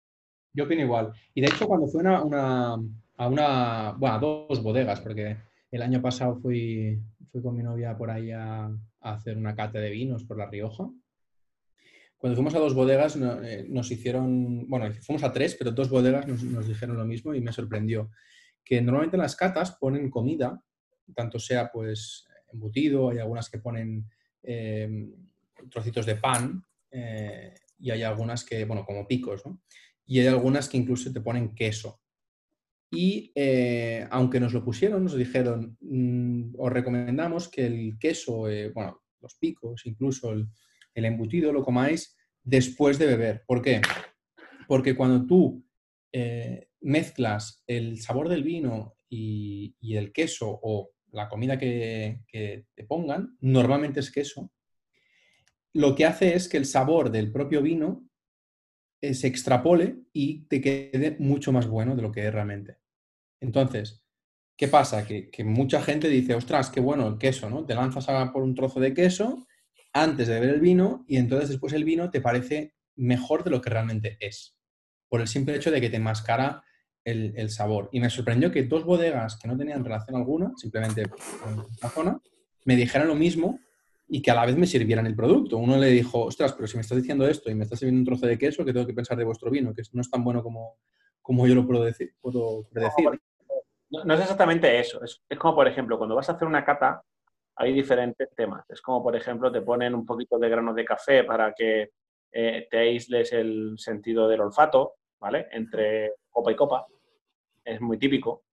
Yo 0.57 0.65
opino 0.65 0.83
igual. 0.83 1.13
Y 1.35 1.41
de 1.41 1.49
hecho, 1.49 1.67
cuando 1.67 1.87
fui 1.89 2.01
una, 2.01 2.23
una- 2.23 2.75
a 3.17 3.29
una, 3.29 3.93
bueno, 3.99 4.15
a 4.15 4.19
dos 4.19 4.63
bodegas, 4.63 5.01
porque 5.01 5.37
el 5.71 5.83
año 5.83 6.01
pasado 6.01 6.37
fui, 6.37 6.99
fui 7.31 7.43
con 7.43 7.57
mi 7.57 7.63
novia 7.63 7.97
por 7.97 8.11
ahí 8.11 8.31
a, 8.33 8.67
a 9.01 9.13
hacer 9.15 9.37
una 9.37 9.55
cata 9.55 9.79
de 9.81 9.91
vinos 9.91 10.25
por 10.25 10.37
La 10.39 10.47
Rioja. 10.49 10.89
Cuando 12.25 12.37
fuimos 12.37 12.55
a 12.55 12.59
dos 12.59 12.73
bodegas 12.73 13.17
no- 13.17 13.43
eh, 13.43 13.67
nos 13.69 13.91
hicieron, 13.91 14.67
bueno, 14.67 14.91
fuimos 15.03 15.23
a 15.25 15.31
tres, 15.31 15.57
pero 15.57 15.73
dos 15.73 15.91
bodegas 15.91 16.27
nos, 16.27 16.43
nos 16.43 16.67
dijeron 16.67 16.97
lo 16.97 17.05
mismo 17.05 17.35
y 17.35 17.43
me 17.43 17.53
sorprendió. 17.53 18.11
Que 18.65 18.81
normalmente 18.81 19.17
en 19.17 19.21
las 19.21 19.37
catas 19.37 19.73
ponen 19.73 20.09
comida, 20.09 20.59
tanto 21.15 21.39
sea 21.39 21.71
pues 21.71 22.27
embutido, 22.51 23.11
hay 23.11 23.19
algunas 23.19 23.51
que 23.51 23.59
ponen 23.59 24.09
eh, 24.43 25.07
trocitos 25.71 26.07
de 26.07 26.17
pan 26.17 26.65
eh, 26.91 27.57
y 27.79 27.91
hay 27.91 28.03
algunas 28.03 28.43
que, 28.43 28.65
bueno, 28.65 28.87
como 28.87 29.07
picos, 29.07 29.45
¿no? 29.45 29.61
y 30.07 30.21
hay 30.21 30.29
algunas 30.29 30.67
que 30.71 30.79
incluso 30.79 31.13
te 31.13 31.21
ponen 31.21 31.55
queso. 31.55 32.01
Y 32.91 33.33
eh, 33.35 34.09
aunque 34.11 34.41
nos 34.41 34.55
lo 34.55 34.65
pusieron, 34.65 35.05
nos 35.05 35.15
dijeron, 35.15 35.77
mm, 35.79 36.55
os 36.57 36.73
recomendamos 36.73 37.51
que 37.51 37.67
el 37.67 37.99
queso, 37.99 38.49
eh, 38.49 38.71
bueno, 38.71 39.03
los 39.21 39.35
picos, 39.35 39.85
incluso 39.85 40.33
el, 40.33 40.49
el 40.95 41.05
embutido, 41.05 41.53
lo 41.53 41.63
comáis 41.63 42.17
después 42.43 42.99
de 42.99 43.07
beber. 43.07 43.45
¿Por 43.47 43.63
qué? 43.63 43.81
Porque 44.69 44.95
cuando 44.95 45.27
tú 45.27 45.65
eh, 46.13 46.69
mezclas 46.81 47.63
el 47.67 48.01
sabor 48.01 48.29
del 48.29 48.45
vino 48.45 48.97
y, 49.09 49.75
el 49.97 50.13
queso 50.13 50.59
o 50.63 50.91
la 51.13 51.29
comida 51.29 51.59
que, 51.59 52.23
te 52.31 52.85
pongan, 52.85 53.37
normalmente 53.41 54.01
es 54.01 54.11
queso, 54.11 54.53
lo 55.73 55.95
que 55.95 56.05
hace 56.05 56.35
es 56.35 56.49
que 56.49 56.57
el 56.57 56.67
sabor 56.67 57.11
del 57.11 57.33
propio 57.33 57.63
vino 57.63 58.09
eh, 59.01 59.15
se 59.15 59.27
extrapole 59.27 59.97
y 60.13 60.47
te 60.47 60.61
quede 60.61 61.17
mucho 61.19 61.53
más 61.53 61.67
bueno 61.67 61.97
de 61.97 62.03
lo 62.03 62.13
que 62.13 62.27
es 62.27 62.33
realmente. 62.33 62.79
Entonces, 63.41 64.05
¿qué 64.57 64.69
pasa? 64.69 65.07
Que, 65.07 65.31
que 65.31 65.45
mucha 65.45 65.83
gente 65.83 66.09
dice, 66.09 66.35
ostras, 66.35 66.71
qué 66.71 66.81
bueno 66.81 67.09
el 67.09 67.19
queso, 67.19 67.51
¿no? 67.51 67.65
Te 67.65 67.75
lanzas 67.75 68.09
a 68.09 68.33
por 68.33 68.43
un 68.43 68.55
trozo 68.55 68.81
de 68.81 68.95
queso 68.95 69.47
antes 69.95 70.29
de 70.29 70.35
beber 70.35 70.57
el 70.57 70.61
vino 70.61 71.05
y 71.09 71.17
entonces 71.17 71.49
después 71.49 71.73
el 71.73 71.85
vino 71.85 72.11
te 72.11 72.21
parece 72.21 72.75
mejor 72.97 73.45
de 73.45 73.51
lo 73.51 73.61
que 73.61 73.71
realmente 73.71 74.19
es, 74.21 74.59
por 75.09 75.21
el 75.21 75.29
simple 75.29 75.55
hecho 75.55 75.71
de 75.71 75.81
que 75.81 75.89
te 75.89 75.97
enmascara 75.97 76.63
el, 77.05 77.33
el 77.37 77.51
sabor. 77.51 77.89
Y 77.93 78.01
me 78.01 78.11
sorprendió 78.11 78.51
que 78.51 78.65
dos 78.65 78.85
bodegas 78.85 79.39
que 79.39 79.49
no 79.49 79.57
tenían 79.57 79.85
relación 79.85 80.17
alguna, 80.17 80.53
simplemente 80.57 81.03
en 81.03 81.65
la 81.81 81.89
zona, 81.89 82.21
me 82.65 82.77
dijeran 82.77 83.09
lo 83.09 83.15
mismo 83.15 83.61
y 84.09 84.21
que 84.21 84.31
a 84.31 84.35
la 84.35 84.47
vez 84.47 84.57
me 84.57 84.67
sirvieran 84.67 85.07
el 85.07 85.15
producto. 85.15 85.59
Uno 85.59 85.77
le 85.77 85.89
dijo, 85.89 86.25
ostras, 86.25 86.53
pero 86.53 86.67
si 86.67 86.77
me 86.77 86.83
estás 86.83 86.99
diciendo 86.99 87.27
esto 87.27 87.51
y 87.51 87.55
me 87.55 87.65
estás 87.65 87.79
sirviendo 87.79 88.01
un 88.01 88.07
trozo 88.07 88.27
de 88.27 88.39
queso, 88.39 88.65
¿qué 88.65 88.73
tengo 88.73 88.87
que 88.87 88.95
pensar 88.95 89.17
de 89.17 89.25
vuestro 89.25 89.51
vino? 89.51 89.75
Que 89.75 89.83
no 89.93 90.01
es 90.01 90.11
tan 90.11 90.25
bueno 90.25 90.43
como, 90.43 90.79
como 91.23 91.47
yo 91.47 91.55
lo 91.55 91.67
puedo 91.67 91.85
decir. 91.85 92.15
Puedo 92.21 92.67
predecir. 92.71 93.21
No, 93.91 94.05
no 94.05 94.15
es 94.15 94.21
exactamente 94.21 94.79
eso. 94.79 95.03
Es, 95.05 95.23
es 95.29 95.39
como, 95.39 95.55
por 95.55 95.69
ejemplo, 95.69 95.99
cuando 95.99 96.17
vas 96.17 96.29
a 96.29 96.33
hacer 96.33 96.49
una 96.49 96.65
cata, 96.65 97.03
hay 97.57 97.73
diferentes 97.73 98.29
temas. 98.35 98.65
Es 98.69 98.81
como, 98.81 99.03
por 99.03 99.15
ejemplo, 99.17 99.51
te 99.53 99.63
ponen 99.63 99.95
un 99.95 100.05
poquito 100.05 100.39
de 100.39 100.49
granos 100.49 100.75
de 100.75 100.85
café 100.85 101.25
para 101.25 101.53
que 101.55 101.91
eh, 102.33 102.67
te 102.71 102.79
aísles 102.79 103.33
el 103.33 103.75
sentido 103.79 104.29
del 104.29 104.41
olfato, 104.41 104.95
¿vale? 105.21 105.49
Entre 105.53 106.15
copa 106.31 106.53
y 106.53 106.57
copa. 106.57 106.87
Es 107.65 107.81
muy 107.81 107.99
típico. 107.99 108.45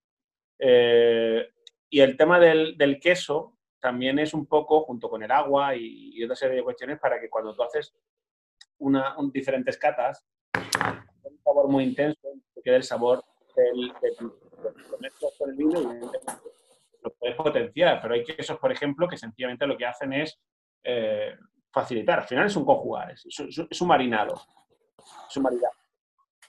Eh, 0.60 1.50
y 1.90 2.00
el 2.00 2.16
tema 2.16 2.40
del, 2.40 2.78
del 2.78 3.00
queso 3.00 3.58
también 3.80 4.20
es 4.20 4.34
un 4.34 4.46
poco, 4.46 4.82
junto 4.82 5.10
con 5.10 5.24
el 5.24 5.32
agua 5.32 5.76
y, 5.76 6.24
otra 6.24 6.36
serie 6.36 6.58
de 6.58 6.64
cuestiones, 6.64 7.00
para 7.00 7.20
que 7.20 7.30
cuando 7.30 7.56
tú 7.56 7.64
haces 7.64 7.94
diferentes 9.34 9.78
catas, 9.78 10.24
un 11.24 11.40
sabor 11.44 11.68
muy 11.68 11.84
intenso, 11.86 12.30
te 12.54 12.62
quede 12.62 12.76
el 12.78 12.84
sabor 12.84 13.24
del, 13.56 13.92
del, 14.02 14.14
lo 14.22 14.98
mezclas 15.00 15.34
con 15.38 15.50
el 15.50 15.56
vino 15.56 15.82
y 15.82 16.61
lo 17.02 17.12
puedes 17.14 17.36
potenciar, 17.36 18.00
pero 18.02 18.14
hay 18.14 18.24
quesos, 18.24 18.58
por 18.60 18.72
ejemplo, 18.72 19.08
que 19.08 19.18
sencillamente 19.18 19.68
lo 19.68 19.78
que 19.78 19.86
hacen 19.86 20.14
es 20.14 20.40
eh, 20.84 21.36
facilitar. 21.72 22.20
Al 22.20 22.28
final 22.28 22.48
es 22.48 22.56
un 22.56 22.66
conjugar, 22.66 23.12
es, 23.12 23.26
es- 23.26 23.62
es 23.70 23.82
un 23.82 23.88
marinado, 23.88 24.42
es 25.30 25.38
un 25.38 25.44
maridaje. 25.44 25.78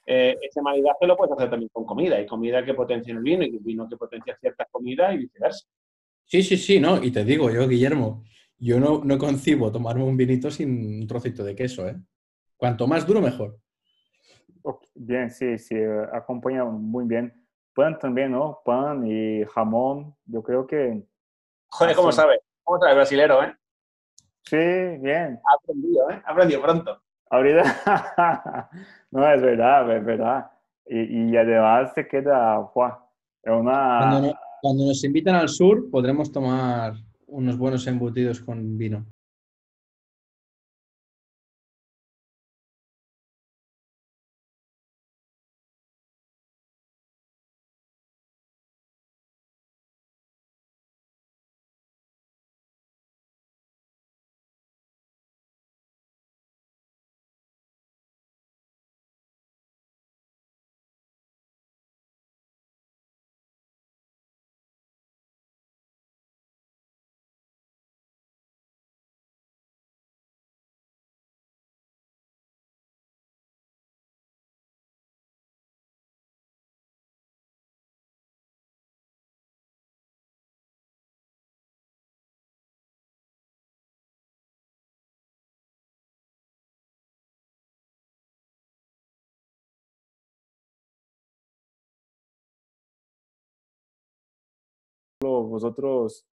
Eh, 0.06 0.36
ese 0.42 0.60
maridaje 0.62 1.06
lo 1.06 1.16
puedes 1.16 1.32
hacer 1.34 1.50
también 1.50 1.70
con 1.72 1.84
comida. 1.84 2.16
Hay 2.16 2.26
comida 2.26 2.64
que 2.64 2.74
potencia 2.74 3.12
el 3.12 3.20
vino 3.20 3.44
y 3.44 3.58
vino 3.58 3.88
que 3.88 3.96
potencia 3.96 4.36
ciertas 4.40 4.66
comidas 4.70 5.14
y 5.14 5.18
viceversa. 5.18 5.66
Sí, 6.24 6.42
sí, 6.42 6.56
sí, 6.56 6.80
no. 6.80 7.02
Y 7.02 7.10
te 7.12 7.24
digo 7.24 7.50
yo, 7.50 7.68
Guillermo, 7.68 8.24
yo 8.58 8.80
no, 8.80 9.02
no 9.04 9.18
concibo 9.18 9.70
tomarme 9.70 10.04
un 10.04 10.16
vinito 10.16 10.50
sin 10.50 11.02
un 11.02 11.06
trocito 11.06 11.44
de 11.44 11.54
queso, 11.54 11.86
¿eh? 11.88 11.96
Cuanto 12.56 12.86
más 12.86 13.06
duro, 13.06 13.20
mejor. 13.20 13.58
Bien, 14.94 15.30
sí, 15.30 15.58
sí, 15.58 15.74
eh, 15.74 16.06
acompaña 16.12 16.64
muy 16.64 17.04
bien. 17.06 17.41
Pan 17.74 17.98
también, 17.98 18.32
¿no? 18.32 18.60
Pan 18.64 19.06
y 19.06 19.44
jamón. 19.46 20.14
Yo 20.26 20.42
creo 20.42 20.66
que 20.66 21.02
Joder, 21.70 21.96
¿cómo 21.96 22.12
sí. 22.12 22.16
sabes? 22.16 22.40
¿Cómo 22.62 22.78
sabes, 22.78 22.94
brasilero, 22.96 23.42
eh? 23.42 23.54
sí, 24.44 24.56
bien. 24.56 25.40
Ha 25.44 25.54
aprendido, 25.62 26.10
¿eh? 26.10 26.22
Ha 26.24 26.32
aprendido 26.32 26.62
pronto. 26.62 27.02
Ahorita, 27.30 27.62
no, 29.10 29.32
es 29.32 29.40
verdad, 29.42 29.96
es 29.96 30.04
verdad. 30.04 30.50
Y, 30.86 31.30
y 31.30 31.36
además 31.36 31.92
se 31.94 32.06
queda, 32.06 32.56
¡guau! 32.74 32.90
es 33.42 33.50
Cuando, 33.50 33.60
una, 34.18 34.20
no- 34.28 34.34
cuando 34.60 34.84
nos 34.86 35.02
invitan 35.04 35.36
al 35.36 35.48
sur, 35.48 35.90
podremos 35.90 36.30
tomar 36.30 36.92
unos 37.26 37.56
buenos 37.56 37.86
embutidos 37.86 38.40
con 38.40 38.76
vino. 38.76 39.06
Vosotros 95.52 96.26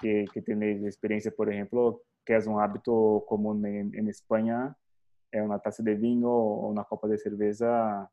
que, 0.00 0.26
que 0.32 0.42
tenéis 0.42 0.82
experiencia, 0.84 1.32
por 1.34 1.50
ejemplo, 1.50 2.02
que 2.24 2.36
es 2.36 2.46
un 2.46 2.60
hábito 2.60 3.24
común 3.26 3.64
en, 3.64 3.94
en 3.94 4.08
España, 4.08 4.76
es 5.30 5.42
una 5.42 5.58
taza 5.58 5.82
de 5.82 5.94
vino 5.94 6.30
o 6.30 6.68
una 6.68 6.84
copa 6.84 7.08
de 7.08 7.18
cerveza 7.18 8.10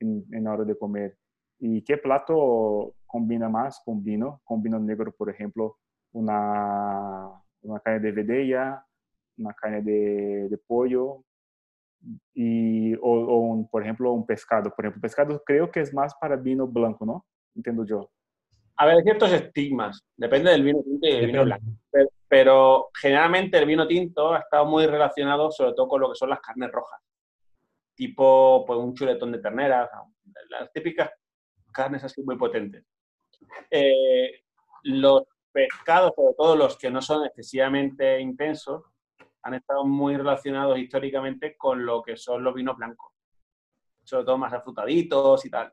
en, 0.00 0.24
en 0.32 0.46
hora 0.46 0.64
de 0.64 0.78
comer. 0.78 1.16
¿Y 1.58 1.82
qué 1.82 1.96
plato 1.98 2.94
combina 3.06 3.48
más 3.48 3.82
con 3.84 4.02
vino? 4.02 4.40
Con 4.44 4.62
vino 4.62 4.78
negro, 4.78 5.12
por 5.12 5.28
ejemplo, 5.28 5.76
una, 6.12 7.28
una 7.62 7.80
carne 7.80 8.00
de 8.00 8.12
vedella, 8.12 8.84
una 9.36 9.52
carne 9.52 9.82
de, 9.82 10.48
de 10.48 10.58
pollo, 10.58 11.22
y, 12.34 12.94
o, 12.94 13.00
o 13.02 13.36
un, 13.40 13.68
por 13.68 13.82
ejemplo, 13.82 14.12
un 14.12 14.24
pescado. 14.24 14.72
Por 14.74 14.86
ejemplo, 14.86 15.02
pescado 15.02 15.42
creo 15.44 15.70
que 15.70 15.80
es 15.80 15.92
más 15.92 16.14
para 16.14 16.36
vino 16.36 16.66
blanco, 16.66 17.04
¿no? 17.04 17.26
Entiendo 17.54 17.84
yo. 17.84 18.10
A 18.80 18.86
ver, 18.86 18.96
hay 18.96 19.02
ciertos 19.02 19.30
estigmas. 19.30 20.02
Depende 20.16 20.50
del 20.52 20.64
vino 20.64 20.82
tinto 20.82 21.06
y 21.06 21.12
del 21.12 21.26
vino 21.26 21.44
blanco. 21.44 21.66
Pero, 21.90 22.08
pero 22.26 22.90
generalmente 22.98 23.58
el 23.58 23.66
vino 23.66 23.86
tinto 23.86 24.32
ha 24.32 24.38
estado 24.38 24.64
muy 24.64 24.86
relacionado 24.86 25.50
sobre 25.50 25.74
todo 25.74 25.86
con 25.86 26.00
lo 26.00 26.08
que 26.08 26.14
son 26.16 26.30
las 26.30 26.40
carnes 26.40 26.72
rojas. 26.72 26.98
Tipo 27.94 28.64
pues, 28.66 28.78
un 28.78 28.94
chuletón 28.94 29.32
de 29.32 29.38
ternera, 29.40 29.84
o 29.84 29.88
sea, 29.88 30.00
las 30.48 30.72
típicas 30.72 31.10
carnes 31.70 32.02
así 32.04 32.22
muy 32.22 32.38
potentes. 32.38 32.86
Eh, 33.70 34.44
los 34.84 35.24
pescados, 35.52 36.12
sobre 36.16 36.34
todo 36.34 36.56
los 36.56 36.78
que 36.78 36.90
no 36.90 37.02
son 37.02 37.26
excesivamente 37.26 38.18
intensos, 38.18 38.84
han 39.42 39.54
estado 39.54 39.84
muy 39.84 40.16
relacionados 40.16 40.78
históricamente 40.78 41.54
con 41.54 41.84
lo 41.84 42.00
que 42.00 42.16
son 42.16 42.42
los 42.42 42.54
vinos 42.54 42.78
blancos. 42.78 43.12
Sobre 44.04 44.24
todo 44.24 44.38
más 44.38 44.54
afrutaditos 44.54 45.44
y 45.44 45.50
tal. 45.50 45.70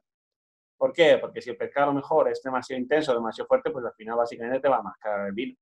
¿Por 0.77 0.93
qué? 0.93 1.17
Porque 1.19 1.41
si 1.41 1.49
el 1.49 1.57
pescado 1.57 1.85
a 1.89 1.93
lo 1.93 1.99
mejor 1.99 2.29
es 2.29 2.41
demasiado 2.43 2.79
intenso, 2.81 3.13
demasiado 3.13 3.47
fuerte, 3.47 3.71
pues 3.71 3.83
al 3.85 3.93
final 3.93 4.17
básicamente 4.17 4.59
te 4.59 4.69
va 4.69 4.77
a 4.77 4.83
mascar 4.83 5.27
el 5.27 5.33
vino. 5.33 5.57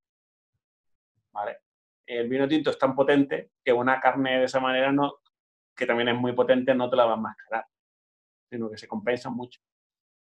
¿Vale? 1.32 1.58
El 2.06 2.30
vino 2.30 2.48
tinto 2.48 2.70
es 2.70 2.78
tan 2.78 2.96
potente 2.96 3.52
que 3.64 3.74
una 3.74 4.00
carne 4.00 4.40
de 4.40 4.46
esa 4.46 4.60
manera, 4.60 4.92
no, 4.92 5.16
que 5.76 5.86
también 5.86 6.10
es 6.10 6.16
muy 6.16 6.34
potente, 6.34 6.74
no 6.76 6.90
te 6.90 6.96
la 6.96 7.06
va 7.06 7.14
a 7.14 7.18
mascarar, 7.18 7.66
sino 8.50 8.70
que 8.70 8.78
se 8.78 8.88
compensa 8.88 9.30
mucho. 9.30 9.60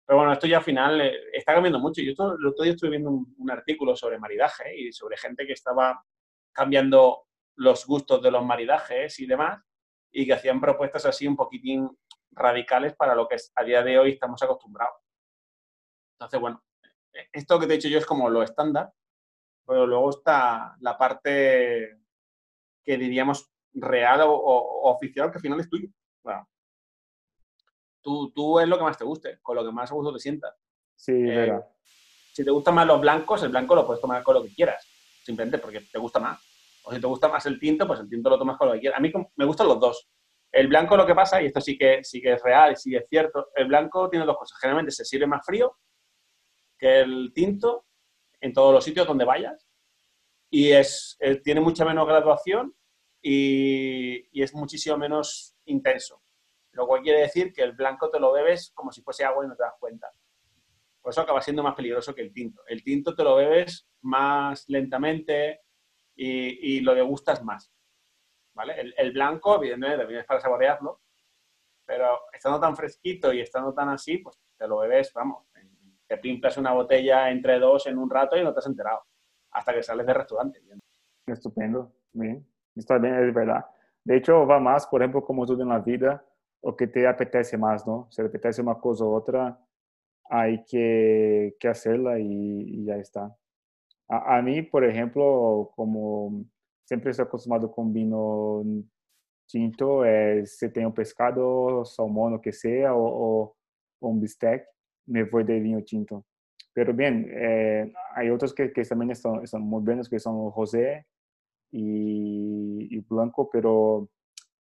Pero 0.06 0.18
bueno, 0.18 0.32
esto 0.32 0.46
ya 0.46 0.58
al 0.58 0.64
final 0.64 1.00
eh, 1.00 1.14
está 1.32 1.54
cambiando 1.54 1.78
mucho. 1.80 2.02
Yo 2.02 2.10
esto- 2.12 2.36
el 2.36 2.46
otro 2.46 2.64
día 2.64 2.72
estuve 2.74 2.90
viendo 2.90 3.10
un, 3.10 3.34
un 3.38 3.50
artículo 3.50 3.96
sobre 3.96 4.18
maridaje 4.18 4.76
y 4.78 4.92
sobre 4.92 5.16
gente 5.16 5.46
que 5.46 5.52
estaba 5.54 6.04
cambiando 6.52 7.26
los 7.56 7.86
gustos 7.86 8.22
de 8.22 8.30
los 8.30 8.44
maridajes 8.44 9.18
y 9.20 9.26
demás, 9.26 9.62
y 10.12 10.26
que 10.26 10.32
hacían 10.34 10.60
propuestas 10.60 11.06
así 11.06 11.26
un 11.26 11.36
poquitín 11.36 11.88
radicales 12.32 12.94
para 12.94 13.14
lo 13.14 13.26
que 13.28 13.36
a 13.54 13.64
día 13.64 13.82
de 13.82 13.98
hoy 13.98 14.12
estamos 14.12 14.42
acostumbrados. 14.42 14.96
Entonces, 16.14 16.40
bueno, 16.40 16.62
eh, 17.12 17.28
esto 17.32 17.58
que 17.58 17.66
te 17.66 17.74
he 17.74 17.76
dicho 17.76 17.88
yo 17.88 17.98
es 17.98 18.06
como 18.06 18.28
lo 18.30 18.42
estándar, 18.42 18.92
pero 19.66 19.86
luego 19.86 20.10
está 20.10 20.76
la 20.80 20.96
parte 20.98 21.98
que 22.84 22.96
diríamos 22.98 23.50
real 23.74 24.22
o, 24.22 24.32
o- 24.32 24.82
o 24.82 24.90
oficial, 24.90 25.30
que 25.30 25.36
al 25.38 25.42
final 25.42 25.60
es 25.60 25.68
tuyo. 25.70 25.88
Bueno, 26.22 26.48
tú, 28.02 28.30
tú 28.32 28.58
es 28.60 28.68
lo 28.68 28.76
que 28.78 28.84
más 28.84 28.98
te 28.98 29.04
guste, 29.04 29.38
con 29.42 29.56
lo 29.56 29.64
que 29.64 29.72
más 29.72 29.90
a 29.90 29.94
gusto 29.94 30.12
te 30.12 30.18
sientas. 30.20 30.54
Sí, 30.96 31.12
Eh, 31.12 31.34
verdad. 31.36 31.66
Si 32.32 32.44
te 32.44 32.50
gustan 32.50 32.74
más 32.74 32.86
los 32.86 33.00
blancos, 33.00 33.42
el 33.42 33.50
blanco 33.50 33.74
lo 33.74 33.86
puedes 33.86 34.00
tomar 34.00 34.22
con 34.22 34.34
lo 34.34 34.42
que 34.42 34.54
quieras, 34.54 34.86
simplemente 35.24 35.58
porque 35.58 35.80
te 35.80 35.98
gusta 35.98 36.20
más. 36.20 36.40
O 36.84 36.92
si 36.92 37.00
te 37.00 37.06
gusta 37.06 37.28
más 37.28 37.44
el 37.46 37.58
tinto, 37.58 37.86
pues 37.86 38.00
el 38.00 38.08
tinto 38.08 38.30
lo 38.30 38.38
tomas 38.38 38.56
con 38.56 38.68
lo 38.68 38.74
que 38.74 38.80
quieras. 38.80 38.98
A 38.98 39.02
mí 39.02 39.12
me 39.36 39.44
gustan 39.44 39.66
los 39.68 39.78
dos. 39.80 40.08
El 40.52 40.66
blanco 40.66 40.96
lo 40.96 41.06
que 41.06 41.14
pasa, 41.14 41.40
y 41.40 41.46
esto 41.46 41.60
sí 41.60 41.78
que, 41.78 42.02
sí 42.02 42.20
que 42.20 42.32
es 42.32 42.42
real 42.42 42.76
sí 42.76 42.90
que 42.90 42.98
es 42.98 43.08
cierto, 43.08 43.50
el 43.54 43.66
blanco 43.66 44.08
tiene 44.10 44.26
dos 44.26 44.36
cosas. 44.36 44.58
Generalmente 44.58 44.92
se 44.92 45.04
sirve 45.04 45.26
más 45.26 45.44
frío 45.44 45.78
que 46.78 47.00
el 47.00 47.32
tinto 47.34 47.86
en 48.40 48.52
todos 48.52 48.72
los 48.72 48.82
sitios 48.84 49.06
donde 49.06 49.24
vayas 49.24 49.68
y 50.50 50.72
es, 50.72 51.16
eh, 51.20 51.36
tiene 51.36 51.60
mucha 51.60 51.84
menos 51.84 52.06
graduación 52.06 52.74
y, 53.22 54.26
y 54.32 54.42
es 54.42 54.54
muchísimo 54.54 54.96
menos 54.96 55.54
intenso. 55.66 56.22
Lo 56.72 56.86
cual 56.86 57.02
quiere 57.02 57.20
decir 57.20 57.52
que 57.52 57.62
el 57.62 57.72
blanco 57.72 58.10
te 58.10 58.18
lo 58.18 58.32
bebes 58.32 58.72
como 58.74 58.90
si 58.90 59.02
fuese 59.02 59.24
agua 59.24 59.44
y 59.44 59.48
no 59.48 59.56
te 59.56 59.62
das 59.62 59.74
cuenta. 59.78 60.08
Por 61.00 61.12
eso 61.12 61.20
acaba 61.20 61.42
siendo 61.42 61.62
más 61.62 61.74
peligroso 61.74 62.14
que 62.14 62.22
el 62.22 62.32
tinto. 62.32 62.62
El 62.66 62.82
tinto 62.82 63.14
te 63.14 63.24
lo 63.24 63.36
bebes 63.36 63.88
más 64.02 64.64
lentamente 64.68 65.60
y, 66.14 66.76
y 66.76 66.80
lo 66.80 66.94
degustas 66.94 67.42
más. 67.44 67.72
¿Vale? 68.60 68.78
El, 68.78 68.94
el 68.98 69.12
blanco, 69.12 69.56
evidentemente, 69.56 70.00
también 70.00 70.20
es 70.20 70.26
para 70.26 70.38
saborearlo, 70.38 71.00
pero 71.86 72.20
estando 72.30 72.60
tan 72.60 72.76
fresquito 72.76 73.32
y 73.32 73.40
estando 73.40 73.72
tan 73.72 73.88
así, 73.88 74.18
pues 74.18 74.38
te 74.58 74.68
lo 74.68 74.80
bebes, 74.80 75.10
vamos, 75.14 75.46
te 76.06 76.18
pimplas 76.18 76.58
una 76.58 76.72
botella 76.72 77.30
entre 77.30 77.58
dos 77.58 77.86
en 77.86 77.96
un 77.96 78.10
rato 78.10 78.36
y 78.36 78.44
no 78.44 78.52
te 78.52 78.58
has 78.58 78.66
enterado, 78.66 79.00
hasta 79.52 79.72
que 79.72 79.82
sales 79.82 80.04
del 80.04 80.14
restaurante. 80.14 80.60
Estupendo. 81.26 81.90
Bien. 82.12 82.46
Está 82.76 82.98
bien, 82.98 83.14
es 83.26 83.32
verdad. 83.32 83.64
De 84.04 84.18
hecho, 84.18 84.46
va 84.46 84.60
más, 84.60 84.86
por 84.86 85.00
ejemplo, 85.00 85.24
como 85.24 85.46
todo 85.46 85.62
en 85.62 85.70
la 85.70 85.78
vida, 85.78 86.22
o 86.60 86.76
que 86.76 86.86
te 86.86 87.08
apetece 87.08 87.56
más, 87.56 87.86
¿no? 87.86 88.08
Si 88.10 88.20
te 88.20 88.28
apetece 88.28 88.60
una 88.60 88.74
cosa 88.74 89.04
u 89.04 89.14
otra, 89.14 89.58
hay 90.28 90.62
que, 90.66 91.56
que 91.58 91.66
hacerla 91.66 92.18
y, 92.18 92.26
y 92.26 92.84
ya 92.84 92.96
está. 92.96 93.34
A, 94.06 94.36
a 94.36 94.42
mí, 94.42 94.60
por 94.60 94.84
ejemplo, 94.84 95.72
como 95.74 96.44
siempre 96.90 97.12
estoy 97.12 97.24
acostumbrado 97.24 97.70
con 97.70 97.92
vino 97.92 98.64
tinto, 99.46 100.04
eh, 100.04 100.44
si 100.44 100.68
tengo 100.72 100.92
pescado, 100.92 101.84
salmón, 101.84 102.34
o 102.34 102.40
que 102.40 102.52
sea, 102.52 102.96
o, 102.96 103.04
o, 103.04 103.56
o 104.00 104.08
un 104.08 104.20
bistec, 104.20 104.66
me 105.06 105.22
voy 105.22 105.44
de 105.44 105.60
vino 105.60 105.80
tinto. 105.84 106.24
Pero 106.72 106.92
bien, 106.92 107.28
eh, 107.30 107.92
hay 108.16 108.30
otros 108.30 108.52
que, 108.52 108.72
que 108.72 108.82
también 108.82 109.12
están, 109.12 109.40
están 109.44 109.62
muy 109.62 109.80
buenos, 109.84 110.08
que 110.08 110.18
son 110.18 110.52
rosé 110.52 111.06
y, 111.70 112.88
y 112.96 112.98
blanco, 113.08 113.48
pero 113.48 114.08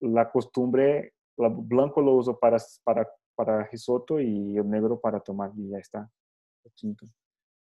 la 0.00 0.28
costumbre, 0.28 1.14
el 1.36 1.50
blanco 1.56 2.00
lo 2.00 2.16
uso 2.16 2.36
para, 2.36 2.56
para, 2.82 3.08
para 3.36 3.62
risotto 3.64 4.18
y 4.18 4.56
el 4.56 4.68
negro 4.68 4.98
para 5.00 5.20
tomar 5.20 5.52
y 5.56 5.68
ya 5.68 5.78
está. 5.78 6.10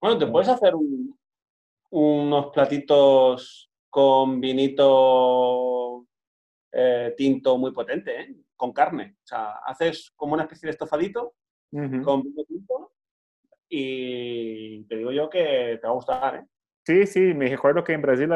Bueno, 0.01 0.19
te 0.19 0.27
puedes 0.27 0.49
hacer 0.49 0.75
un- 0.75 1.17
unos 1.91 2.47
platitos 2.53 3.72
con 3.93 4.41
vinito 4.41 6.07
eh, 6.73 7.13
tinto 7.15 7.59
muy 7.59 7.73
potente, 7.73 8.23
¿eh? 8.23 8.37
con 8.57 8.73
carne. 8.73 9.17
O 9.23 9.27
sea, 9.27 9.57
haces 9.67 10.11
como 10.17 10.33
una 10.33 10.45
especie 10.45 10.67
de 10.67 10.71
estofadito 10.71 11.35
con 11.71 12.23
vino 12.23 12.43
tinto 12.49 12.93
y 13.69 14.85
te 14.85 14.97
digo 14.97 15.13
yo 15.13 15.29
que 15.29 15.79
te 15.79 15.87
va 15.87 15.91
a 15.91 15.97
gustar, 15.97 16.37
¿eh? 16.37 16.47
Sí, 16.87 17.07
sí, 17.07 17.21
me 17.35 17.49
recuerdo 17.51 17.85
que 17.85 17.93
en 17.93 18.01
Brasil 18.01 18.31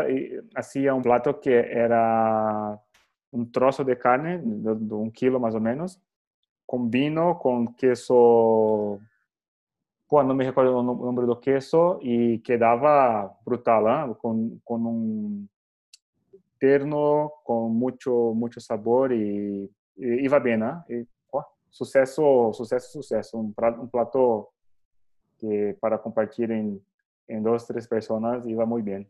hacía 0.54 0.92
un 0.92 1.02
plato 1.02 1.40
que 1.40 1.58
era 1.58 2.78
un 3.30 3.50
trozo 3.50 3.82
de 3.82 3.98
carne, 3.98 4.38
de, 4.42 4.74
de 4.74 4.94
un 4.94 5.10
kilo 5.10 5.40
más 5.40 5.54
o 5.54 5.60
menos, 5.60 5.98
con 6.66 6.90
vino, 6.90 7.38
con 7.38 7.74
queso, 7.74 9.00
bueno, 10.08 10.28
no 10.28 10.34
me 10.34 10.44
recuerdo 10.44 10.80
el 10.80 10.86
nom- 10.86 11.04
nombre 11.04 11.26
del 11.26 11.40
queso, 11.40 11.98
y 12.00 12.40
quedaba 12.40 13.36
brutal, 13.44 13.88
¿ah? 13.88 14.16
con, 14.20 14.60
con 14.64 14.86
un 14.86 15.48
terno, 16.58 17.32
con 17.44 17.74
mucho, 17.76 18.32
mucho 18.34 18.60
sabor 18.60 19.12
y, 19.12 19.70
iba 19.96 20.38
bien, 20.38 20.62
¿ah? 20.62 20.84
Suceso, 21.68 22.52
suceso, 22.54 23.02
suceso, 23.02 23.36
un 23.36 23.52
plato, 23.52 23.82
un 23.82 23.90
que 25.38 25.76
para 25.78 26.00
compartir 26.00 26.50
en, 26.50 26.82
en 27.28 27.42
dos, 27.42 27.66
tres 27.66 27.86
personas 27.86 28.46
iba 28.46 28.64
muy 28.64 28.80
bien, 28.80 29.06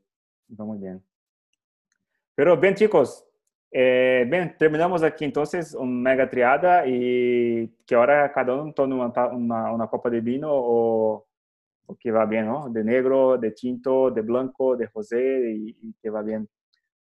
iba 0.49 0.64
muy 0.64 0.78
bien. 0.78 1.01
Pero 2.34 2.57
bien, 2.57 2.74
chicos, 2.74 3.24
eh, 3.70 4.24
bien, 4.28 4.56
terminamos 4.58 5.02
aquí 5.02 5.24
entonces 5.24 5.74
una 5.74 6.10
mega 6.10 6.28
triada 6.30 6.84
y 6.86 7.68
que 7.86 7.94
ahora 7.94 8.32
cada 8.32 8.54
uno 8.54 8.72
tome 8.72 8.94
una, 8.94 9.12
ta- 9.12 9.28
una, 9.28 9.72
una 9.72 9.86
copa 9.88 10.08
de 10.10 10.20
vino 10.20 10.48
o, 10.52 11.26
o 11.86 11.96
que 11.96 12.10
va 12.10 12.24
bien, 12.26 12.46
¿no? 12.46 12.68
De 12.70 12.82
negro, 12.84 13.36
de 13.38 13.50
tinto, 13.52 14.10
de 14.10 14.22
blanco, 14.22 14.76
de 14.76 14.86
rosé 14.94 15.50
y, 15.52 15.76
y 15.82 15.94
que 16.00 16.10
va 16.10 16.22
bien. 16.22 16.48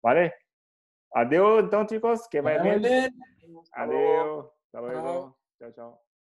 ¿Vale? 0.02 0.34
Adiós, 1.14 1.64
entonces, 1.64 1.96
chicos, 1.98 2.28
que 2.30 2.40
vaya 2.40 2.62
bien. 2.62 2.82
Adiós. 3.72 4.46
Hasta 4.66 4.80
luego. 4.80 5.38
Chao, 5.58 5.72
chao. 5.72 6.11